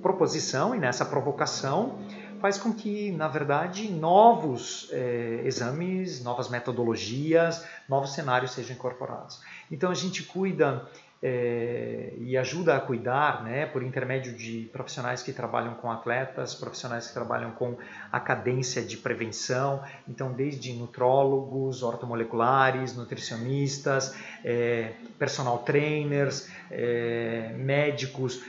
proposição 0.00 0.74
e 0.74 0.78
nessa 0.78 1.04
provocação, 1.04 1.98
faz 2.40 2.56
com 2.56 2.72
que, 2.72 3.12
na 3.12 3.28
verdade, 3.28 3.90
novos 3.90 4.88
é, 4.90 5.42
exames, 5.44 6.24
novas 6.24 6.48
metodologias, 6.48 7.64
novos 7.88 8.14
cenários 8.14 8.52
sejam 8.52 8.74
incorporados. 8.74 9.40
Então 9.70 9.90
a 9.90 9.94
gente 9.94 10.22
cuida 10.22 10.88
é, 11.22 12.14
e 12.18 12.36
ajuda 12.36 12.76
a 12.76 12.80
cuidar, 12.80 13.42
né, 13.44 13.66
por 13.66 13.82
intermédio 13.82 14.32
de 14.32 14.70
profissionais 14.72 15.22
que 15.22 15.32
trabalham 15.32 15.74
com 15.74 15.90
atletas, 15.90 16.54
profissionais 16.54 17.08
que 17.08 17.12
trabalham 17.12 17.50
com 17.50 17.76
a 18.10 18.18
cadência 18.18 18.80
de 18.80 18.96
prevenção, 18.96 19.82
então 20.08 20.32
desde 20.32 20.72
nutrólogos, 20.72 21.82
ortomoleculares, 21.82 22.96
nutricionistas, 22.96 24.16
é, 24.42 24.94
personal 25.18 25.58
trainers, 25.58 26.48
é, 26.70 27.52
médicos, 27.56 28.42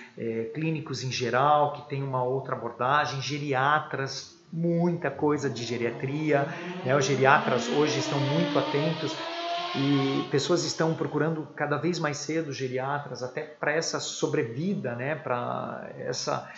clínicos 0.53 1.03
em 1.03 1.11
geral, 1.11 1.73
que 1.73 1.89
tem 1.89 2.03
uma 2.03 2.23
outra 2.23 2.55
abordagem, 2.55 3.19
geriatras, 3.21 4.39
muita 4.53 5.09
coisa 5.09 5.49
de 5.49 5.63
geriatria, 5.63 6.45
né, 6.85 6.95
os 6.95 7.05
geriatras 7.05 7.67
hoje 7.69 7.99
estão 7.99 8.19
muito 8.19 8.59
atentos 8.59 9.15
e 9.75 10.27
pessoas 10.29 10.63
estão 10.65 10.93
procurando 10.93 11.47
cada 11.55 11.77
vez 11.77 11.97
mais 11.97 12.17
cedo 12.17 12.51
geriatras 12.51 13.23
até 13.23 13.41
para 13.41 13.71
essa 13.71 13.99
sobrevida, 13.99 14.95
né, 14.95 15.15
para 15.15 15.89
essa 15.97 16.51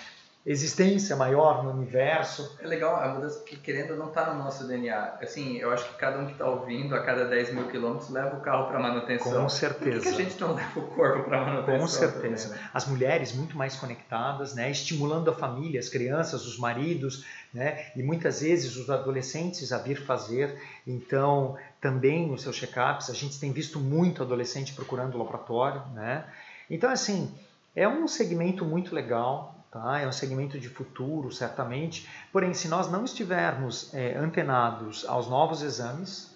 existência 0.45 1.15
maior 1.15 1.63
no 1.63 1.71
universo. 1.71 2.57
É 2.59 2.67
legal, 2.67 2.97
a 2.97 3.07
mudança 3.13 3.41
que 3.45 3.55
querendo 3.55 3.95
não 3.95 4.09
está 4.09 4.33
no 4.33 4.43
nosso 4.43 4.67
DNA. 4.67 5.17
Assim, 5.21 5.57
eu 5.57 5.71
acho 5.71 5.87
que 5.87 5.95
cada 5.95 6.19
um 6.19 6.25
que 6.25 6.33
está 6.33 6.45
ouvindo, 6.45 6.93
a 6.95 7.01
cada 7.01 7.25
10 7.25 7.53
mil 7.53 7.67
quilômetros, 7.67 8.09
leva 8.09 8.35
o 8.35 8.41
carro 8.41 8.67
para 8.67 8.77
manutenção. 8.77 9.43
Com 9.43 9.49
certeza. 9.49 9.91
Por 9.91 10.01
que, 10.01 10.15
que, 10.15 10.21
a 10.21 10.25
gente 10.25 10.41
não 10.41 10.53
leva 10.53 10.79
o 10.79 10.87
corpo 10.87 11.23
para 11.23 11.45
manutenção? 11.45 11.79
Com 11.79 11.87
certeza. 11.87 12.49
Também, 12.49 12.61
né? 12.61 12.69
As 12.73 12.87
mulheres 12.87 13.33
muito 13.33 13.57
mais 13.57 13.77
conectadas, 13.77 14.53
né? 14.53 14.69
estimulando 14.69 15.29
a 15.29 15.33
família, 15.33 15.79
as 15.79 15.87
crianças, 15.87 16.45
os 16.45 16.59
maridos, 16.59 17.25
né? 17.53 17.91
e 17.95 18.03
muitas 18.03 18.41
vezes 18.41 18.75
os 18.75 18.89
adolescentes 18.89 19.71
a 19.71 19.77
vir 19.77 20.01
fazer. 20.01 20.61
Então, 20.85 21.55
também 21.79 22.27
nos 22.27 22.41
seus 22.41 22.57
check-ups, 22.57 23.09
a 23.09 23.13
gente 23.13 23.39
tem 23.39 23.53
visto 23.53 23.79
muito 23.79 24.21
adolescente 24.21 24.73
procurando 24.73 25.17
laboratório. 25.17 25.81
Né? 25.93 26.25
Então, 26.69 26.89
assim, 26.89 27.33
é 27.75 27.87
um 27.87 28.07
segmento 28.07 28.65
muito 28.65 28.93
legal, 28.93 29.52
Tá? 29.73 29.99
É 29.99 30.07
um 30.07 30.11
segmento 30.11 30.59
de 30.59 30.69
futuro, 30.69 31.31
certamente. 31.31 32.07
Porém, 32.31 32.53
se 32.53 32.67
nós 32.67 32.91
não 32.91 33.03
estivermos 33.03 33.91
é, 33.91 34.15
antenados 34.15 35.03
aos 35.07 35.27
novos 35.27 35.63
exames, 35.63 36.31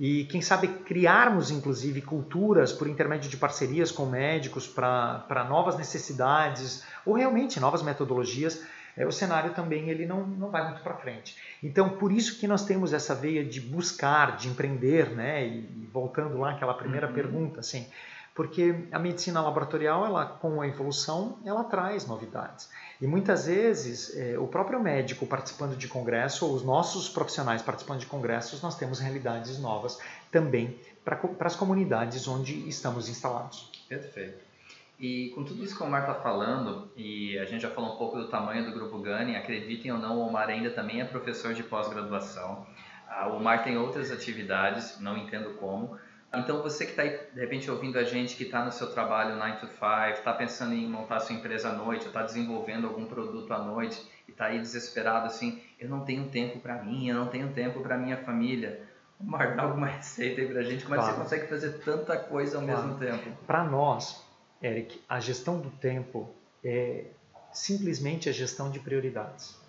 e 0.00 0.24
quem 0.24 0.42
sabe 0.42 0.66
criarmos 0.66 1.52
inclusive 1.52 2.02
culturas 2.02 2.72
por 2.72 2.88
intermédio 2.88 3.30
de 3.30 3.36
parcerias 3.36 3.92
com 3.92 4.06
médicos 4.06 4.66
para 4.66 5.46
novas 5.48 5.76
necessidades 5.76 6.82
ou 7.06 7.14
realmente 7.14 7.60
novas 7.60 7.82
metodologias, 7.82 8.60
é, 8.96 9.06
o 9.06 9.12
cenário 9.12 9.54
também 9.54 9.88
ele 9.88 10.04
não, 10.04 10.26
não 10.26 10.50
vai 10.50 10.64
muito 10.64 10.82
para 10.82 10.94
frente. 10.94 11.36
Então, 11.62 11.90
por 11.90 12.10
isso 12.10 12.40
que 12.40 12.48
nós 12.48 12.64
temos 12.64 12.92
essa 12.92 13.14
veia 13.14 13.44
de 13.44 13.60
buscar, 13.60 14.36
de 14.36 14.48
empreender, 14.48 15.10
né? 15.10 15.46
E, 15.46 15.88
voltando 15.92 16.36
lá 16.38 16.50
àquela 16.50 16.74
primeira 16.74 17.06
uhum. 17.06 17.14
pergunta, 17.14 17.60
assim, 17.60 17.86
porque 18.34 18.86
a 18.90 18.98
medicina 18.98 19.40
laboratorial, 19.42 20.06
ela, 20.06 20.24
com 20.24 20.60
a 20.60 20.66
evolução, 20.66 21.38
ela 21.44 21.64
traz 21.64 22.06
novidades. 22.06 22.70
E 23.00 23.06
muitas 23.06 23.46
vezes, 23.46 24.16
é, 24.16 24.38
o 24.38 24.46
próprio 24.46 24.80
médico 24.80 25.26
participando 25.26 25.76
de 25.76 25.88
congresso, 25.88 26.46
ou 26.46 26.54
os 26.54 26.62
nossos 26.62 27.08
profissionais 27.08 27.60
participando 27.60 28.00
de 28.00 28.06
congressos, 28.06 28.62
nós 28.62 28.76
temos 28.76 29.00
realidades 29.00 29.58
novas 29.58 29.98
também 30.30 30.78
para 31.04 31.18
as 31.40 31.56
comunidades 31.56 32.26
onde 32.26 32.68
estamos 32.68 33.08
instalados. 33.08 33.70
Perfeito. 33.88 34.52
E 34.98 35.30
com 35.34 35.42
tudo 35.42 35.64
isso 35.64 35.76
que 35.76 35.82
o 35.82 35.86
Omar 35.86 36.02
está 36.02 36.14
falando, 36.14 36.88
e 36.96 37.36
a 37.38 37.44
gente 37.44 37.62
já 37.62 37.70
falou 37.70 37.94
um 37.94 37.96
pouco 37.96 38.18
do 38.18 38.28
tamanho 38.28 38.64
do 38.64 38.72
Grupo 38.72 38.98
Gani, 39.00 39.34
acreditem 39.34 39.90
ou 39.90 39.98
não, 39.98 40.18
o 40.18 40.28
Omar 40.28 40.48
ainda 40.48 40.70
também 40.70 41.00
é 41.00 41.04
professor 41.04 41.52
de 41.52 41.64
pós-graduação. 41.64 42.64
Ah, 43.08 43.28
o 43.28 43.36
Omar 43.36 43.64
tem 43.64 43.76
outras 43.76 44.12
atividades, 44.12 45.00
não 45.00 45.18
entendo 45.18 45.54
como, 45.54 45.98
então 46.38 46.62
você 46.62 46.86
que 46.86 46.92
está 46.92 47.02
aí, 47.02 47.20
de 47.34 47.40
repente, 47.40 47.70
ouvindo 47.70 47.98
a 47.98 48.04
gente, 48.04 48.34
que 48.36 48.44
está 48.44 48.64
no 48.64 48.72
seu 48.72 48.90
trabalho 48.90 49.36
9 49.36 49.60
to 49.60 49.66
5, 49.66 49.84
está 50.14 50.32
pensando 50.32 50.72
em 50.72 50.88
montar 50.88 51.20
sua 51.20 51.36
empresa 51.36 51.68
à 51.68 51.72
noite, 51.72 52.06
está 52.06 52.22
desenvolvendo 52.22 52.86
algum 52.86 53.04
produto 53.04 53.52
à 53.52 53.58
noite, 53.58 54.02
e 54.26 54.30
está 54.30 54.46
aí 54.46 54.58
desesperado 54.58 55.26
assim, 55.26 55.62
eu 55.78 55.90
não 55.90 56.00
tenho 56.04 56.28
tempo 56.30 56.58
para 56.58 56.82
mim, 56.82 57.08
eu 57.08 57.16
não 57.16 57.26
tenho 57.26 57.52
tempo 57.52 57.80
para 57.80 57.98
minha 57.98 58.16
família. 58.16 58.82
Mar, 59.20 59.54
dá 59.54 59.64
alguma 59.64 59.86
receita 59.88 60.40
aí 60.40 60.48
para 60.48 60.60
a 60.60 60.64
gente, 60.64 60.84
como 60.84 60.96
claro. 60.96 61.10
é 61.10 61.12
que 61.12 61.18
você 61.18 61.24
consegue 61.24 61.48
fazer 61.48 61.78
tanta 61.84 62.16
coisa 62.16 62.58
ao 62.58 62.64
claro. 62.64 62.82
mesmo 62.82 62.98
tempo? 62.98 63.36
Para 63.46 63.64
nós, 63.64 64.24
Eric, 64.62 65.02
a 65.06 65.20
gestão 65.20 65.60
do 65.60 65.70
tempo 65.70 66.30
é 66.64 67.04
simplesmente 67.52 68.28
a 68.30 68.32
gestão 68.32 68.70
de 68.70 68.80
prioridades. 68.80 69.60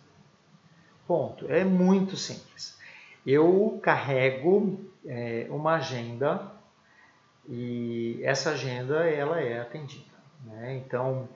Ponto. 1.05 1.51
É 1.51 1.65
muito 1.65 2.15
simples. 2.15 2.79
Eu 3.25 3.79
carrego 3.83 4.79
é, 5.05 5.47
uma 5.49 5.75
agenda 5.75 6.52
e 7.47 8.19
essa 8.23 8.51
agenda 8.51 9.07
ela 9.07 9.39
é 9.39 9.59
atendida. 9.59 10.13
Né? 10.45 10.81
Então, 10.85 11.27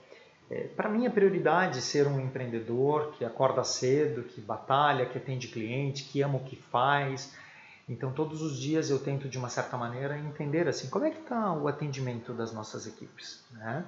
é, 0.50 0.64
para 0.68 0.88
mim 0.88 1.06
a 1.06 1.10
prioridade 1.10 1.78
é 1.78 1.80
ser 1.80 2.06
um 2.06 2.18
empreendedor 2.18 3.12
que 3.12 3.24
acorda 3.24 3.62
cedo, 3.64 4.22
que 4.22 4.40
batalha, 4.40 5.06
que 5.06 5.18
atende 5.18 5.48
cliente, 5.48 6.04
que 6.04 6.22
ama 6.22 6.36
o 6.36 6.44
que 6.44 6.56
faz. 6.56 7.34
Então 7.88 8.12
todos 8.12 8.42
os 8.42 8.58
dias 8.58 8.90
eu 8.90 8.98
tento 8.98 9.28
de 9.28 9.38
uma 9.38 9.48
certa 9.48 9.76
maneira 9.76 10.18
entender 10.18 10.68
assim 10.68 10.88
como 10.88 11.04
é 11.04 11.10
que 11.10 11.20
está 11.20 11.52
o 11.52 11.68
atendimento 11.68 12.32
das 12.32 12.52
nossas 12.52 12.86
equipes. 12.86 13.44
Né? 13.52 13.84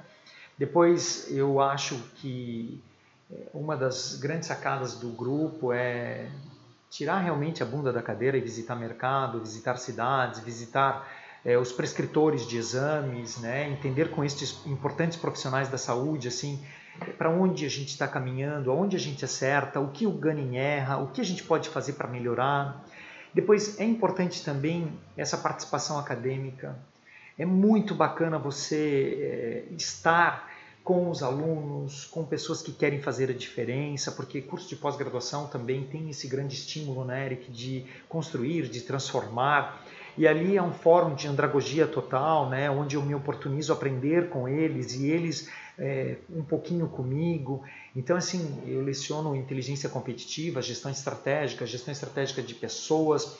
Depois 0.58 1.30
eu 1.30 1.60
acho 1.60 1.96
que 2.16 2.82
é, 3.30 3.46
uma 3.54 3.76
das 3.76 4.16
grandes 4.16 4.48
sacadas 4.48 4.94
do 4.94 5.08
grupo 5.08 5.72
é 5.72 6.28
tirar 6.90 7.20
realmente 7.20 7.62
a 7.62 7.66
bunda 7.66 7.92
da 7.92 8.02
cadeira 8.02 8.36
e 8.36 8.40
visitar 8.40 8.74
mercado, 8.74 9.40
visitar 9.40 9.76
cidades, 9.76 10.40
visitar 10.40 11.08
é, 11.45 11.57
os 11.57 11.72
prescritores 11.72 12.47
de 12.47 12.57
exames, 12.57 13.38
né? 13.38 13.68
entender 13.68 14.11
com 14.11 14.24
estes 14.24 14.64
importantes 14.66 15.16
profissionais 15.16 15.68
da 15.68 15.78
saúde, 15.78 16.28
assim, 16.28 16.62
para 17.16 17.30
onde 17.30 17.64
a 17.64 17.68
gente 17.68 17.88
está 17.88 18.07
caminhando, 18.07 18.70
aonde 18.70 18.97
a 18.97 18.99
gente 18.99 19.24
acerta, 19.24 19.80
o 19.80 19.91
que 19.91 20.07
o 20.07 20.12
Ganin 20.12 20.57
erra, 20.57 20.99
o 20.99 21.09
que 21.09 21.20
a 21.20 21.24
gente 21.24 21.43
pode 21.43 21.68
fazer 21.68 21.95
para 21.95 22.09
melhorar. 22.09 22.84
Depois 23.32 23.78
é 23.78 23.84
importante 23.84 24.45
também 24.45 24.93
essa 25.16 25.38
participação 25.38 25.99
acadêmica. 25.99 26.76
É 27.38 27.47
muito 27.47 27.95
bacana 27.95 28.38
você 28.38 29.64
é, 29.70 29.74
estar 29.74 30.51
com 30.82 31.11
os 31.11 31.22
alunos, 31.22 32.05
com 32.07 32.24
pessoas 32.24 32.62
que 32.62 32.72
querem 32.72 33.01
fazer 33.01 33.30
a 33.30 33.34
diferença, 33.34 34.11
porque 34.12 34.41
curso 34.41 34.68
de 34.68 34.76
pós-graduação 34.76 35.47
também 35.47 35.84
tem 35.84 36.11
esse 36.11 36.26
grande 36.26 36.55
estímulo, 36.55 37.05
né, 37.05 37.26
Eric, 37.26 37.51
de 37.51 37.86
construir, 38.09 38.68
de 38.68 38.80
transformar. 38.80 39.80
E 40.16 40.26
ali 40.26 40.56
é 40.56 40.62
um 40.62 40.72
fórum 40.72 41.14
de 41.14 41.26
andragogia 41.26 41.86
total, 41.86 42.48
né, 42.48 42.70
onde 42.70 42.96
eu 42.96 43.02
me 43.02 43.14
oportunizo 43.14 43.72
a 43.72 43.76
aprender 43.76 44.28
com 44.28 44.48
eles 44.48 44.94
e 44.94 45.06
eles 45.08 45.48
é, 45.78 46.16
um 46.28 46.42
pouquinho 46.42 46.88
comigo. 46.88 47.64
Então, 47.96 48.16
assim, 48.16 48.62
eu 48.66 48.82
leciono 48.82 49.34
inteligência 49.34 49.88
competitiva, 49.88 50.61
gestão 50.61 50.90
estratégica, 50.90 51.66
gestão 51.66 51.90
estratégica 51.90 52.42
de 52.42 52.54
pessoas, 52.54 53.38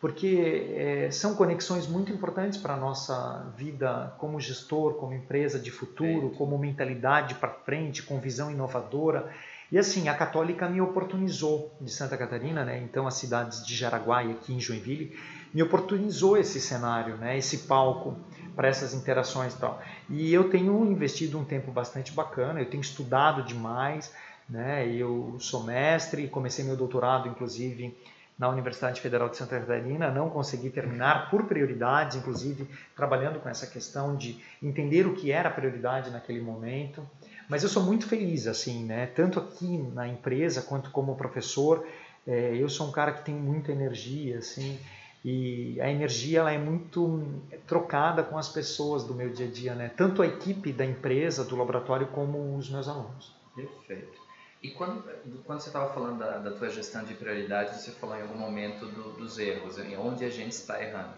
porque 0.00 0.66
é, 0.74 1.10
são 1.12 1.36
conexões 1.36 1.86
muito 1.86 2.10
importantes 2.10 2.58
para 2.58 2.74
a 2.74 2.76
nossa 2.76 3.52
vida 3.56 4.12
como 4.18 4.40
gestor, 4.40 4.94
como 4.94 5.14
empresa 5.14 5.60
de 5.60 5.70
futuro, 5.70 6.32
é. 6.34 6.36
como 6.36 6.58
mentalidade 6.58 7.36
para 7.36 7.50
frente, 7.50 8.02
com 8.02 8.18
visão 8.18 8.50
inovadora. 8.50 9.30
E 9.70 9.78
assim, 9.78 10.08
a 10.08 10.14
Católica 10.14 10.68
me 10.68 10.80
oportunizou 10.80 11.72
de 11.80 11.90
Santa 11.90 12.16
Catarina, 12.16 12.64
né? 12.64 12.82
então 12.82 13.06
as 13.06 13.14
cidades 13.14 13.64
de 13.64 13.76
Jaraguá 13.76 14.24
e 14.24 14.32
aqui 14.32 14.52
em 14.52 14.60
Joinville, 14.60 15.16
me 15.52 15.62
oportunizou 15.62 16.36
esse 16.36 16.60
cenário, 16.60 17.16
né? 17.16 17.36
esse 17.36 17.58
palco 17.58 18.16
para 18.56 18.68
essas 18.68 18.94
interações 18.94 19.54
e 19.54 19.58
tal. 19.58 19.82
E 20.08 20.32
eu 20.32 20.48
tenho 20.50 20.84
investido 20.86 21.38
um 21.38 21.44
tempo 21.44 21.70
bastante 21.70 22.12
bacana, 22.12 22.60
eu 22.60 22.68
tenho 22.68 22.80
estudado 22.80 23.42
demais, 23.42 24.12
né? 24.48 24.86
eu 24.86 25.36
sou 25.38 25.62
mestre, 25.62 26.28
comecei 26.28 26.64
meu 26.64 26.76
doutorado, 26.76 27.28
inclusive, 27.28 27.96
na 28.38 28.48
Universidade 28.48 29.00
Federal 29.00 29.28
de 29.28 29.36
Santa 29.36 29.60
Catarina, 29.60 30.10
não 30.10 30.28
consegui 30.28 30.70
terminar 30.70 31.30
por 31.30 31.44
prioridades, 31.44 32.16
inclusive 32.16 32.66
trabalhando 32.96 33.38
com 33.38 33.48
essa 33.48 33.66
questão 33.66 34.16
de 34.16 34.42
entender 34.62 35.06
o 35.06 35.14
que 35.14 35.30
era 35.30 35.50
prioridade 35.50 36.10
naquele 36.10 36.40
momento. 36.40 37.08
Mas 37.48 37.62
eu 37.62 37.68
sou 37.68 37.82
muito 37.82 38.06
feliz, 38.08 38.46
assim, 38.46 38.84
né? 38.84 39.06
Tanto 39.06 39.38
aqui 39.38 39.78
na 39.94 40.08
empresa 40.08 40.62
quanto 40.62 40.90
como 40.90 41.14
professor, 41.14 41.86
é, 42.26 42.56
eu 42.56 42.68
sou 42.68 42.88
um 42.88 42.90
cara 42.90 43.12
que 43.12 43.24
tem 43.24 43.34
muita 43.34 43.70
energia, 43.70 44.38
assim, 44.38 44.78
e 45.24 45.80
a 45.80 45.88
energia 45.90 46.40
ela 46.40 46.52
é 46.52 46.58
muito 46.58 47.22
trocada 47.66 48.22
com 48.22 48.36
as 48.36 48.48
pessoas 48.48 49.04
do 49.04 49.14
meu 49.14 49.30
dia 49.30 49.46
a 49.46 49.50
dia, 49.50 49.74
né? 49.74 49.90
Tanto 49.96 50.20
a 50.20 50.26
equipe 50.26 50.72
da 50.72 50.84
empresa, 50.84 51.44
do 51.44 51.54
laboratório, 51.56 52.08
como 52.08 52.56
os 52.56 52.68
meus 52.68 52.88
alunos. 52.88 53.32
Perfeito. 53.54 54.20
E 54.62 54.70
quando, 54.70 55.02
quando 55.44 55.60
você 55.60 55.68
estava 55.68 55.92
falando 55.92 56.18
da, 56.18 56.38
da 56.38 56.50
tua 56.52 56.68
gestão 56.68 57.04
de 57.04 57.14
prioridades, 57.14 57.80
você 57.80 57.90
falou 57.92 58.16
em 58.16 58.22
algum 58.22 58.38
momento 58.38 58.86
do, 58.86 59.12
dos 59.12 59.38
erros, 59.38 59.76
onde 59.98 60.24
a 60.24 60.30
gente 60.30 60.52
está 60.52 60.82
errando. 60.82 61.14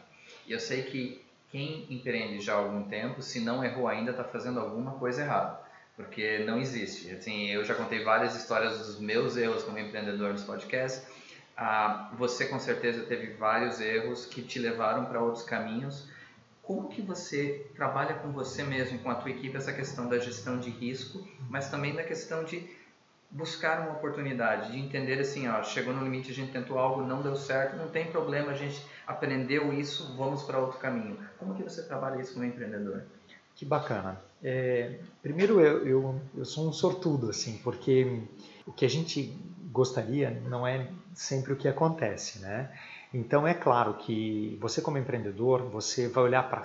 E 0.47 0.53
eu 0.53 0.61
sei 0.61 0.83
que 0.83 1.23
quem 1.51 1.87
empreende 1.89 2.41
já 2.41 2.55
há 2.55 2.57
algum 2.57 2.83
tempo, 2.85 3.23
se 3.23 3.41
não 3.41 3.65
errou 3.65 3.87
ainda, 3.87 4.11
está 4.11 4.25
fazendo 4.25 4.61
alguma 4.61 4.93
coisa 4.93 5.23
errada. 5.23 5.61
Porque 5.97 6.41
não 6.41 6.59
existe. 6.59 7.11
Assim, 7.11 7.51
eu 7.51 7.65
já 7.65 7.75
contei 7.75 8.03
várias 8.03 8.35
histórias 8.35 8.79
dos 8.79 8.99
meus 8.99 9.37
erros 9.37 9.63
como 9.63 9.79
empreendedor 9.79 10.33
nos 10.33 10.43
podcasts. 10.43 11.07
Ah, 11.57 12.11
você 12.17 12.47
com 12.47 12.59
certeza 12.59 13.05
teve 13.05 13.35
vários 13.35 13.81
erros 13.81 14.27
que 14.27 14.43
te 14.43 14.59
levaram 14.59 15.05
para 15.07 15.21
outros 15.21 15.45
caminhos. 15.45 16.09
Como 16.63 16.89
que 16.89 17.03
você 17.03 17.67
trabalha 17.75 18.15
com 18.15 18.33
você 18.33 18.63
mesmo, 18.63 18.99
com 19.01 19.11
a 19.11 19.15
tua 19.15 19.31
equipe, 19.31 19.57
essa 19.57 19.73
questão 19.73 20.09
da 20.09 20.19
gestão 20.19 20.59
de 20.59 20.71
risco, 20.71 21.27
mas 21.49 21.71
também 21.71 21.95
da 21.95 22.03
questão 22.03 22.43
de 22.43 22.69
buscar 23.31 23.81
uma 23.81 23.93
oportunidade, 23.93 24.73
de 24.73 24.79
entender 24.79 25.19
assim, 25.19 25.49
ó, 25.49 25.63
chegou 25.63 25.93
no 25.93 26.05
limite, 26.05 26.31
a 26.31 26.35
gente 26.35 26.53
tentou 26.53 26.79
algo, 26.79 27.03
não 27.03 27.21
deu 27.21 27.35
certo, 27.35 27.77
não 27.77 27.89
tem 27.89 28.07
problema, 28.11 28.53
a 28.53 28.55
gente 28.55 28.85
aprendeu 29.07 29.73
isso, 29.73 30.17
vamos 30.17 30.45
para 30.45 30.59
outro 30.59 30.79
caminho. 30.79 31.19
Como 31.39 31.55
que 31.55 31.63
você 31.63 31.83
trabalha 31.83 32.21
isso 32.21 32.35
como 32.35 32.45
empreendedor? 32.47 33.03
Que 33.55 33.65
bacana. 33.65 34.21
É, 34.43 34.99
primeiro, 35.23 35.61
eu, 35.61 35.87
eu, 35.87 36.21
eu 36.37 36.45
sou 36.45 36.69
um 36.69 36.73
sortudo, 36.73 37.31
assim, 37.31 37.59
porque 37.59 38.23
o 38.67 38.73
que 38.73 38.85
a 38.85 38.89
gente 38.89 39.37
gostaria 39.75 40.31
não 40.49 40.65
é 40.65 40.87
sempre 41.13 41.53
o 41.53 41.57
que 41.57 41.67
acontece, 41.67 42.39
né? 42.39 42.71
Então 43.13 43.47
é 43.47 43.53
claro 43.53 43.95
que 43.95 44.57
você 44.61 44.81
como 44.81 44.99
empreendedor, 44.99 45.63
você 45.65 46.09
vai 46.09 46.25
olhar 46.25 46.49
para 46.49 46.63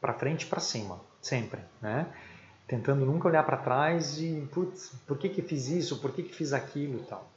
para 0.00 0.14
frente 0.14 0.42
e 0.42 0.46
para 0.46 0.60
cima, 0.60 1.00
sempre, 1.20 1.60
né? 1.82 2.06
Tentando 2.68 3.04
nunca 3.04 3.26
olhar 3.26 3.42
para 3.42 3.56
trás 3.56 4.20
e, 4.20 4.48
putz, 4.52 4.92
por 5.08 5.18
que 5.18 5.28
que 5.28 5.42
fiz 5.42 5.66
isso? 5.68 5.98
Por 5.98 6.12
que 6.12 6.22
que 6.22 6.32
fiz 6.32 6.52
aquilo 6.52 7.00
e 7.00 7.02
tal. 7.02 7.28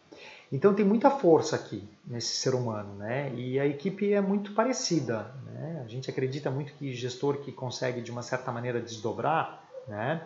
Então 0.51 0.71
tem 0.71 0.85
muita 0.85 1.09
força 1.09 1.55
aqui 1.55 1.83
nesse 2.05 2.35
ser 2.35 2.53
humano, 2.53 2.93
né? 2.97 3.33
E 3.33 3.59
a 3.59 3.65
equipe 3.65 4.13
é 4.13 4.21
muito 4.21 4.53
parecida, 4.53 5.33
né? 5.45 5.81
A 5.83 5.87
gente 5.87 6.07
acredita 6.07 6.51
muito 6.51 6.73
que 6.73 6.93
gestor 6.93 7.37
que 7.37 7.51
consegue 7.51 7.99
de 7.99 8.11
uma 8.11 8.21
certa 8.21 8.51
maneira 8.51 8.79
desdobrar, 8.79 9.63
né? 9.87 10.21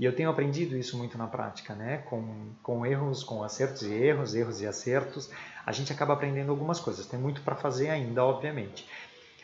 E 0.00 0.04
eu 0.06 0.16
tenho 0.16 0.30
aprendido 0.30 0.78
isso 0.78 0.96
muito 0.96 1.18
na 1.18 1.26
prática, 1.26 1.74
né? 1.74 1.98
Com, 1.98 2.54
com 2.62 2.86
erros, 2.86 3.22
com 3.22 3.44
acertos 3.44 3.82
e 3.82 3.92
erros, 3.92 4.34
erros 4.34 4.62
e 4.62 4.66
acertos, 4.66 5.28
a 5.66 5.72
gente 5.72 5.92
acaba 5.92 6.14
aprendendo 6.14 6.50
algumas 6.50 6.80
coisas. 6.80 7.04
Tem 7.04 7.20
muito 7.20 7.42
para 7.42 7.54
fazer 7.54 7.90
ainda, 7.90 8.24
obviamente. 8.24 8.88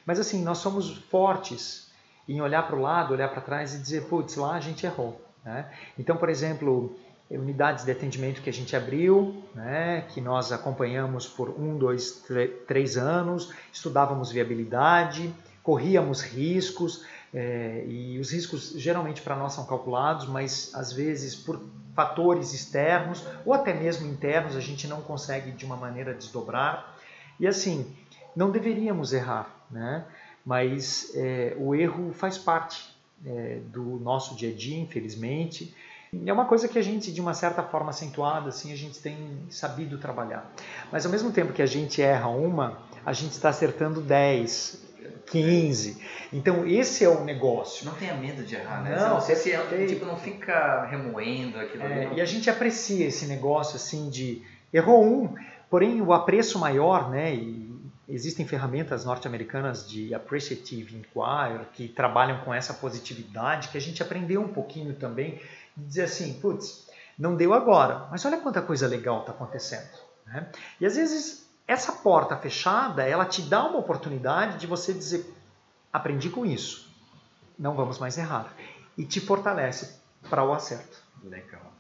Mas 0.06 0.18
assim, 0.18 0.42
nós 0.42 0.56
somos 0.56 0.96
fortes 1.10 1.92
em 2.26 2.40
olhar 2.40 2.66
para 2.66 2.74
o 2.74 2.80
lado, 2.80 3.12
olhar 3.12 3.28
para 3.28 3.42
trás 3.42 3.74
e 3.74 3.78
dizer, 3.78 4.04
putz, 4.04 4.34
lá 4.36 4.54
a 4.54 4.60
gente 4.60 4.86
errou. 4.86 5.20
Né? 5.44 5.70
Então, 5.98 6.16
por 6.16 6.30
exemplo, 6.30 6.96
unidades 7.30 7.84
de 7.84 7.90
atendimento 7.90 8.40
que 8.40 8.48
a 8.48 8.52
gente 8.52 8.74
abriu, 8.74 9.44
né, 9.54 10.06
que 10.08 10.22
nós 10.22 10.52
acompanhamos 10.52 11.26
por 11.26 11.50
um, 11.50 11.76
dois, 11.76 12.24
três 12.66 12.96
anos, 12.96 13.52
estudávamos 13.70 14.32
viabilidade, 14.32 15.34
corríamos 15.62 16.22
riscos, 16.22 17.04
é, 17.36 17.84
e 17.86 18.18
os 18.18 18.32
riscos 18.32 18.72
geralmente 18.76 19.20
para 19.20 19.36
nós 19.36 19.52
são 19.52 19.66
calculados, 19.66 20.26
mas 20.26 20.70
às 20.74 20.90
vezes 20.90 21.36
por 21.36 21.60
fatores 21.94 22.54
externos 22.54 23.22
ou 23.44 23.52
até 23.52 23.74
mesmo 23.74 24.08
internos 24.10 24.56
a 24.56 24.60
gente 24.60 24.88
não 24.88 25.02
consegue 25.02 25.52
de 25.52 25.66
uma 25.66 25.76
maneira 25.76 26.14
desdobrar. 26.14 26.96
E 27.38 27.46
assim, 27.46 27.94
não 28.34 28.50
deveríamos 28.50 29.12
errar, 29.12 29.54
né? 29.70 30.06
mas 30.46 31.12
é, 31.14 31.54
o 31.58 31.74
erro 31.74 32.12
faz 32.12 32.38
parte 32.38 32.88
é, 33.26 33.58
do 33.66 33.98
nosso 33.98 34.34
dia 34.36 34.50
a 34.50 34.54
dia, 34.54 34.78
infelizmente. 34.78 35.74
É 36.24 36.32
uma 36.32 36.44
coisa 36.44 36.68
que 36.68 36.78
a 36.78 36.82
gente, 36.82 37.12
de 37.12 37.20
uma 37.20 37.34
certa 37.34 37.64
forma 37.64 37.90
acentuada, 37.90 38.48
assim, 38.48 38.72
a 38.72 38.76
gente 38.76 39.00
tem 39.00 39.16
sabido 39.50 39.98
trabalhar. 39.98 40.50
Mas 40.90 41.04
ao 41.04 41.10
mesmo 41.12 41.32
tempo 41.32 41.52
que 41.52 41.60
a 41.60 41.66
gente 41.66 42.00
erra 42.00 42.28
uma, 42.28 42.78
a 43.04 43.12
gente 43.12 43.32
está 43.32 43.48
acertando 43.48 44.00
10, 44.00 44.85
15. 45.26 46.02
Então, 46.32 46.66
esse 46.66 47.04
é 47.04 47.08
o 47.08 47.24
negócio. 47.24 47.84
Não 47.84 47.94
tenha 47.94 48.14
medo 48.14 48.42
de 48.42 48.54
errar, 48.54 48.82
né? 48.82 48.96
Não, 48.96 49.20
você, 49.20 49.34
se, 49.34 49.52
é, 49.52 49.86
tipo, 49.86 50.04
não 50.04 50.16
fica 50.16 50.84
remoendo 50.86 51.58
aquilo 51.58 51.82
é, 51.84 52.14
E 52.14 52.20
a 52.20 52.24
gente 52.24 52.48
aprecia 52.48 53.06
esse 53.06 53.26
negócio, 53.26 53.76
assim, 53.76 54.08
de 54.08 54.42
errou 54.72 55.04
um, 55.04 55.34
porém 55.70 56.00
o 56.00 56.12
apreço 56.12 56.58
maior, 56.58 57.10
né? 57.10 57.34
E 57.34 57.66
existem 58.08 58.46
ferramentas 58.46 59.04
norte-americanas 59.04 59.88
de 59.88 60.14
appreciative 60.14 60.96
inquiry 60.96 61.66
que 61.72 61.88
trabalham 61.88 62.40
com 62.44 62.54
essa 62.54 62.72
positividade, 62.72 63.68
que 63.68 63.78
a 63.78 63.80
gente 63.80 64.02
aprendeu 64.02 64.40
um 64.40 64.48
pouquinho 64.48 64.94
também, 64.94 65.40
de 65.76 65.84
dizer 65.84 66.02
assim, 66.02 66.34
putz, 66.34 66.86
não 67.18 67.34
deu 67.34 67.52
agora, 67.52 68.06
mas 68.10 68.24
olha 68.24 68.38
quanta 68.38 68.62
coisa 68.62 68.86
legal 68.86 69.20
está 69.20 69.32
acontecendo. 69.32 69.88
Né? 70.26 70.46
E 70.80 70.86
às 70.86 70.96
vezes 70.96 71.45
essa 71.66 71.92
porta 71.92 72.36
fechada, 72.36 73.02
ela 73.02 73.24
te 73.24 73.42
dá 73.42 73.64
uma 73.64 73.78
oportunidade 73.78 74.58
de 74.58 74.66
você 74.66 74.92
dizer, 74.92 75.34
aprendi 75.92 76.30
com 76.30 76.46
isso, 76.46 76.88
não 77.58 77.74
vamos 77.74 77.98
mais 77.98 78.16
errar. 78.16 78.54
E 78.96 79.04
te 79.04 79.20
fortalece 79.20 80.00
para 80.30 80.42
o 80.42 80.54
acerto. 80.54 81.02
Legal. 81.22 81.72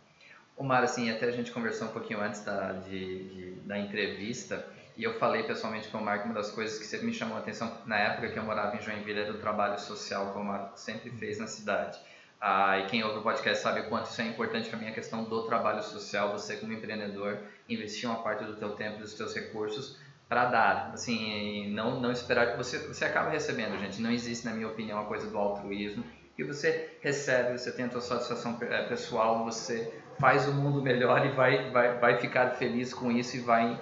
Omar, 0.56 0.82
assim, 0.82 1.10
até 1.10 1.26
a 1.26 1.30
gente 1.30 1.52
conversou 1.52 1.88
um 1.88 1.92
pouquinho 1.92 2.20
antes 2.20 2.42
da, 2.42 2.72
de, 2.72 3.28
de, 3.28 3.50
da 3.60 3.78
entrevista, 3.78 4.66
e 4.96 5.04
eu 5.04 5.18
falei 5.18 5.42
pessoalmente 5.42 5.88
com 5.88 5.98
o 5.98 6.04
Marco, 6.04 6.24
uma 6.24 6.34
das 6.34 6.50
coisas 6.50 6.78
que 6.78 6.86
sempre 6.86 7.06
me 7.06 7.12
chamou 7.12 7.36
a 7.36 7.40
atenção 7.40 7.70
na 7.84 7.98
época 7.98 8.30
que 8.30 8.38
eu 8.38 8.42
morava 8.42 8.74
em 8.74 8.80
Joinville 8.80 9.20
era 9.20 9.32
o 9.32 9.38
trabalho 9.38 9.78
social 9.78 10.32
que 10.32 10.38
o 10.38 10.44
Marco 10.44 10.78
sempre 10.78 11.10
fez 11.10 11.38
na 11.38 11.46
cidade. 11.46 11.98
Ah, 12.40 12.78
e 12.78 12.86
quem 12.86 13.02
ouve 13.02 13.18
o 13.18 13.22
podcast 13.22 13.62
sabe 13.62 13.80
o 13.80 13.88
quanto 13.88 14.06
isso 14.06 14.20
é 14.20 14.26
importante 14.26 14.68
para 14.68 14.78
mim, 14.78 14.88
a 14.88 14.92
questão 14.92 15.24
do 15.24 15.46
trabalho 15.46 15.82
social, 15.82 16.32
você 16.32 16.56
como 16.56 16.72
empreendedor 16.72 17.40
investir 17.68 18.08
uma 18.08 18.22
parte 18.22 18.44
do 18.44 18.56
teu 18.56 18.72
tempo, 18.72 18.98
dos 18.98 19.14
teus 19.14 19.34
recursos 19.34 19.96
para 20.28 20.46
dar, 20.46 20.90
assim, 20.92 21.70
não 21.72 22.00
não 22.00 22.10
esperar 22.10 22.52
que 22.52 22.56
você 22.56 22.78
você 22.78 23.04
acaba 23.04 23.30
recebendo, 23.30 23.78
gente. 23.78 24.00
Não 24.00 24.10
existe, 24.10 24.44
na 24.44 24.52
minha 24.52 24.68
opinião, 24.68 25.00
a 25.00 25.04
coisa 25.04 25.30
do 25.30 25.38
altruísmo. 25.38 26.04
E 26.36 26.42
você 26.44 26.96
recebe, 27.00 27.56
você 27.56 27.72
tem 27.72 27.86
a 27.86 27.88
tua 27.88 28.00
satisfação 28.00 28.58
eh, 28.60 28.82
pessoal, 28.82 29.44
você 29.44 29.90
faz 30.18 30.46
o 30.46 30.52
mundo 30.52 30.82
melhor 30.82 31.24
e 31.24 31.30
vai 31.30 31.70
vai 31.70 31.98
vai 31.98 32.18
ficar 32.18 32.50
feliz 32.50 32.92
com 32.92 33.10
isso 33.10 33.36
e 33.36 33.40
vai 33.40 33.80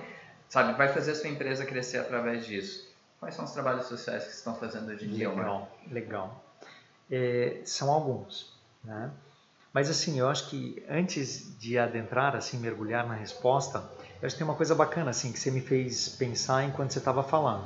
sabe, 0.48 0.76
vai 0.76 0.88
fazer 0.88 1.12
a 1.12 1.14
sua 1.14 1.30
empresa 1.30 1.64
crescer 1.64 1.98
através 1.98 2.44
disso. 2.44 2.92
Quais 3.18 3.34
são 3.34 3.44
os 3.44 3.52
trabalhos 3.52 3.86
sociais 3.86 4.24
que 4.24 4.32
estão 4.32 4.55
fazendo 4.55 4.90
hoje 4.90 5.07
em 5.07 5.12
dia? 5.12 5.30
Legal, 5.30 5.76
legal. 5.90 6.43
É, 7.11 7.61
são 7.64 7.90
alguns, 7.90 8.52
né? 8.82 9.11
Mas 9.74 9.90
assim, 9.90 10.20
eu 10.20 10.28
acho 10.28 10.50
que 10.50 10.84
antes 10.88 11.59
de 11.59 11.76
adentrar, 11.76 12.36
assim, 12.36 12.59
mergulhar 12.59 13.07
na 13.09 13.14
resposta, 13.14 13.82
eu 14.22 14.26
acho 14.26 14.36
que 14.36 14.38
tem 14.38 14.46
uma 14.46 14.57
coisa 14.57 14.72
bacana 14.72 15.11
assim 15.11 15.32
que 15.32 15.38
você 15.38 15.50
me 15.50 15.61
fez 15.61 16.09
pensar 16.11 16.64
enquanto 16.64 16.92
você 16.92 17.00
estava 17.00 17.24
falando. 17.24 17.64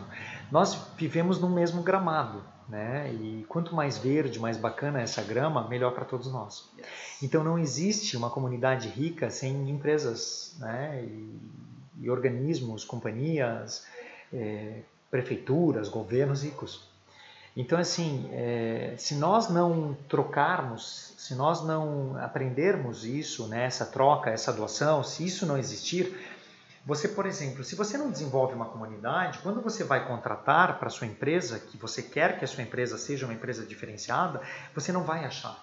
Nós 0.51 0.75
vivemos 0.97 1.39
no 1.39 1.51
mesmo 1.51 1.83
gramado, 1.83 2.43
né? 2.67 3.13
E 3.13 3.45
quanto 3.47 3.75
mais 3.75 3.99
verde, 3.99 4.39
mais 4.41 4.57
bacana 4.57 5.03
essa 5.03 5.23
grama, 5.23 5.69
melhor 5.69 5.93
para 5.93 6.07
todos 6.07 6.33
nós. 6.33 6.71
Yes. 6.79 6.89
Então 7.23 7.45
não 7.45 7.59
existe 7.59 8.17
uma 8.17 8.31
comunidade 8.31 8.89
rica 8.89 9.29
sem 9.29 9.69
empresas, 9.69 10.57
né? 10.59 11.05
E, 11.05 11.41
e 12.01 12.11
organismos, 12.11 12.85
companhias, 12.85 13.87
é, 14.33 14.81
prefeituras, 15.11 15.91
governos 15.91 16.43
ricos. 16.43 16.88
Então, 17.61 17.77
assim, 17.77 18.31
é, 18.31 18.95
se 18.97 19.17
nós 19.17 19.49
não 19.49 19.97
trocarmos, 20.09 21.13
se 21.19 21.35
nós 21.35 21.61
não 21.65 22.17
aprendermos 22.23 23.05
isso, 23.05 23.49
né, 23.49 23.65
essa 23.65 23.85
troca, 23.85 24.31
essa 24.31 24.53
doação, 24.53 25.03
se 25.03 25.27
isso 25.27 25.45
não 25.45 25.59
existir, 25.59 26.17
você, 26.87 27.09
por 27.09 27.27
exemplo, 27.27 27.65
se 27.65 27.75
você 27.75 27.99
não 27.99 28.13
desenvolve 28.13 28.55
uma 28.55 28.67
comunidade, 28.67 29.41
quando 29.41 29.61
você 29.61 29.83
vai 29.83 30.07
contratar 30.07 30.79
para 30.79 30.89
sua 30.89 31.09
empresa, 31.09 31.59
que 31.59 31.77
você 31.77 32.01
quer 32.01 32.39
que 32.39 32.45
a 32.45 32.49
sua 32.49 32.63
empresa 32.63 32.97
seja 32.97 33.27
uma 33.27 33.35
empresa 33.35 33.67
diferenciada, 33.67 34.41
você 34.73 34.93
não 34.93 35.03
vai 35.03 35.25
achar 35.25 35.59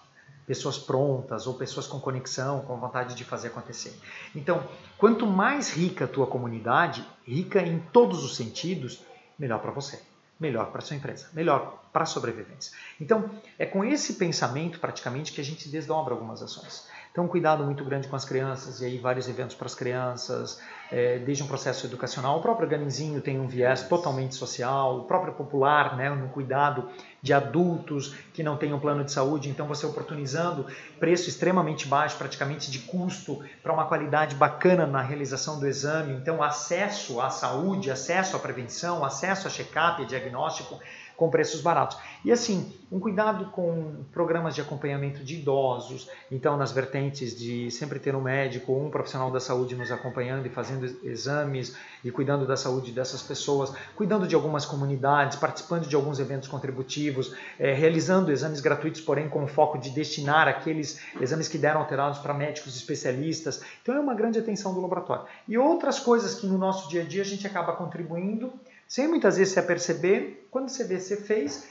pessoas 0.46 0.78
prontas 0.78 1.48
ou 1.48 1.54
pessoas 1.54 1.88
com 1.88 1.98
conexão, 1.98 2.60
com 2.64 2.76
vontade 2.76 3.16
de 3.16 3.24
fazer 3.24 3.48
acontecer. 3.48 3.98
Então, 4.36 4.68
quanto 4.98 5.26
mais 5.26 5.72
rica 5.72 6.04
a 6.04 6.10
tua 6.10 6.28
comunidade, 6.28 7.08
rica 7.26 7.62
em 7.62 7.80
todos 7.80 8.26
os 8.26 8.36
sentidos, 8.36 9.02
melhor 9.40 9.62
para 9.62 9.72
você 9.72 9.98
melhor 10.40 10.72
para 10.72 10.82
sua 10.82 10.96
empresa, 10.96 11.30
melhor 11.34 11.85
para 11.96 12.04
a 12.04 12.06
sobrevivência. 12.06 12.74
Então, 13.00 13.32
é 13.58 13.66
com 13.66 13.82
esse 13.86 14.16
pensamento 14.16 14.82
praticamente 14.82 15.32
que 15.32 15.40
a 15.40 15.44
gente 15.46 15.70
desdobra 15.70 16.14
algumas 16.14 16.44
ações. 16.44 16.86
Então, 17.10 17.24
um 17.24 17.28
cuidado 17.30 17.64
muito 17.64 17.86
grande 17.86 18.10
com 18.10 18.18
as 18.18 18.26
crianças, 18.26 18.82
e 18.82 18.86
aí 18.86 18.98
vários 18.98 19.30
eventos 19.30 19.56
para 19.56 19.68
as 19.68 19.74
crianças, 19.74 20.60
é, 20.92 21.18
desde 21.20 21.42
um 21.42 21.48
processo 21.48 21.86
educacional. 21.86 22.38
O 22.40 22.42
próprio 22.42 22.68
Ganinzinho 22.68 23.22
tem 23.22 23.40
um 23.40 23.48
viés 23.48 23.84
totalmente 23.84 24.36
social, 24.36 24.98
o 24.98 25.04
próprio 25.06 25.32
Popular, 25.32 25.96
né, 25.96 26.10
no 26.10 26.28
cuidado 26.28 26.90
de 27.22 27.34
adultos 27.34 28.14
que 28.34 28.44
não 28.44 28.58
têm 28.58 28.74
um 28.74 28.80
plano 28.80 29.06
de 29.06 29.14
saúde, 29.14 29.50
então 29.50 29.66
você 29.66 29.86
oportunizando 29.86 30.68
preço 31.00 31.30
extremamente 31.30 31.88
baixo, 31.88 32.18
praticamente 32.18 32.70
de 32.70 32.80
custo, 32.80 33.42
para 33.64 33.74
uma 33.74 33.86
qualidade 33.86 34.36
bacana 34.36 34.86
na 34.86 35.02
realização 35.02 35.60
do 35.60 35.66
exame, 35.66 36.14
então 36.14 36.44
acesso 36.44 37.22
à 37.22 37.30
saúde, 37.30 37.90
acesso 37.90 38.36
à 38.36 38.40
prevenção, 38.40 39.04
acesso 39.06 39.48
a 39.48 39.50
check-up 39.50 40.02
e 40.02 40.06
diagnóstico 40.06 40.80
com 41.16 41.30
preços 41.30 41.62
baratos. 41.62 41.98
E 42.24 42.32
assim, 42.32 42.74
um 42.92 43.00
cuidado 43.00 43.46
com 43.52 44.04
programas 44.12 44.56
de 44.56 44.62
acompanhamento 44.62 45.24
de 45.24 45.36
idosos, 45.36 46.10
então 46.32 46.58
nas 46.58 46.72
vertentes 46.72 47.38
de 47.38 47.70
sempre 47.72 48.00
ter 48.00 48.16
um 48.16 48.22
médico 48.22 48.72
ou 48.72 48.86
um 48.86 48.90
profissional 48.90 49.32
da 49.32 49.40
saúde 49.40 49.76
nos 49.76 49.92
acompanhando 49.92 50.46
e 50.46 50.50
fazendo 50.50 50.86
exames 51.04 51.76
e 52.04 52.12
cuidando 52.12 52.46
da 52.46 52.56
saúde 52.56 52.92
dessas 52.92 53.22
pessoas, 53.22 53.74
cuidando 53.96 54.28
de 54.28 54.36
algumas 54.36 54.66
comunidades, 54.66 55.38
participando 55.38 55.88
de 55.88 55.96
alguns 55.96 56.20
eventos 56.20 56.48
contributivos, 56.48 57.34
é, 57.60 57.74
realizando 57.74 58.32
exames 58.32 58.62
gratuitos, 58.62 59.02
porém 59.02 59.30
com 59.30 59.44
o 59.44 59.48
foco 59.48 59.78
de 59.78 59.90
destinar 59.90 60.48
aqueles 60.48 61.00
exames 61.20 61.48
que 61.48 61.58
deram 61.58 61.82
alterados 61.82 62.20
para 62.20 62.34
médicos 62.34 62.76
especialistas. 62.76 63.62
Então 63.82 63.96
é 63.96 64.00
uma 64.00 64.14
grande 64.14 64.40
atenção 64.40 64.74
do 64.74 64.82
laboratório. 64.82 65.26
E 65.48 65.58
outras 65.58 66.00
coisas 66.00 66.36
que 66.36 66.48
no 66.48 66.58
nosso 66.58 66.90
dia 66.90 67.02
a 67.02 67.06
dia 67.06 67.22
a 67.22 67.26
gente 67.26 67.46
acaba 67.46 67.74
contribuindo 67.74 68.54
sem 68.88 69.08
muitas 69.08 69.38
vezes 69.38 69.54
se 69.54 69.60
aperceber, 69.60 70.48
quando 70.52 70.70
você 70.70 70.84
vê, 70.84 71.00
você 71.00 71.18
fez 71.18 71.68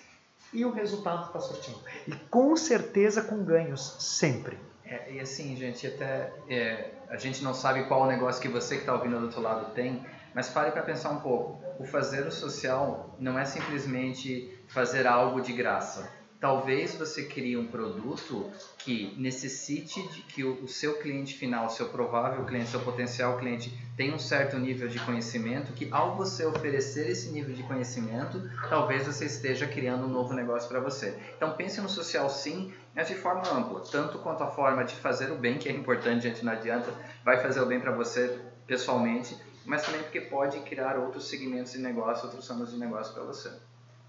e 0.53 0.65
o 0.65 0.71
resultado 0.71 1.27
está 1.27 1.41
surtindo. 1.41 1.79
E 2.07 2.13
com 2.31 2.57
certeza 2.57 3.23
com 3.23 3.45
ganhos, 3.45 3.97
sempre. 3.99 4.59
É, 4.85 5.13
e 5.13 5.21
assim, 5.21 5.57
gente, 5.57 5.87
até 5.87 6.33
é, 6.49 6.93
a 7.09 7.17
gente 7.17 7.43
não 7.43 7.55
sabe 7.55 7.85
qual 7.85 8.03
o 8.03 8.07
negócio 8.07 8.41
que 8.41 8.49
você 8.49 8.77
que 8.77 8.83
está 8.83 8.95
ouvindo 8.95 9.19
do 9.19 9.27
outro 9.27 9.41
lado 9.41 9.73
tem, 9.75 10.05
mas 10.35 10.49
pare 10.49 10.71
para 10.71 10.83
pensar 10.83 11.11
um 11.11 11.21
pouco. 11.21 11.63
O 11.79 11.85
fazer 11.85 12.27
o 12.27 12.31
social 12.31 13.15
não 13.19 13.39
é 13.39 13.45
simplesmente 13.45 14.59
fazer 14.69 15.07
algo 15.07 15.41
de 15.41 15.53
graça. 15.53 16.11
Talvez 16.45 16.95
você 16.95 17.25
crie 17.25 17.57
um 17.57 17.67
produto 17.67 18.51
que 18.77 19.15
necessite 19.17 20.07
de 20.09 20.21
que 20.21 20.45
o, 20.45 20.69
seu 20.69 20.99
cliente 20.99 21.39
final, 21.39 21.71
seu 21.71 21.89
provável 21.89 22.45
cliente, 22.45 22.69
seu 22.69 22.81
potencial 22.81 23.39
cliente 23.39 23.73
tenha 23.97 24.15
um 24.15 24.19
certo 24.19 24.59
nível 24.59 24.87
de 24.87 24.99
conhecimento, 24.99 25.73
que 25.73 25.89
ao 25.91 26.15
você 26.15 26.45
oferecer 26.45 27.09
esse 27.09 27.31
nível 27.31 27.55
de 27.55 27.63
conhecimento, 27.63 28.43
talvez 28.69 29.07
você 29.07 29.25
esteja 29.25 29.67
criando 29.67 30.05
um 30.05 30.11
novo 30.11 30.35
negócio 30.35 30.69
para 30.69 30.81
você. 30.81 31.19
Então 31.35 31.53
pense 31.53 31.81
no 31.81 31.89
social 31.89 32.29
sim, 32.29 32.75
mas 32.95 33.09
de 33.09 33.15
forma 33.15 33.49
ampla, 33.51 33.81
tanto 33.91 34.19
quanto 34.19 34.45
a 34.45 34.49
forma 34.49 34.85
de 34.85 34.95
fazer 34.97 35.33
o 35.33 35.37
bem, 35.37 35.57
que 35.57 35.71
é 35.71 35.73
importante, 35.73 36.25
gente, 36.25 36.45
não 36.45 36.53
adianta, 36.53 36.93
vai 37.25 37.41
fazer 37.41 37.63
o 37.63 37.67
bem 37.67 37.81
para 37.81 37.93
você 37.93 38.39
pessoalmente, 38.67 39.35
mas 39.65 39.83
também 39.83 40.03
porque 40.03 40.21
pode 40.21 40.61
criar 40.61 40.99
outros 40.99 41.27
segmentos 41.27 41.73
de 41.73 41.79
negócio, 41.79 42.27
outros 42.27 42.47
ramos 42.47 42.71
de 42.71 42.77
negócio 42.77 43.15
para 43.15 43.23
você. 43.23 43.51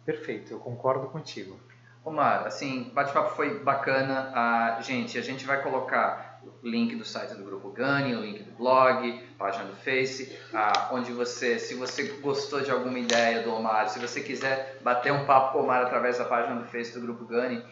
Perfeito, 0.05 0.51
eu 0.51 0.59
concordo 0.59 1.07
contigo. 1.07 1.57
Omar, 2.05 2.45
assim, 2.45 2.91
bate-papo 2.93 3.35
foi 3.35 3.59
bacana. 3.63 4.31
Ah, 4.33 4.77
gente, 4.79 5.17
a 5.17 5.21
gente 5.21 5.43
vai 5.45 5.61
colocar 5.63 6.34
link 6.63 6.95
do 6.95 7.05
site 7.05 7.35
do 7.35 7.43
Grupo 7.43 7.69
Gani, 7.69 8.15
o 8.15 8.21
link 8.21 8.43
do 8.43 8.51
blog, 8.57 9.23
página 9.37 9.65
do 9.65 9.75
Face, 9.75 10.37
ah, 10.53 10.89
onde 10.91 11.11
você, 11.11 11.59
se 11.59 11.75
você 11.75 12.03
gostou 12.21 12.61
de 12.61 12.71
alguma 12.71 12.99
ideia 12.99 13.43
do 13.43 13.53
Omar, 13.53 13.89
se 13.89 13.99
você 13.99 14.21
quiser 14.21 14.79
bater 14.81 15.11
um 15.11 15.25
papo 15.25 15.53
com 15.53 15.59
o 15.59 15.63
Omar 15.63 15.81
através 15.81 16.17
da 16.17 16.25
página 16.25 16.55
do 16.55 16.65
Face 16.67 16.93
do 16.93 17.01
Grupo 17.01 17.25
Gani, 17.25 17.63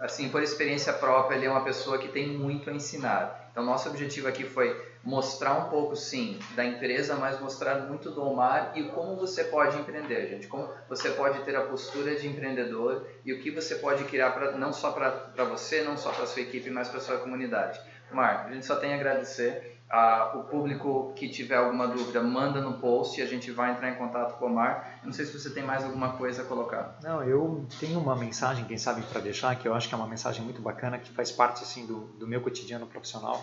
assim, 0.00 0.28
por 0.28 0.42
experiência 0.42 0.92
própria, 0.92 1.36
ele 1.36 1.46
é 1.46 1.50
uma 1.50 1.64
pessoa 1.64 1.98
que 1.98 2.08
tem 2.08 2.28
muito 2.28 2.70
a 2.70 2.72
ensinar. 2.72 3.48
Então, 3.50 3.64
nosso 3.64 3.88
objetivo 3.88 4.28
aqui 4.28 4.44
foi 4.44 4.80
mostrar 5.02 5.54
um 5.54 5.68
pouco, 5.68 5.96
sim, 5.96 6.38
da 6.54 6.64
empresa, 6.64 7.16
mas 7.16 7.40
mostrar 7.40 7.76
muito 7.80 8.10
do 8.10 8.22
Omar 8.22 8.72
e 8.76 8.84
como 8.84 9.16
você 9.16 9.44
pode 9.44 9.76
empreender, 9.78 10.28
gente. 10.28 10.46
Como 10.46 10.68
você 10.88 11.10
pode 11.10 11.40
ter 11.40 11.56
a 11.56 11.62
postura 11.62 12.14
de 12.14 12.28
empreendedor 12.28 13.06
e 13.24 13.32
o 13.32 13.40
que 13.40 13.50
você 13.50 13.76
pode 13.76 14.04
criar 14.04 14.30
pra, 14.30 14.52
não 14.52 14.72
só 14.72 14.92
para 14.92 15.44
você, 15.44 15.82
não 15.82 15.96
só 15.96 16.12
para 16.12 16.26
sua 16.26 16.42
equipe, 16.42 16.70
mas 16.70 16.88
para 16.88 17.00
sua 17.00 17.18
comunidade. 17.18 17.80
Omar, 18.12 18.46
a 18.46 18.52
gente 18.52 18.64
só 18.64 18.76
tem 18.76 18.92
a 18.92 18.96
agradecer. 18.96 19.76
Ah, 19.90 20.32
o 20.34 20.42
público 20.42 21.14
que 21.16 21.30
tiver 21.30 21.56
alguma 21.56 21.88
dúvida, 21.88 22.22
manda 22.22 22.60
no 22.60 22.74
post 22.74 23.18
e 23.18 23.22
a 23.22 23.26
gente 23.26 23.50
vai 23.50 23.72
entrar 23.72 23.90
em 23.90 23.94
contato 23.94 24.38
com 24.38 24.44
o 24.44 24.48
Omar. 24.48 25.00
Não 25.02 25.12
sei 25.14 25.24
se 25.24 25.38
você 25.38 25.48
tem 25.48 25.62
mais 25.62 25.82
alguma 25.82 26.12
coisa 26.12 26.42
a 26.42 26.44
colocar. 26.44 26.98
Não, 27.02 27.22
eu 27.22 27.66
tenho 27.80 27.98
uma 27.98 28.14
mensagem, 28.14 28.66
quem 28.66 28.76
sabe, 28.76 29.00
para 29.02 29.20
deixar, 29.20 29.56
que 29.56 29.66
eu 29.66 29.74
acho 29.74 29.88
que 29.88 29.94
é 29.94 29.96
uma 29.96 30.06
mensagem 30.06 30.42
muito 30.42 30.60
bacana, 30.60 30.98
que 30.98 31.10
faz 31.12 31.32
parte 31.32 31.62
assim 31.62 31.86
do, 31.86 32.00
do 32.18 32.26
meu 32.26 32.42
cotidiano 32.42 32.86
profissional 32.86 33.42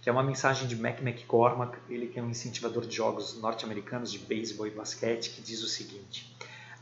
que 0.00 0.08
é 0.08 0.12
uma 0.12 0.22
mensagem 0.22 0.66
de 0.66 0.76
Mac 0.76 1.00
McCormack, 1.00 1.76
ele 1.88 2.06
que 2.06 2.18
é 2.18 2.22
um 2.22 2.30
incentivador 2.30 2.86
de 2.86 2.94
jogos 2.94 3.38
norte-americanos 3.40 4.10
de 4.10 4.18
beisebol 4.18 4.66
e 4.66 4.70
basquete, 4.70 5.30
que 5.30 5.42
diz 5.42 5.62
o 5.62 5.68
seguinte: 5.68 6.34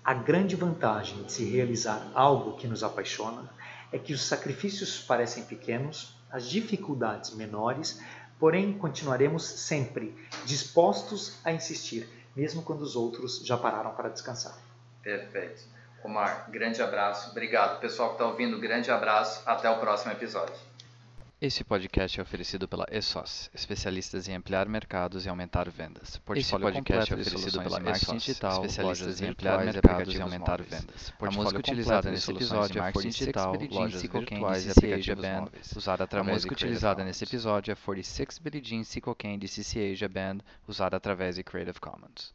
A 0.05 0.14
grande 0.14 0.55
vantagem 0.55 1.23
de 1.25 1.33
se 1.33 1.45
realizar 1.45 2.11
algo 2.14 2.57
que 2.57 2.67
nos 2.67 2.83
apaixona 2.83 3.51
é 3.91 3.99
que 3.99 4.12
os 4.12 4.23
sacrifícios 4.23 5.01
parecem 5.01 5.45
pequenos, 5.45 6.16
as 6.31 6.49
dificuldades 6.49 7.35
menores, 7.35 8.01
porém 8.39 8.77
continuaremos 8.77 9.45
sempre 9.45 10.14
dispostos 10.45 11.39
a 11.45 11.53
insistir, 11.53 12.09
mesmo 12.35 12.62
quando 12.62 12.83
os 12.83 12.97
outros 12.97 13.41
já 13.45 13.57
pararam 13.57 13.93
para 13.95 14.09
descansar. 14.09 14.57
Perfeito. 15.03 15.62
Omar, 16.05 16.49
grande 16.51 16.83
abraço. 16.83 17.31
Obrigado. 17.31 17.81
Pessoal 17.81 18.11
que 18.11 18.14
está 18.16 18.27
ouvindo, 18.27 18.61
grande 18.61 18.91
abraço. 18.91 19.43
Até 19.47 19.68
o 19.70 19.79
próximo 19.79 20.12
episódio. 20.12 20.55
Esse 21.39 21.62
podcast 21.62 22.18
é 22.18 22.22
oferecido 22.22 22.66
pela 22.66 22.87
ESOS, 22.91 23.51
especialistas 23.53 24.26
em 24.26 24.34
ampliar 24.34 24.66
mercados 24.66 25.26
e 25.26 25.28
aumentar 25.28 25.68
vendas. 25.68 26.18
Esse 26.34 26.59
podcast 26.59 27.12
é 27.12 27.14
oferecido 27.14 27.62
pela 27.62 27.91
ESOS, 27.91 28.22
digital, 28.22 28.64
especialistas 28.64 29.20
em 29.20 29.28
ampliar 29.28 29.62
mercados 29.62 30.14
e 30.14 30.22
aumentar 30.22 30.62
vendas. 30.62 31.12
A 31.20 31.30
música 31.30 31.59
utilizada 31.59 32.11
nesse 32.11 32.30
episódio 32.30 32.82
é 32.82 32.91
46 32.91 33.32
Billie 33.53 33.70
Jean 33.70 33.89
virtuais 34.09 34.64
e 34.64 34.70
aplicativos 34.70 35.22
Band, 35.22 35.51
usada 35.76 36.05
através 36.05 36.30
A 36.30 36.32
música 36.32 36.55
utilizada 36.55 37.05
nesse 37.05 37.24
episódio 37.24 37.70
é 37.70 37.74
46 37.74 38.39
Billie 38.39 38.64
Jean 38.64 39.14
Candy 39.14 39.47
CC 39.47 39.93
Asia 39.93 40.09
Band, 40.09 40.39
usada 40.66 40.97
através 40.97 41.37
de 41.37 41.45
Creative 41.45 41.78
Commons. 41.78 42.34